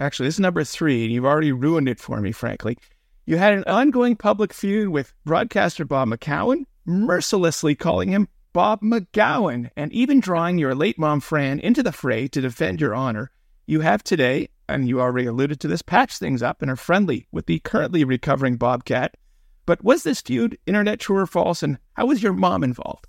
Actually, 0.00 0.28
this 0.28 0.36
is 0.36 0.40
number 0.40 0.64
three, 0.64 1.04
and 1.04 1.12
you've 1.12 1.26
already 1.26 1.52
ruined 1.52 1.86
it 1.86 2.00
for 2.00 2.22
me, 2.22 2.32
frankly. 2.32 2.78
You 3.26 3.36
had 3.36 3.52
an 3.52 3.64
ongoing 3.64 4.16
public 4.16 4.54
feud 4.54 4.88
with 4.88 5.12
broadcaster 5.26 5.84
Bob 5.84 6.08
McCown, 6.08 6.64
mercilessly 6.86 7.74
calling 7.74 8.08
him 8.08 8.26
Bob 8.54 8.80
McGowan, 8.80 9.70
and 9.76 9.92
even 9.92 10.18
drawing 10.18 10.58
your 10.58 10.74
late 10.74 10.98
mom 10.98 11.20
Fran 11.20 11.60
into 11.60 11.82
the 11.82 11.92
fray 11.92 12.28
to 12.28 12.40
defend 12.40 12.80
your 12.80 12.94
honor. 12.94 13.30
You 13.66 13.80
have 13.80 14.02
today, 14.02 14.48
and 14.70 14.88
you 14.88 15.02
already 15.02 15.26
alluded 15.26 15.60
to 15.60 15.68
this, 15.68 15.82
patched 15.82 16.18
things 16.18 16.42
up 16.42 16.62
and 16.62 16.70
are 16.70 16.76
friendly 16.76 17.26
with 17.30 17.44
the 17.44 17.58
currently 17.60 18.02
recovering 18.02 18.56
Bobcat. 18.56 19.18
But 19.66 19.84
was 19.84 20.02
this 20.02 20.22
feud 20.22 20.56
internet 20.66 20.98
true 20.98 21.18
or 21.18 21.26
false, 21.26 21.62
and 21.62 21.76
how 21.92 22.06
was 22.06 22.22
your 22.22 22.32
mom 22.32 22.64
involved? 22.64 23.06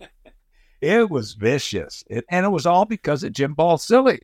it 0.80 1.08
was 1.08 1.34
vicious, 1.34 2.02
it, 2.10 2.24
and 2.28 2.44
it 2.44 2.50
was 2.50 2.66
all 2.66 2.86
because 2.86 3.22
of 3.22 3.32
Jim 3.32 3.54
Balsillie. 3.54 4.18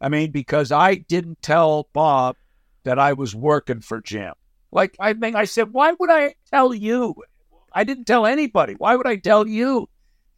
I 0.00 0.08
mean, 0.08 0.30
because 0.30 0.72
I 0.72 0.94
didn't 0.96 1.42
tell 1.42 1.88
Bob 1.92 2.36
that 2.84 2.98
I 2.98 3.12
was 3.12 3.34
working 3.34 3.80
for 3.80 4.00
Jim. 4.00 4.32
Like 4.72 4.96
I 4.98 5.12
think 5.12 5.36
I 5.36 5.44
said, 5.44 5.72
why 5.72 5.92
would 5.92 6.10
I 6.10 6.34
tell 6.50 6.72
you? 6.72 7.14
I 7.72 7.84
didn't 7.84 8.06
tell 8.06 8.26
anybody. 8.26 8.74
Why 8.74 8.96
would 8.96 9.06
I 9.06 9.16
tell 9.16 9.46
you? 9.46 9.88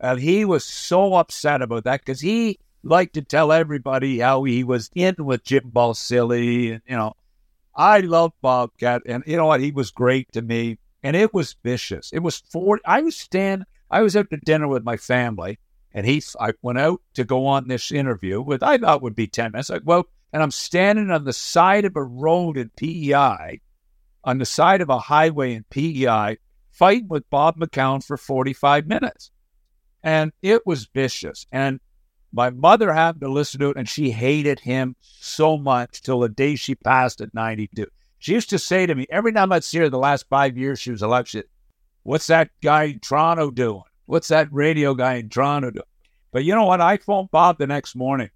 And 0.00 0.18
he 0.18 0.44
was 0.44 0.64
so 0.64 1.14
upset 1.14 1.62
about 1.62 1.84
that 1.84 2.00
because 2.00 2.20
he 2.20 2.58
liked 2.82 3.14
to 3.14 3.22
tell 3.22 3.52
everybody 3.52 4.18
how 4.18 4.42
he 4.44 4.64
was 4.64 4.90
in 4.94 5.14
with 5.18 5.44
Jim 5.44 5.70
Balsillie. 5.72 6.72
And, 6.72 6.82
you 6.86 6.96
know, 6.96 7.14
I 7.74 8.00
love 8.00 8.32
Bobcat. 8.42 9.02
And 9.06 9.22
you 9.26 9.36
know 9.36 9.46
what? 9.46 9.60
He 9.60 9.70
was 9.70 9.90
great 9.90 10.32
to 10.32 10.42
me. 10.42 10.78
And 11.02 11.16
it 11.16 11.32
was 11.32 11.56
vicious. 11.62 12.10
It 12.12 12.20
was 12.20 12.38
four. 12.50 12.80
I 12.84 13.02
was 13.02 13.16
stand. 13.16 13.64
I 13.90 14.02
was 14.02 14.16
out 14.16 14.30
to 14.30 14.36
dinner 14.38 14.68
with 14.68 14.84
my 14.84 14.96
family. 14.96 15.58
And 15.94 16.06
he, 16.06 16.22
I 16.40 16.52
went 16.62 16.78
out 16.78 17.00
to 17.14 17.24
go 17.24 17.46
on 17.46 17.68
this 17.68 17.92
interview 17.92 18.40
with, 18.40 18.62
I 18.62 18.78
thought 18.78 19.02
would 19.02 19.14
be 19.14 19.26
10 19.26 19.52
minutes. 19.52 19.70
Like, 19.70 19.82
well, 19.84 20.06
and 20.32 20.42
I'm 20.42 20.50
standing 20.50 21.10
on 21.10 21.24
the 21.24 21.32
side 21.32 21.84
of 21.84 21.96
a 21.96 22.02
road 22.02 22.56
in 22.56 22.70
PEI, 22.76 23.60
on 24.24 24.38
the 24.38 24.46
side 24.46 24.80
of 24.80 24.88
a 24.88 24.98
highway 24.98 25.54
in 25.54 25.64
PEI, 25.68 26.38
fighting 26.70 27.08
with 27.08 27.28
Bob 27.28 27.58
McCown 27.58 28.02
for 28.02 28.16
45 28.16 28.86
minutes. 28.86 29.30
And 30.02 30.32
it 30.40 30.66
was 30.66 30.86
vicious. 30.86 31.46
And 31.52 31.80
my 32.32 32.48
mother 32.48 32.92
happened 32.92 33.20
to 33.22 33.30
listen 33.30 33.60
to 33.60 33.70
it 33.70 33.76
and 33.76 33.88
she 33.88 34.10
hated 34.10 34.58
him 34.60 34.96
so 35.00 35.58
much 35.58 36.00
till 36.00 36.20
the 36.20 36.30
day 36.30 36.56
she 36.56 36.74
passed 36.74 37.20
at 37.20 37.34
92. 37.34 37.86
She 38.18 38.32
used 38.32 38.50
to 38.50 38.58
say 38.58 38.86
to 38.86 38.94
me 38.94 39.06
every 39.10 39.32
time 39.32 39.52
I'd 39.52 39.64
see 39.64 39.78
her 39.78 39.90
the 39.90 39.98
last 39.98 40.26
five 40.30 40.56
years 40.56 40.80
she 40.80 40.90
was 40.90 41.02
elected, 41.02 41.44
What's 42.04 42.26
that 42.28 42.50
guy 42.62 42.84
in 42.84 42.98
Toronto 43.00 43.50
doing? 43.50 43.82
What's 44.06 44.28
that 44.28 44.48
radio 44.52 44.94
guy 44.94 45.14
in 45.14 45.28
Toronto 45.28 45.70
do? 45.70 45.82
But 46.32 46.44
you 46.44 46.54
know 46.54 46.64
what? 46.64 46.80
I 46.80 46.96
phoned 46.96 47.30
Bob 47.30 47.58
the 47.58 47.66
next 47.66 47.94
morning 47.94 48.30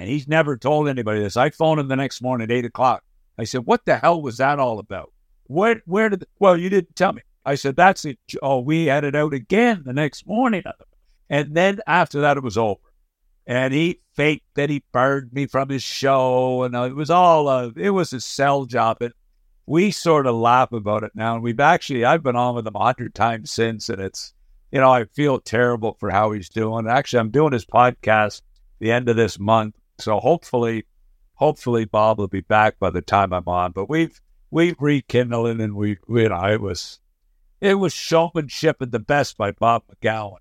and 0.00 0.08
he's 0.08 0.26
never 0.26 0.56
told 0.56 0.88
anybody 0.88 1.20
this. 1.20 1.36
I 1.36 1.50
phoned 1.50 1.78
him 1.78 1.88
the 1.88 1.96
next 1.96 2.22
morning 2.22 2.44
at 2.44 2.50
eight 2.50 2.64
o'clock. 2.64 3.04
I 3.38 3.44
said, 3.44 3.66
What 3.66 3.84
the 3.84 3.98
hell 3.98 4.22
was 4.22 4.38
that 4.38 4.58
all 4.58 4.78
about? 4.78 5.12
Where, 5.44 5.82
where 5.84 6.08
did, 6.08 6.20
the, 6.20 6.26
well, 6.38 6.56
you 6.56 6.70
didn't 6.70 6.96
tell 6.96 7.12
me. 7.12 7.22
I 7.44 7.54
said, 7.54 7.76
That's 7.76 8.04
it. 8.06 8.18
Oh, 8.42 8.60
we 8.60 8.86
had 8.86 9.04
it 9.04 9.14
out 9.14 9.34
again 9.34 9.82
the 9.84 9.92
next 9.92 10.26
morning. 10.26 10.62
And 11.28 11.54
then 11.54 11.80
after 11.86 12.22
that, 12.22 12.38
it 12.38 12.42
was 12.42 12.58
over. 12.58 12.80
And 13.46 13.74
he 13.74 14.00
faked 14.14 14.46
that 14.54 14.70
he 14.70 14.82
burned 14.92 15.32
me 15.32 15.46
from 15.46 15.68
his 15.68 15.82
show. 15.82 16.62
And 16.62 16.74
it 16.74 16.94
was 16.94 17.10
all, 17.10 17.48
a, 17.48 17.72
it 17.76 17.90
was 17.90 18.12
a 18.12 18.20
sell 18.20 18.64
job. 18.64 18.98
And 19.00 19.12
we 19.66 19.90
sort 19.90 20.26
of 20.26 20.34
laugh 20.34 20.72
about 20.72 21.04
it 21.04 21.12
now. 21.14 21.34
And 21.34 21.42
we've 21.42 21.60
actually, 21.60 22.04
I've 22.04 22.22
been 22.22 22.36
on 22.36 22.54
with 22.54 22.66
him 22.66 22.74
a 22.74 22.84
hundred 22.84 23.14
times 23.14 23.50
since. 23.50 23.88
And 23.88 24.00
it's, 24.00 24.32
you 24.72 24.80
know, 24.80 24.90
I 24.90 25.04
feel 25.04 25.40
terrible 25.40 25.96
for 25.98 26.10
how 26.10 26.32
he's 26.32 26.48
doing. 26.48 26.86
Actually, 26.86 27.20
I'm 27.20 27.30
doing 27.30 27.52
his 27.52 27.66
podcast 27.66 28.42
the 28.78 28.92
end 28.92 29.08
of 29.08 29.16
this 29.16 29.38
month. 29.38 29.76
So 29.98 30.18
hopefully, 30.18 30.86
hopefully 31.34 31.84
Bob 31.84 32.18
will 32.18 32.28
be 32.28 32.40
back 32.40 32.78
by 32.78 32.90
the 32.90 33.02
time 33.02 33.32
I'm 33.32 33.48
on. 33.48 33.72
But 33.72 33.88
we've 33.88 34.20
we've 34.50 34.76
rekindled 34.80 35.60
and 35.60 35.74
we, 35.74 35.98
we 36.08 36.22
you 36.22 36.28
know 36.28 36.44
it 36.44 36.60
was 36.60 37.00
it 37.60 37.74
was 37.74 37.92
showmanship 37.92 38.80
at 38.80 38.90
the 38.90 38.98
best 38.98 39.36
by 39.36 39.52
Bob 39.52 39.82
McGowan. 39.88 40.38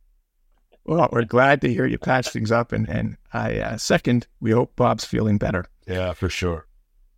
Well, 0.85 1.09
we're 1.11 1.25
glad 1.25 1.61
to 1.61 1.71
hear 1.71 1.85
you 1.85 1.97
patch 1.97 2.29
things 2.29 2.51
up, 2.51 2.71
and 2.71 2.89
and 2.89 3.17
I 3.33 3.59
uh, 3.59 3.77
second. 3.77 4.27
We 4.39 4.51
hope 4.51 4.75
Bob's 4.75 5.05
feeling 5.05 5.37
better. 5.37 5.65
Yeah, 5.85 6.13
for 6.13 6.29
sure. 6.29 6.65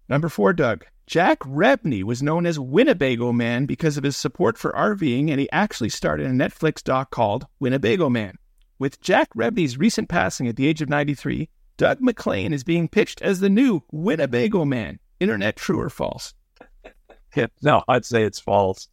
Number 0.10 0.28
four, 0.28 0.52
Doug. 0.52 0.86
Jack 1.12 1.40
Rebney 1.40 2.04
was 2.04 2.24
known 2.24 2.46
as 2.46 2.58
Winnebago 2.58 3.34
Man 3.34 3.66
because 3.66 3.98
of 3.98 4.06
his 4.06 4.16
support 4.16 4.58
for 4.58 4.72
RVing, 4.72 5.30
and 5.30 5.42
he 5.42 5.52
actually 5.52 5.90
started 5.90 6.26
a 6.26 6.30
Netflix 6.30 6.82
doc 6.82 7.12
called 7.12 7.48
Winnebago 7.60 8.10
Man. 8.10 8.36
With 8.80 9.02
Jack 9.02 9.28
Rebney's 9.36 9.78
recent 9.78 10.08
passing 10.08 10.48
at 10.48 10.56
the 10.56 10.66
age 10.66 10.82
of 10.82 10.88
93, 10.88 11.50
Doug 11.76 12.00
MacLean 12.00 12.54
is 12.54 12.64
being 12.64 12.88
pitched 12.88 13.22
as 13.22 13.42
the 13.42 13.50
new 13.50 13.84
Winnebago 13.92 14.64
Man. 14.64 15.00
Internet 15.20 15.58
true 15.58 15.82
or 15.82 15.90
false? 15.90 16.34
Yeah, 17.36 17.48
no, 17.62 17.84
I'd 17.90 18.06
say 18.06 18.24
it's 18.24 18.40
false. 18.40 18.88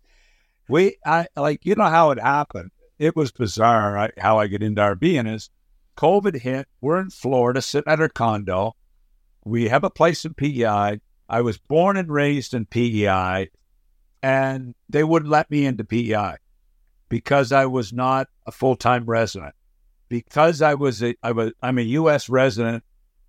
We, 0.68 0.96
I 1.06 1.28
like, 1.36 1.64
you 1.64 1.76
know 1.76 1.84
how 1.84 2.10
it 2.10 2.20
happened. 2.20 2.72
It 2.98 3.14
was 3.14 3.30
bizarre 3.30 3.92
right, 3.92 4.12
how 4.18 4.40
I 4.40 4.48
get 4.48 4.62
into 4.62 4.80
RVing 4.82 5.32
is 5.32 5.50
COVID 5.96 6.40
hit. 6.40 6.66
We're 6.80 6.98
in 7.00 7.10
Florida, 7.10 7.62
sitting 7.62 7.92
at 7.92 8.00
our 8.00 8.08
condo. 8.08 8.74
We 9.44 9.68
have 9.68 9.84
a 9.84 9.90
place 9.90 10.24
in 10.24 10.34
PEI. 10.34 11.00
I 11.28 11.42
was 11.42 11.58
born 11.58 11.96
and 11.96 12.10
raised 12.10 12.54
in 12.54 12.66
PEI, 12.66 13.50
and 14.22 14.74
they 14.88 15.04
wouldn't 15.04 15.30
let 15.30 15.50
me 15.50 15.66
into 15.66 15.84
PEI 15.84 16.36
because 17.08 17.52
I 17.52 17.66
was 17.66 17.92
not 17.92 18.28
a 18.46 18.52
full 18.52 18.76
time 18.76 19.04
resident. 19.04 19.54
Because 20.08 20.62
I 20.62 20.74
was 20.74 21.02
a, 21.02 21.14
I 21.22 21.32
was, 21.32 21.52
I'm 21.62 21.78
a 21.78 21.82
U.S. 21.82 22.28
resident. 22.28 22.82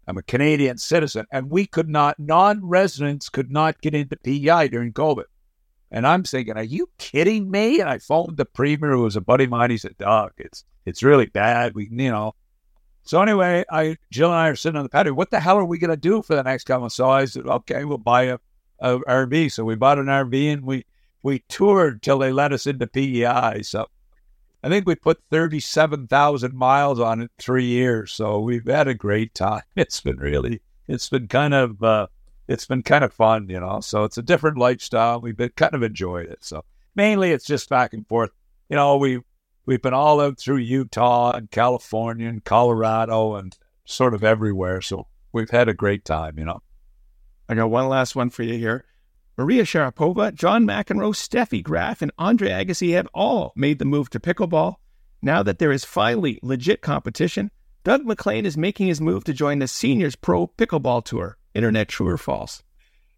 I'm 0.08 0.18
a 0.18 0.24
Canadian 0.24 0.78
citizen, 0.78 1.26
and 1.32 1.52
we 1.52 1.68
could 1.68 1.88
not, 1.88 2.18
non 2.18 2.66
residents 2.66 3.30
could 3.30 3.52
not 3.52 3.80
get 3.82 3.94
into 3.94 4.16
PEI 4.16 4.70
during 4.70 4.92
COVID. 4.92 5.26
And 5.92 6.08
I'm 6.08 6.24
thinking, 6.24 6.56
are 6.56 6.64
you 6.64 6.90
kidding 6.98 7.52
me? 7.52 7.80
And 7.80 7.90
I 7.90 8.00
phoned 8.00 8.38
the 8.38 8.46
premier, 8.46 8.92
who 8.92 9.04
was 9.04 9.16
a 9.16 9.22
buddy 9.22 9.44
of 9.44 9.50
mine. 9.52 9.72
He 9.72 9.78
said, 9.78 9.98
Doug, 9.98 10.32
it's 10.38 10.64
it's 10.86 11.04
really 11.04 11.28
bad. 11.28 11.76
We, 11.76 11.90
you 11.92 12.10
know, 12.10 12.34
so 13.04 13.22
anyway, 13.22 13.66
I 13.72 13.98
Jill 14.12 14.30
and 14.30 14.40
I 14.40 14.50
are 14.50 14.56
sitting 14.56 14.78
on 14.78 14.84
the 14.84 14.90
patio. 14.90 15.14
What 15.14 15.32
the 15.32 15.40
hell 15.40 15.58
are 15.58 15.66
we 15.66 15.80
going 15.80 15.90
to 15.90 15.98
do 15.98 16.22
for 16.22 16.36
the 16.36 16.44
next 16.44 16.66
couple? 16.66 16.90
So 16.90 17.10
I 17.10 17.26
said, 17.26 17.48
okay, 17.48 17.84
we'll 17.84 17.98
buy 17.98 18.24
a, 18.24 18.40
a 18.80 19.00
RV. 19.00 19.52
So 19.52 19.66
we 19.66 19.76
bought 19.76 20.00
an 20.00 20.06
RV 20.06 20.54
and 20.54 20.64
we 20.64 20.86
we 21.24 21.40
toured 21.50 22.02
till 22.02 22.20
they 22.20 22.32
let 22.32 22.54
us 22.54 22.68
into 22.68 22.88
PEI. 22.88 23.62
So 23.64 23.88
I 24.64 24.70
think 24.70 24.86
we 24.86 24.96
put 24.96 25.22
thirty 25.30 25.60
seven 25.60 26.08
thousand 26.08 26.54
miles 26.54 27.00
on 27.00 27.22
it 27.22 27.32
three 27.38 27.66
years. 27.66 28.12
So 28.12 28.40
we've 28.40 28.68
had 28.68 28.88
a 28.88 28.94
great 28.94 29.34
time. 29.34 29.64
It's 29.76 30.02
been 30.02 30.18
really, 30.18 30.62
it's 30.88 31.10
been 31.10 31.28
kind 31.28 31.54
of, 31.54 31.82
uh, 31.82 32.08
it's 32.48 32.66
been 32.66 32.84
kind 32.84 33.04
of 33.04 33.14
fun, 33.14 33.50
you 33.50 33.60
know. 33.60 33.80
So 33.80 34.04
it's 34.04 34.18
a 34.18 34.24
different 34.24 34.58
lifestyle. 34.58 35.22
We've 35.22 35.38
been 35.38 35.52
kind 35.56 35.74
of 35.74 35.84
enjoyed 35.84 36.28
it. 36.28 36.44
So 36.44 36.64
mainly 36.96 37.32
it's 37.32 37.46
just 37.46 37.70
back 37.70 37.94
and 37.94 38.08
forth. 38.08 38.32
You 38.70 38.76
know, 38.76 38.98
we 38.98 39.20
we've 39.70 39.84
been 39.84 39.94
all 39.94 40.20
out 40.20 40.40
through 40.40 40.58
Utah 40.58 41.30
and 41.30 41.52
California 41.52 42.28
and 42.28 42.44
Colorado 42.44 43.36
and 43.36 43.56
sort 43.86 44.16
of 44.16 44.24
everywhere. 44.24 44.82
So 44.82 45.06
we've 45.32 45.52
had 45.52 45.70
a 45.70 45.76
great 45.76 46.04
time, 46.04 46.40
you 46.40 46.46
know. 46.46 46.64
I 47.48 47.54
got 47.54 47.70
one 47.70 47.88
last 47.88 48.16
one 48.16 48.32
for 48.32 48.42
you 48.42 48.58
here. 48.58 48.86
Maria 49.38 49.62
Sharapova, 49.62 50.34
John 50.34 50.66
McEnroe, 50.66 51.14
Steffi 51.14 51.62
Graf, 51.62 52.02
and 52.02 52.12
Andre 52.18 52.50
Agassi 52.50 52.94
have 52.94 53.08
all 53.14 53.54
made 53.56 53.78
the 53.78 53.86
move 53.86 54.10
to 54.10 54.20
pickleball. 54.20 54.78
Now 55.22 55.44
that 55.44 55.60
there 55.60 55.72
is 55.72 55.86
finally 55.86 56.40
legit 56.42 56.82
competition, 56.82 57.52
Doug 57.84 58.08
MacLean 58.08 58.48
is 58.48 58.58
making 58.58 58.88
his 58.88 59.00
move 59.00 59.24
to 59.26 59.34
join 59.34 59.60
the 59.60 59.68
Seniors 59.68 60.16
Pro 60.16 60.48
Pickleball 60.48 61.06
Tour. 61.06 61.38
Internet 61.54 61.90
true 61.90 62.08
or 62.08 62.18
false? 62.18 62.64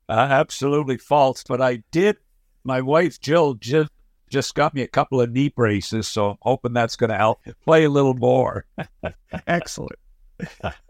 Uh, 0.09 0.27
absolutely 0.29 0.97
false. 0.97 1.45
But 1.47 1.61
I 1.61 1.83
did. 1.91 2.17
My 2.65 2.81
wife 2.81 3.21
Jill 3.21 3.53
just 3.53 3.89
just 4.31 4.55
got 4.55 4.73
me 4.73 4.81
a 4.81 4.87
couple 4.87 5.21
of 5.21 5.31
knee 5.31 5.49
braces, 5.49 6.07
so 6.07 6.31
I'm 6.31 6.37
hoping 6.41 6.73
that's 6.73 6.95
going 6.95 7.11
to 7.11 7.17
help 7.17 7.41
play 7.63 7.83
a 7.83 7.89
little 7.89 8.15
more. 8.15 8.65
Excellent. 9.45 9.99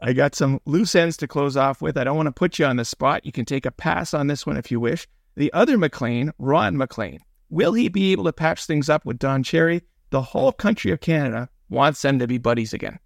I 0.01 0.13
got 0.13 0.35
some 0.35 0.61
loose 0.65 0.95
ends 0.95 1.17
to 1.17 1.27
close 1.27 1.57
off 1.57 1.81
with. 1.81 1.97
I 1.97 2.05
don't 2.05 2.15
want 2.15 2.27
to 2.27 2.31
put 2.31 2.57
you 2.57 2.65
on 2.65 2.77
the 2.77 2.85
spot. 2.85 3.25
You 3.25 3.33
can 3.33 3.43
take 3.43 3.65
a 3.65 3.71
pass 3.71 4.13
on 4.13 4.27
this 4.27 4.45
one 4.45 4.55
if 4.55 4.71
you 4.71 4.79
wish. 4.79 5.07
The 5.35 5.51
other 5.51 5.77
MacLean, 5.77 6.31
Ron 6.37 6.77
MacLean, 6.77 7.19
will 7.49 7.73
he 7.73 7.89
be 7.89 8.13
able 8.13 8.23
to 8.25 8.33
patch 8.33 8.65
things 8.65 8.89
up 8.89 9.05
with 9.05 9.19
Don 9.19 9.43
Cherry? 9.43 9.81
The 10.09 10.21
whole 10.21 10.51
country 10.51 10.91
of 10.91 11.01
Canada 11.01 11.49
wants 11.69 12.01
them 12.01 12.19
to 12.19 12.27
be 12.27 12.37
buddies 12.37 12.73
again. 12.73 12.99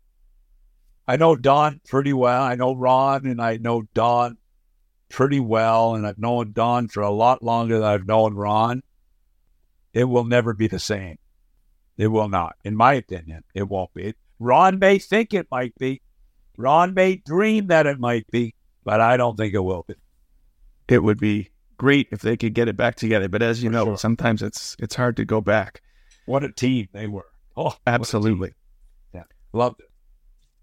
I 1.07 1.17
know 1.17 1.36
Don 1.36 1.81
pretty 1.88 2.13
well. 2.13 2.43
I 2.43 2.55
know 2.55 2.75
Ron 2.75 3.25
and 3.27 3.41
I 3.41 3.57
know 3.57 3.83
Don 3.93 4.38
pretty 5.09 5.39
well. 5.39 5.95
And 5.95 6.05
I've 6.05 6.17
known 6.17 6.51
Don 6.51 6.88
for 6.88 7.01
a 7.01 7.11
lot 7.11 7.43
longer 7.43 7.79
than 7.79 7.88
I've 7.88 8.07
known 8.07 8.33
Ron 8.33 8.81
it 9.95 10.03
will 10.03 10.25
never 10.25 10.53
be 10.53 10.67
the 10.67 10.77
same. 10.77 11.17
It 11.97 12.07
will 12.07 12.27
not, 12.27 12.57
in 12.65 12.75
my 12.75 12.93
opinion. 12.93 13.43
It 13.55 13.69
won't 13.69 13.93
be. 13.93 14.13
Ron 14.37 14.77
may 14.77 14.99
think 14.99 15.33
it 15.33 15.47
might 15.49 15.73
be. 15.79 16.01
Ron 16.57 16.93
may 16.93 17.15
dream 17.15 17.67
that 17.67 17.87
it 17.87 17.99
might 17.99 18.29
be, 18.29 18.53
but 18.83 18.99
I 18.99 19.15
don't 19.15 19.37
think 19.37 19.53
it 19.53 19.59
will 19.59 19.85
be. 19.87 19.95
It 20.89 21.01
would 21.01 21.17
be 21.17 21.49
great 21.77 22.09
if 22.11 22.21
they 22.21 22.35
could 22.37 22.53
get 22.53 22.67
it 22.67 22.75
back 22.77 22.95
together, 22.95 23.29
but 23.29 23.41
as 23.41 23.63
you 23.63 23.69
For 23.69 23.73
know, 23.73 23.85
sure. 23.85 23.97
sometimes 23.97 24.43
it's 24.43 24.75
it's 24.79 24.95
hard 24.95 25.15
to 25.17 25.25
go 25.25 25.39
back. 25.41 25.81
What 26.25 26.43
a 26.43 26.51
team 26.51 26.89
they 26.91 27.07
were! 27.07 27.27
Oh, 27.55 27.75
absolutely. 27.87 28.53
Yeah, 29.13 29.23
loved 29.53 29.79
it. 29.79 29.89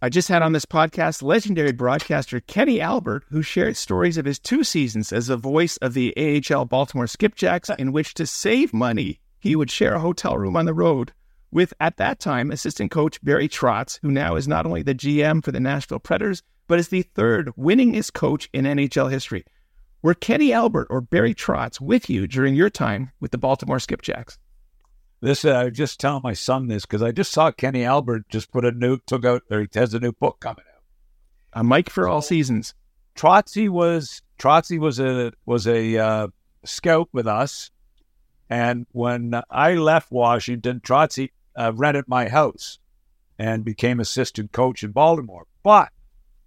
I 0.05 0.09
just 0.09 0.26
had 0.26 0.42
on 0.42 0.50
this 0.50 0.66
podcast 0.66 1.22
legendary 1.22 1.70
broadcaster 1.70 2.40
Kenny 2.40 2.80
Albert, 2.80 3.22
who 3.28 3.40
shared 3.40 3.76
stories 3.76 4.16
of 4.16 4.24
his 4.24 4.40
two 4.40 4.64
seasons 4.64 5.12
as 5.12 5.28
the 5.28 5.36
voice 5.36 5.76
of 5.76 5.94
the 5.94 6.12
AHL 6.16 6.64
Baltimore 6.64 7.07
Skipjacks, 7.07 7.72
in 7.78 7.92
which 7.92 8.12
to 8.14 8.26
save 8.26 8.74
money, 8.74 9.20
he 9.38 9.55
would 9.55 9.70
share 9.70 9.94
a 9.94 10.00
hotel 10.00 10.36
room 10.36 10.57
on 10.57 10.64
the 10.64 10.74
road 10.74 11.12
with, 11.53 11.72
at 11.78 11.98
that 11.98 12.18
time, 12.18 12.50
assistant 12.50 12.90
coach 12.90 13.22
Barry 13.22 13.48
Trotz, 13.48 14.00
who 14.03 14.11
now 14.11 14.34
is 14.34 14.48
not 14.48 14.66
only 14.66 14.82
the 14.82 14.92
GM 14.92 15.44
for 15.44 15.53
the 15.53 15.61
Nashville 15.61 16.00
Predators, 16.00 16.42
but 16.66 16.80
is 16.80 16.88
the 16.88 17.03
third 17.03 17.53
winningest 17.57 18.12
coach 18.12 18.50
in 18.53 18.64
NHL 18.64 19.09
history. 19.09 19.44
Were 20.03 20.14
Kenny 20.14 20.53
Albert 20.53 20.88
or 20.90 21.00
Barry 21.00 21.32
Trotz 21.32 21.80
with 21.80 22.11
you 22.11 22.26
during 22.26 22.57
your 22.57 22.70
time 22.70 23.12
with 23.20 23.30
the 23.30 23.38
Baltimore 23.38 23.78
Skipjacks? 23.78 24.36
This 25.22 25.44
uh, 25.44 25.56
I 25.56 25.70
just 25.70 26.00
tell 26.00 26.20
my 26.20 26.32
son 26.32 26.66
this 26.66 26.84
because 26.84 27.00
I 27.00 27.12
just 27.12 27.30
saw 27.30 27.52
Kenny 27.52 27.84
Albert 27.84 28.28
just 28.28 28.50
put 28.50 28.64
a 28.64 28.72
new 28.72 28.98
took 29.06 29.24
out 29.24 29.42
or 29.48 29.68
has 29.72 29.94
a 29.94 30.00
new 30.00 30.10
book 30.10 30.40
coming 30.40 30.64
out. 30.74 30.82
A 31.52 31.62
mic 31.62 31.88
for 31.88 32.08
all 32.08 32.20
seasons. 32.20 32.74
Trotzy 33.14 33.68
was 33.68 34.20
Trotzy 34.36 34.80
was 34.80 34.98
a 34.98 35.32
was 35.46 35.68
a 35.68 35.96
uh, 35.96 36.26
scout 36.64 37.08
with 37.12 37.28
us 37.28 37.70
and 38.50 38.84
when 38.90 39.40
I 39.48 39.74
left 39.74 40.10
Washington, 40.10 40.80
Trotzy 40.80 41.30
uh, 41.56 41.72
rented 41.72 42.08
my 42.08 42.28
house 42.28 42.80
and 43.38 43.64
became 43.64 44.00
assistant 44.00 44.50
coach 44.50 44.82
in 44.82 44.90
Baltimore. 44.90 45.46
But 45.62 45.90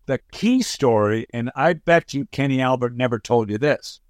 the 0.05 0.19
key 0.33 0.61
story, 0.61 1.27
and 1.33 1.49
I 1.55 1.73
bet 1.73 2.13
you 2.13 2.25
Kenny 2.25 2.59
Albert 2.59 2.93
never 2.93 3.19
told 3.19 3.49
you 3.49 3.57
this. 3.57 4.01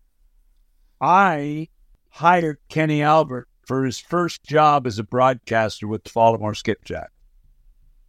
I 1.00 1.70
hired 2.10 2.58
Kenny 2.68 3.04
Albert 3.04 3.48
for 3.66 3.84
his 3.84 4.00
first 4.00 4.44
job 4.44 4.88
as 4.88 5.00
a 5.00 5.04
broadcaster 5.04 5.88
with 5.88 6.04
the 6.04 6.12
Baltimore 6.14 6.54
Skipjack. 6.54 7.12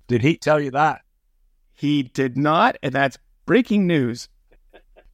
Did 0.07 0.23
he 0.23 0.37
tell 0.37 0.61
you 0.61 0.71
that? 0.73 1.03
He 1.73 2.05
did 2.05 2.37
not, 2.37 2.77
and 2.83 2.93
that's 2.93 3.19
breaking 3.45 3.87
news. 3.87 4.29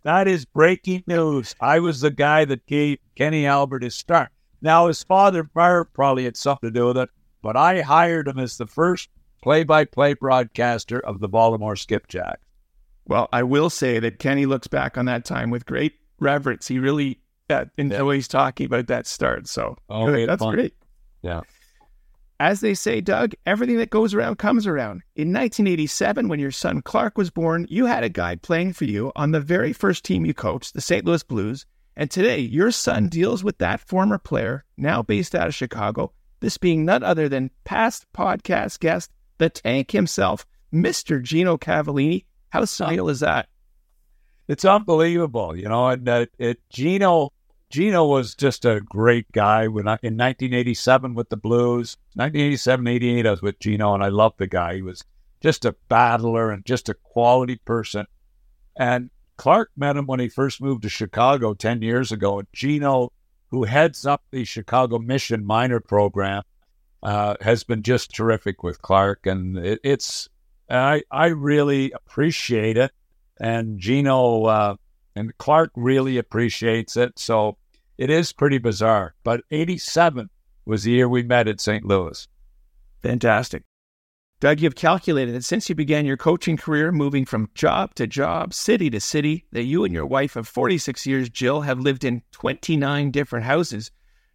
that 0.02 0.28
is 0.28 0.44
breaking 0.44 1.04
news. 1.06 1.54
I 1.60 1.78
was 1.78 2.00
the 2.00 2.10
guy 2.10 2.44
that 2.44 2.66
gave 2.66 2.98
Kenny 3.16 3.46
Albert 3.46 3.82
his 3.82 3.94
start. 3.94 4.28
Now, 4.60 4.86
his 4.86 5.02
father 5.02 5.44
probably 5.44 6.24
had 6.24 6.36
something 6.36 6.68
to 6.68 6.72
do 6.72 6.86
with 6.86 6.98
it, 6.98 7.10
but 7.42 7.56
I 7.56 7.80
hired 7.80 8.28
him 8.28 8.38
as 8.38 8.56
the 8.56 8.66
first 8.66 9.08
play 9.42 9.64
by 9.64 9.84
play 9.84 10.14
broadcaster 10.14 11.00
of 11.00 11.18
the 11.18 11.28
Baltimore 11.28 11.74
Skipjack. 11.74 12.38
Well, 13.06 13.28
I 13.32 13.42
will 13.42 13.70
say 13.70 13.98
that 13.98 14.20
Kenny 14.20 14.46
looks 14.46 14.68
back 14.68 14.96
on 14.96 15.06
that 15.06 15.24
time 15.24 15.50
with 15.50 15.66
great 15.66 15.94
reverence. 16.20 16.68
He 16.68 16.78
really 16.78 17.18
uh, 17.52 17.64
enjoys 17.76 18.28
yeah. 18.28 18.38
talking 18.38 18.66
about 18.66 18.86
that 18.88 19.06
start. 19.06 19.46
So 19.46 19.76
oh, 19.88 20.26
that's 20.26 20.42
fun. 20.42 20.54
great. 20.54 20.74
Yeah. 21.22 21.42
As 22.40 22.60
they 22.60 22.74
say, 22.74 23.00
Doug, 23.00 23.34
everything 23.46 23.76
that 23.76 23.90
goes 23.90 24.14
around 24.14 24.36
comes 24.36 24.66
around. 24.66 25.02
In 25.14 25.28
1987, 25.28 26.26
when 26.26 26.40
your 26.40 26.50
son 26.50 26.82
Clark 26.82 27.16
was 27.16 27.30
born, 27.30 27.66
you 27.70 27.86
had 27.86 28.02
a 28.02 28.08
guy 28.08 28.34
playing 28.34 28.72
for 28.72 28.84
you 28.84 29.12
on 29.14 29.30
the 29.30 29.40
very 29.40 29.72
first 29.72 30.04
team 30.04 30.26
you 30.26 30.34
coached, 30.34 30.74
the 30.74 30.80
St. 30.80 31.04
Louis 31.04 31.22
Blues, 31.22 31.66
and 31.96 32.10
today, 32.10 32.38
your 32.38 32.70
son 32.70 33.08
deals 33.08 33.44
with 33.44 33.58
that 33.58 33.80
former 33.80 34.18
player, 34.18 34.64
now 34.76 35.02
based 35.02 35.34
out 35.34 35.46
of 35.46 35.54
Chicago, 35.54 36.12
this 36.40 36.56
being 36.56 36.84
none 36.84 37.02
other 37.02 37.28
than 37.28 37.50
past 37.64 38.06
podcast 38.14 38.80
guest, 38.80 39.10
the 39.38 39.50
tank 39.50 39.90
himself, 39.90 40.46
Mr. 40.72 41.22
Gino 41.22 41.58
Cavallini. 41.58 42.24
How 42.48 42.62
surreal 42.62 43.10
is 43.10 43.20
that? 43.20 43.48
It's 44.48 44.64
unbelievable, 44.64 45.56
you 45.56 45.68
know. 45.68 45.88
And 45.88 46.08
uh, 46.08 46.26
it, 46.38 46.60
Gino, 46.70 47.30
Gino 47.72 48.04
was 48.04 48.34
just 48.34 48.66
a 48.66 48.82
great 48.82 49.32
guy. 49.32 49.66
When 49.66 49.88
I, 49.88 49.96
in 50.02 50.18
1987 50.18 51.14
with 51.14 51.30
the 51.30 51.38
Blues, 51.38 51.96
1987, 52.16 52.86
88, 52.86 53.26
I 53.26 53.30
was 53.30 53.40
with 53.40 53.58
Gino, 53.60 53.94
and 53.94 54.04
I 54.04 54.08
loved 54.08 54.38
the 54.38 54.46
guy. 54.46 54.74
He 54.74 54.82
was 54.82 55.02
just 55.40 55.64
a 55.64 55.74
battler 55.88 56.50
and 56.50 56.66
just 56.66 56.90
a 56.90 56.94
quality 56.94 57.56
person. 57.56 58.04
And 58.76 59.08
Clark 59.38 59.70
met 59.74 59.96
him 59.96 60.06
when 60.06 60.20
he 60.20 60.28
first 60.28 60.60
moved 60.60 60.82
to 60.82 60.90
Chicago 60.90 61.54
10 61.54 61.80
years 61.80 62.12
ago. 62.12 62.40
And 62.40 62.48
Gino, 62.52 63.10
who 63.50 63.64
heads 63.64 64.04
up 64.04 64.22
the 64.30 64.44
Chicago 64.44 64.98
Mission 64.98 65.42
minor 65.42 65.80
program, 65.80 66.42
uh, 67.02 67.36
has 67.40 67.64
been 67.64 67.82
just 67.82 68.14
terrific 68.14 68.62
with 68.62 68.82
Clark. 68.82 69.26
And 69.26 69.56
it, 69.56 69.80
it's, 69.82 70.28
I, 70.68 71.04
I 71.10 71.28
really 71.28 71.90
appreciate 71.92 72.76
it. 72.76 72.92
And 73.40 73.78
Gino, 73.78 74.44
uh, 74.44 74.76
And 75.16 75.36
Clark 75.38 75.72
really 75.74 76.18
appreciates 76.18 76.96
it. 76.98 77.18
So 77.18 77.56
it 77.98 78.10
is 78.10 78.32
pretty 78.32 78.58
bizarre. 78.58 79.14
But 79.24 79.42
87 79.50 80.30
was 80.64 80.84
the 80.84 80.92
year 80.92 81.08
we 81.08 81.22
met 81.22 81.48
at 81.48 81.60
St. 81.60 81.84
Louis. 81.84 82.26
Fantastic. 83.02 83.64
Doug, 84.42 84.60
you've 84.60 84.74
calculated 84.74 85.36
that 85.36 85.44
since 85.44 85.68
you 85.68 85.74
began 85.76 86.04
your 86.04 86.16
coaching 86.16 86.56
career, 86.56 86.90
moving 86.90 87.24
from 87.24 87.48
job 87.54 87.94
to 87.94 88.08
job, 88.08 88.52
city 88.52 88.90
to 88.90 88.98
city, 88.98 89.44
that 89.52 89.62
you 89.62 89.84
and 89.84 89.94
your 89.94 90.04
wife 90.04 90.34
of 90.34 90.48
46 90.48 91.06
years, 91.06 91.30
Jill, 91.30 91.60
have 91.60 91.78
lived 91.78 92.02
in 92.02 92.22
29 92.32 93.12
different 93.12 93.46
houses. 93.46 93.92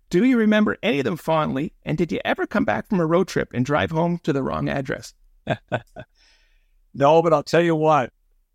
Do 0.09 0.23
you 0.23 0.37
remember 0.37 0.77
any 0.81 0.99
of 0.99 1.03
them 1.03 1.17
fondly? 1.17 1.73
And 1.83 1.97
did 1.97 2.13
you 2.13 2.21
ever 2.23 2.47
come 2.47 2.63
back 2.63 2.87
from 2.87 3.01
a 3.01 3.05
road 3.05 3.27
trip 3.27 3.49
and 3.53 3.65
drive 3.65 3.91
home 3.91 4.19
to 4.23 4.31
the 4.31 4.41
wrong 4.41 4.69
address? 4.69 5.13
no, 6.93 7.21
but 7.21 7.33
I'll 7.33 7.43
tell 7.43 7.61
you 7.61 7.75
what, 7.75 8.13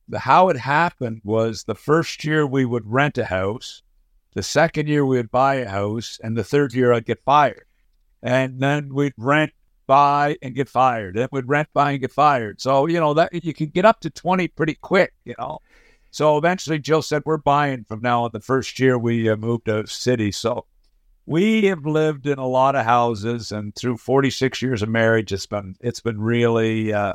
the, 0.09 0.21
how 0.21 0.49
it 0.49 0.57
happened 0.57 1.21
was 1.23 1.65
the 1.65 1.75
first 1.75 2.25
year 2.25 2.47
we 2.47 2.65
would 2.65 2.91
rent 2.91 3.19
a 3.19 3.27
house, 3.27 3.83
the 4.35 4.43
second 4.43 4.89
year 4.89 5.05
we 5.05 5.17
would 5.17 5.31
buy 5.31 5.57
a 5.57 5.69
house, 5.69 6.19
and 6.23 6.37
the 6.37 6.45
third 6.45 6.75
year 6.75 6.93
I'd 6.93 7.05
get 7.05 7.23
fired. 7.25 7.67
And 8.23 8.61
then 8.61 8.95
we'd 8.95 9.15
rent, 9.17 9.53
buy, 9.87 10.37
and 10.43 10.55
get 10.55 10.69
fired. 10.69 11.17
Then 11.17 11.29
we'd 11.33 11.49
rent, 11.49 11.69
buy, 11.75 11.93
and 11.93 12.01
get 12.01 12.13
fired. 12.13 12.61
So, 12.61 12.87
you 12.87 13.01
know, 13.01 13.15
that 13.15 13.45
you 13.45 13.53
can 13.53 13.69
get 13.69 13.85
up 13.85 14.01
to 14.01 14.11
20 14.11 14.49
pretty 14.49 14.75
quick, 14.75 15.13
you 15.25 15.35
know. 15.39 15.59
So 16.11 16.37
eventually 16.37 16.79
Jill 16.79 17.03
said, 17.03 17.23
We're 17.25 17.39
buying 17.39 17.85
from 17.85 18.01
now 18.01 18.25
on. 18.25 18.31
The 18.33 18.41
first 18.41 18.79
year 18.79 18.99
we 18.99 19.29
uh, 19.29 19.37
moved 19.37 19.65
to 19.65 19.87
city. 19.87 20.31
So 20.31 20.67
we 21.27 21.65
have 21.67 21.87
lived 21.87 22.27
in 22.27 22.39
a 22.39 22.47
lot 22.47 22.75
of 22.75 22.85
houses, 22.85 23.53
and 23.53 23.75
through 23.75 23.97
46 23.97 24.61
years 24.61 24.83
of 24.83 24.89
marriage, 24.89 25.33
it's 25.33 25.47
been 25.47 25.77
it's 25.81 26.01
been 26.01 26.21
really 26.21 26.93
uh, 26.93 27.15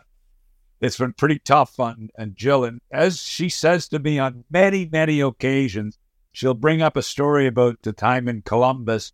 it's 0.82 0.98
been 0.98 1.14
pretty 1.14 1.40
tough 1.40 1.80
on 1.80 2.10
and 2.18 2.36
Jill. 2.36 2.64
And 2.64 2.82
as 2.92 3.22
she 3.22 3.50
says 3.50 3.88
to 3.90 4.00
me 4.00 4.18
on 4.20 4.46
many 4.50 4.90
many 4.92 5.22
occasions, 5.22 5.98
she'll 6.38 6.54
bring 6.54 6.84
up 6.84 6.96
a 6.96 7.02
story 7.02 7.48
about 7.48 7.82
the 7.82 7.92
time 7.92 8.28
in 8.28 8.44
Columbus, 8.44 9.12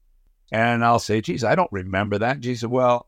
and 0.52 0.84
I'll 0.84 1.00
say, 1.00 1.22
"Geez, 1.22 1.46
I 1.46 1.56
don't 1.56 1.72
remember 1.72 2.18
that." 2.18 2.36
And 2.36 2.44
she 2.44 2.56
said, 2.56 2.70
"Well, 2.70 3.08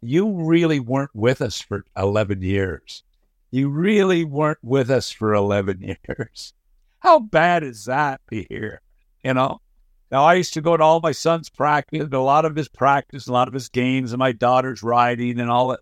you 0.00 0.30
really 0.30 0.78
weren't 0.78 1.14
with 1.14 1.42
us 1.42 1.60
for 1.60 1.84
11 1.96 2.42
years. 2.42 3.02
You 3.50 3.68
really 3.68 4.24
weren't 4.24 4.62
with 4.62 4.88
us 4.88 5.10
for 5.10 5.34
11 5.34 5.80
years. 6.08 6.54
How 7.00 7.18
bad 7.18 7.64
is 7.64 7.86
that, 7.86 8.20
Pierre? 8.28 8.82
You 9.24 9.34
know." 9.34 9.60
Now, 10.12 10.22
I 10.22 10.34
used 10.34 10.54
to 10.54 10.60
go 10.60 10.76
to 10.76 10.84
all 10.84 11.00
my 11.00 11.10
son's 11.10 11.48
practice, 11.48 12.06
a 12.12 12.18
lot 12.18 12.44
of 12.44 12.54
his 12.54 12.68
practice, 12.68 13.26
a 13.26 13.32
lot 13.32 13.48
of 13.48 13.54
his 13.54 13.68
games, 13.68 14.12
and 14.12 14.20
my 14.20 14.30
daughter's 14.30 14.84
riding 14.84 15.40
and 15.40 15.50
all 15.50 15.68
that. 15.68 15.80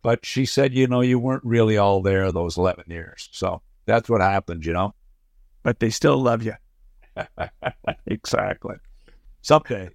But 0.00 0.24
she 0.24 0.46
said, 0.46 0.72
you 0.72 0.86
know, 0.86 1.02
you 1.02 1.18
weren't 1.18 1.44
really 1.44 1.76
all 1.76 2.00
there 2.00 2.32
those 2.32 2.56
11 2.56 2.84
years. 2.88 3.28
So 3.32 3.60
that's 3.84 4.08
what 4.08 4.22
happened, 4.22 4.64
you 4.64 4.72
know. 4.72 4.94
But 5.62 5.78
they 5.78 5.90
still 5.90 6.16
love 6.16 6.42
you. 6.42 6.54
Exactly. 8.06 8.76
Some 9.42 9.62
days. 9.68 9.90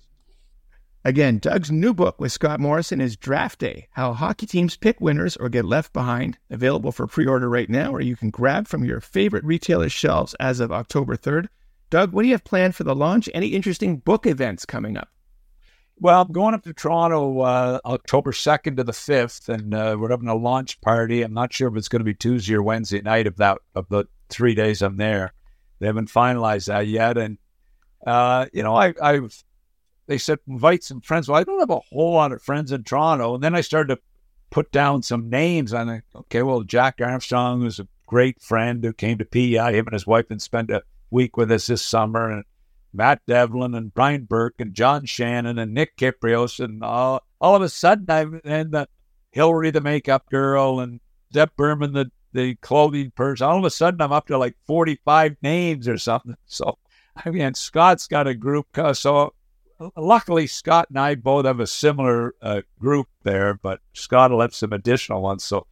Again, 1.03 1.39
Doug's 1.39 1.72
new 1.72 1.95
book 1.95 2.22
with 2.22 2.32
Scott 2.32 2.59
Morrison 2.59 3.01
is 3.01 3.17
Draft 3.17 3.57
Day 3.57 3.88
How 3.91 4.13
Hockey 4.13 4.45
Teams 4.45 4.78
Pick 4.78 5.01
Winners 5.01 5.36
or 5.36 5.49
Get 5.49 5.65
Left 5.65 5.91
Behind, 5.93 6.38
available 6.51 6.91
for 6.91 7.07
pre 7.07 7.26
order 7.26 7.49
right 7.49 7.69
now, 7.69 7.91
or 7.91 8.01
you 8.01 8.15
can 8.15 8.30
grab 8.30 8.67
from 8.67 8.84
your 8.84 9.01
favorite 9.01 9.43
retailer's 9.43 9.91
shelves 9.91 10.36
as 10.39 10.59
of 10.59 10.72
October 10.72 11.17
3rd. 11.17 11.47
Doug, 11.89 12.13
what 12.13 12.22
do 12.22 12.28
you 12.28 12.36
have 12.36 12.43
planned 12.43 12.76
for 12.76 12.84
the 12.84 12.95
launch? 12.95 13.28
Any 13.34 13.47
interesting 13.47 13.97
book 13.97 14.28
events 14.28 14.63
coming 14.63 14.95
up? 14.95 15.09
Well, 15.99 16.22
I'm 16.22 16.32
going 16.32 16.53
up 16.53 16.63
to 16.63 16.74
Toronto 16.74 17.41
uh, 17.41 17.80
October 17.84 18.32
2nd 18.32 18.78
to 18.78 18.84
the 18.84 18.91
5th, 18.91 19.49
and 19.49 19.74
uh, 19.74 19.97
we're 19.99 20.11
having 20.11 20.30
a 20.30 20.36
launch 20.36 20.80
party. 20.82 21.24
I'm 21.24 21.34
not 21.34 21.51
sure 21.51 21.67
if 21.67 21.76
it's 21.76 21.89
going 21.89 21.99
to 21.99 22.05
be 22.05 22.13
Tuesday 22.13 22.53
or 22.53 22.61
Wednesday 22.61 23.01
night 23.01 23.26
of 23.26 23.38
that 23.38 23.57
of 23.74 23.89
the 23.89 24.05
three 24.30 24.53
days 24.53 24.84
I'm 24.84 24.97
there. 24.97 25.34
They 25.82 25.88
haven't 25.88 26.11
finalized 26.11 26.67
that 26.67 26.86
yet, 26.86 27.17
and 27.17 27.39
uh, 28.05 28.45
you 28.53 28.61
know, 28.61 28.75
I, 28.75 28.93
I've 29.01 29.43
they 30.05 30.19
said 30.19 30.38
invite 30.47 30.84
some 30.84 31.01
friends. 31.01 31.27
Well, 31.27 31.39
I 31.39 31.43
don't 31.43 31.59
have 31.59 31.71
a 31.71 31.79
whole 31.79 32.13
lot 32.13 32.32
of 32.32 32.43
friends 32.43 32.71
in 32.71 32.84
Toronto, 32.84 33.34
and 33.34 33.43
then 33.43 33.55
I 33.55 33.61
started 33.61 33.95
to 33.95 34.01
put 34.51 34.71
down 34.71 35.01
some 35.01 35.32
names. 35.32 35.73
And 35.73 35.89
I, 35.89 36.01
okay, 36.15 36.43
well, 36.43 36.61
Jack 36.61 36.99
Armstrong 37.01 37.63
was 37.63 37.79
a 37.79 37.88
great 38.05 38.39
friend 38.39 38.84
who 38.84 38.93
came 38.93 39.17
to 39.17 39.25
PEI. 39.25 39.73
Him 39.73 39.88
and 39.88 39.93
his 39.93 40.05
wife 40.05 40.27
and 40.29 40.39
spent 40.39 40.69
a 40.69 40.84
week 41.09 41.36
with 41.36 41.51
us 41.51 41.65
this 41.65 41.82
summer, 41.82 42.29
and 42.29 42.43
Matt 42.93 43.21
Devlin 43.25 43.73
and 43.73 43.91
Brian 43.91 44.25
Burke 44.25 44.55
and 44.59 44.75
John 44.75 45.07
Shannon 45.07 45.57
and 45.57 45.73
Nick 45.73 45.97
Kypreos, 45.97 46.63
and 46.63 46.84
all, 46.84 47.23
all 47.39 47.55
of 47.55 47.63
a 47.63 47.69
sudden 47.69 48.05
I'm 48.07 48.39
and 48.45 48.71
the 48.71 48.88
Hillary 49.32 49.71
the 49.71 49.82
makeup 49.82 50.29
girl 50.29 50.79
and 50.79 50.99
Deb 51.32 51.55
Berman 51.55 51.93
the 51.93 52.11
the 52.34 52.55
clothing 52.55 53.11
person. 53.11 53.47
All 53.47 53.57
of 53.57 53.65
a 53.65 53.69
sudden 53.69 54.01
I'm 54.01 54.11
up 54.11 54.27
to 54.27 54.38
like 54.38 54.55
45 54.65 55.38
names 55.41 55.88
or 55.88 55.97
something. 55.97 56.36
So 56.45 56.77
I 57.25 57.29
mean, 57.29 57.53
Scott's 57.53 58.07
got 58.07 58.27
a 58.27 58.34
group. 58.34 58.67
So 58.93 59.34
luckily, 59.95 60.47
Scott 60.47 60.88
and 60.89 60.99
I 60.99 61.15
both 61.15 61.45
have 61.45 61.59
a 61.59 61.67
similar 61.67 62.36
uh, 62.41 62.61
group 62.79 63.07
there, 63.23 63.55
but 63.55 63.82
Scott 63.93 64.32
will 64.32 64.41
have 64.41 64.55
some 64.55 64.73
additional 64.73 65.21
ones. 65.21 65.43
So 65.43 65.67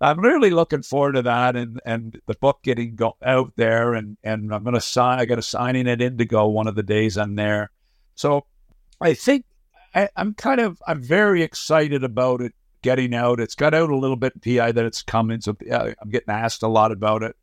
I'm 0.00 0.20
really 0.20 0.50
looking 0.50 0.82
forward 0.82 1.12
to 1.12 1.22
that 1.22 1.56
and, 1.56 1.80
and 1.86 2.20
the 2.26 2.34
book 2.34 2.60
getting 2.62 2.94
go- 2.94 3.16
out 3.22 3.52
there 3.56 3.94
and, 3.94 4.16
and 4.22 4.52
I'm 4.52 4.62
going 4.62 4.74
to 4.74 4.80
sign, 4.80 5.18
I 5.18 5.24
got 5.24 5.38
a 5.38 5.42
signing 5.42 5.88
at 5.88 6.02
Indigo 6.02 6.46
one 6.46 6.66
of 6.66 6.74
the 6.74 6.82
days 6.82 7.16
I'm 7.16 7.36
there. 7.36 7.70
So 8.14 8.44
I 9.00 9.14
think 9.14 9.44
I, 9.94 10.08
am 10.16 10.34
kind 10.34 10.60
of, 10.60 10.82
I'm 10.86 11.02
very 11.02 11.42
excited 11.42 12.04
about 12.04 12.40
it 12.40 12.54
getting 12.84 13.14
out. 13.14 13.40
It's 13.40 13.54
got 13.54 13.74
out 13.74 13.90
a 13.90 13.96
little 13.96 14.16
bit 14.16 14.40
PI 14.42 14.70
that 14.72 14.84
it's 14.84 15.02
coming. 15.02 15.40
So 15.40 15.56
I'm 15.72 16.10
getting 16.10 16.28
asked 16.32 16.62
a 16.62 16.68
lot 16.68 16.92
about 16.92 17.22
it 17.22 17.34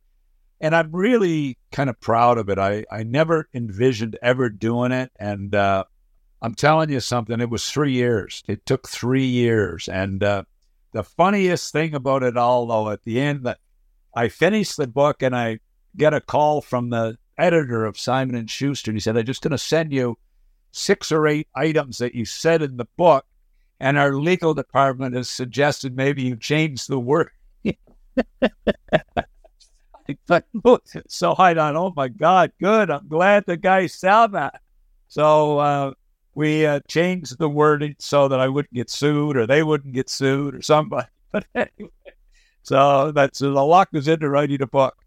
and 0.62 0.76
I'm 0.76 0.92
really 0.92 1.58
kind 1.72 1.90
of 1.90 2.00
proud 2.00 2.38
of 2.38 2.48
it. 2.50 2.60
I, 2.60 2.86
I 2.92 3.02
never 3.02 3.50
envisioned 3.54 4.18
ever 4.22 4.50
doing 4.50 4.92
it. 4.92 5.12
And, 5.20 5.54
uh, 5.54 5.86
I'm 6.44 6.56
telling 6.56 6.90
you 6.90 7.00
something, 7.00 7.42
it 7.42 7.50
was 7.50 7.70
three 7.70 7.94
years. 7.94 8.44
It 8.48 8.66
took 8.66 8.88
three 8.88 9.26
years. 9.26 9.88
And, 9.88 10.24
uh, 10.24 10.44
the 10.92 11.04
funniest 11.04 11.72
thing 11.72 11.96
about 11.96 12.24
it 12.24 12.38
all, 12.38 12.68
though, 12.68 12.90
at 12.92 13.04
the 13.04 13.20
end, 13.20 13.46
that 13.46 13.58
I 14.16 14.30
finished 14.30 14.78
the 14.78 14.88
book 14.88 15.24
and 15.24 15.36
I 15.36 15.60
get 15.98 16.14
a 16.14 16.22
call 16.22 16.62
from 16.62 16.90
the 16.90 17.18
editor 17.38 17.86
of 17.86 17.98
Simon 17.98 18.36
and 18.36 18.50
Schuster. 18.50 18.92
And 18.92 18.98
he 18.98 19.02
said, 19.02 19.18
"I'm 19.18 19.26
just 19.26 19.42
going 19.42 19.52
to 19.52 19.58
send 19.58 19.94
you 19.94 20.18
six 20.72 21.12
or 21.12 21.28
eight 21.28 21.48
items 21.56 22.00
that 22.00 22.14
you 22.14 22.26
said 22.26 22.62
in 22.62 22.78
the 22.78 22.88
book, 22.98 23.26
and 23.82 23.98
our 23.98 24.14
legal 24.14 24.54
department 24.54 25.16
has 25.16 25.28
suggested 25.28 25.98
maybe 25.98 26.22
you 26.22 26.38
change 26.38 26.88
the 26.88 27.00
word." 27.00 27.32
so 31.08 31.36
I 31.38 31.54
thought, 31.54 31.76
oh 31.76 31.94
my 31.96 32.08
God, 32.08 32.52
good. 32.60 32.90
I'm 32.90 33.08
glad 33.08 33.44
the 33.46 33.58
guy 33.58 33.88
saw 33.88 34.28
that. 34.28 34.62
So 35.08 35.60
uh, 35.60 35.92
we 36.36 36.66
uh, 36.66 36.80
changed 36.88 37.38
the 37.38 37.50
wording 37.50 37.96
so 38.00 38.28
that 38.28 38.40
I 38.40 38.48
wouldn't 38.48 38.74
get 38.74 38.90
sued 38.90 39.38
or 39.38 39.46
they 39.46 39.64
wouldn't 39.64 39.94
get 39.94 40.10
sued 40.10 40.56
or 40.56 40.62
somebody. 40.62 41.08
But 41.32 41.46
anyway, 41.56 41.90
so 42.62 43.14
that's 43.14 43.40
the 43.40 43.50
luck 43.52 43.88
is 43.94 44.10
into 44.10 44.28
writing 44.28 44.62
a 44.62 44.68
book. 44.68 44.98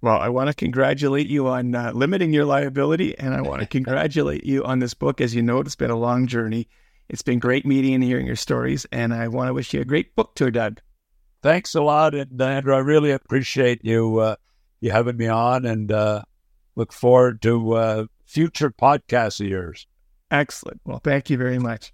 Well, 0.00 0.18
I 0.18 0.30
want 0.30 0.48
to 0.48 0.54
congratulate 0.54 1.28
you 1.28 1.48
on 1.48 1.74
uh, 1.74 1.92
limiting 1.94 2.32
your 2.32 2.46
liability, 2.46 3.18
and 3.18 3.34
I 3.34 3.42
want 3.42 3.60
to 3.60 3.66
congratulate 3.78 4.46
you 4.46 4.64
on 4.64 4.78
this 4.78 4.94
book. 4.94 5.20
As 5.20 5.34
you 5.34 5.42
know, 5.42 5.60
it's 5.60 5.76
been 5.76 5.90
a 5.90 5.96
long 5.96 6.26
journey. 6.26 6.66
It's 7.08 7.22
been 7.22 7.38
great 7.38 7.66
meeting 7.66 7.94
and 7.94 8.02
hearing 8.02 8.26
your 8.26 8.36
stories, 8.36 8.86
and 8.90 9.12
I 9.12 9.28
want 9.28 9.48
to 9.48 9.54
wish 9.54 9.74
you 9.74 9.80
a 9.80 9.84
great 9.84 10.14
book 10.16 10.34
tour, 10.34 10.50
Doug. 10.50 10.80
Thanks 11.42 11.74
a 11.74 11.82
lot, 11.82 12.14
and 12.14 12.40
Andrew, 12.40 12.74
I 12.74 12.78
really 12.78 13.10
appreciate 13.10 13.84
you 13.84 14.18
uh, 14.18 14.36
you 14.80 14.90
having 14.90 15.16
me 15.16 15.26
on, 15.26 15.66
and 15.66 15.92
uh, 15.92 16.22
look 16.76 16.92
forward 16.92 17.42
to 17.42 17.74
uh, 17.74 18.06
future 18.26 18.70
podcasts 18.70 19.40
of 19.40 19.48
yours. 19.48 19.86
Excellent. 20.30 20.80
Well, 20.84 21.00
thank 21.04 21.30
you 21.30 21.36
very 21.36 21.58
much. 21.58 21.92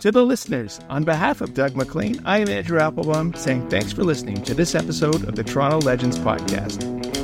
To 0.00 0.12
the 0.12 0.24
listeners, 0.24 0.80
on 0.90 1.04
behalf 1.04 1.40
of 1.40 1.54
Doug 1.54 1.76
MacLean, 1.76 2.20
I 2.26 2.38
am 2.38 2.48
Andrew 2.48 2.78
Applebaum 2.78 3.32
saying 3.34 3.70
thanks 3.70 3.92
for 3.92 4.04
listening 4.04 4.42
to 4.42 4.52
this 4.52 4.74
episode 4.74 5.26
of 5.26 5.34
the 5.34 5.44
Toronto 5.44 5.78
Legends 5.78 6.18
Podcast. 6.18 7.23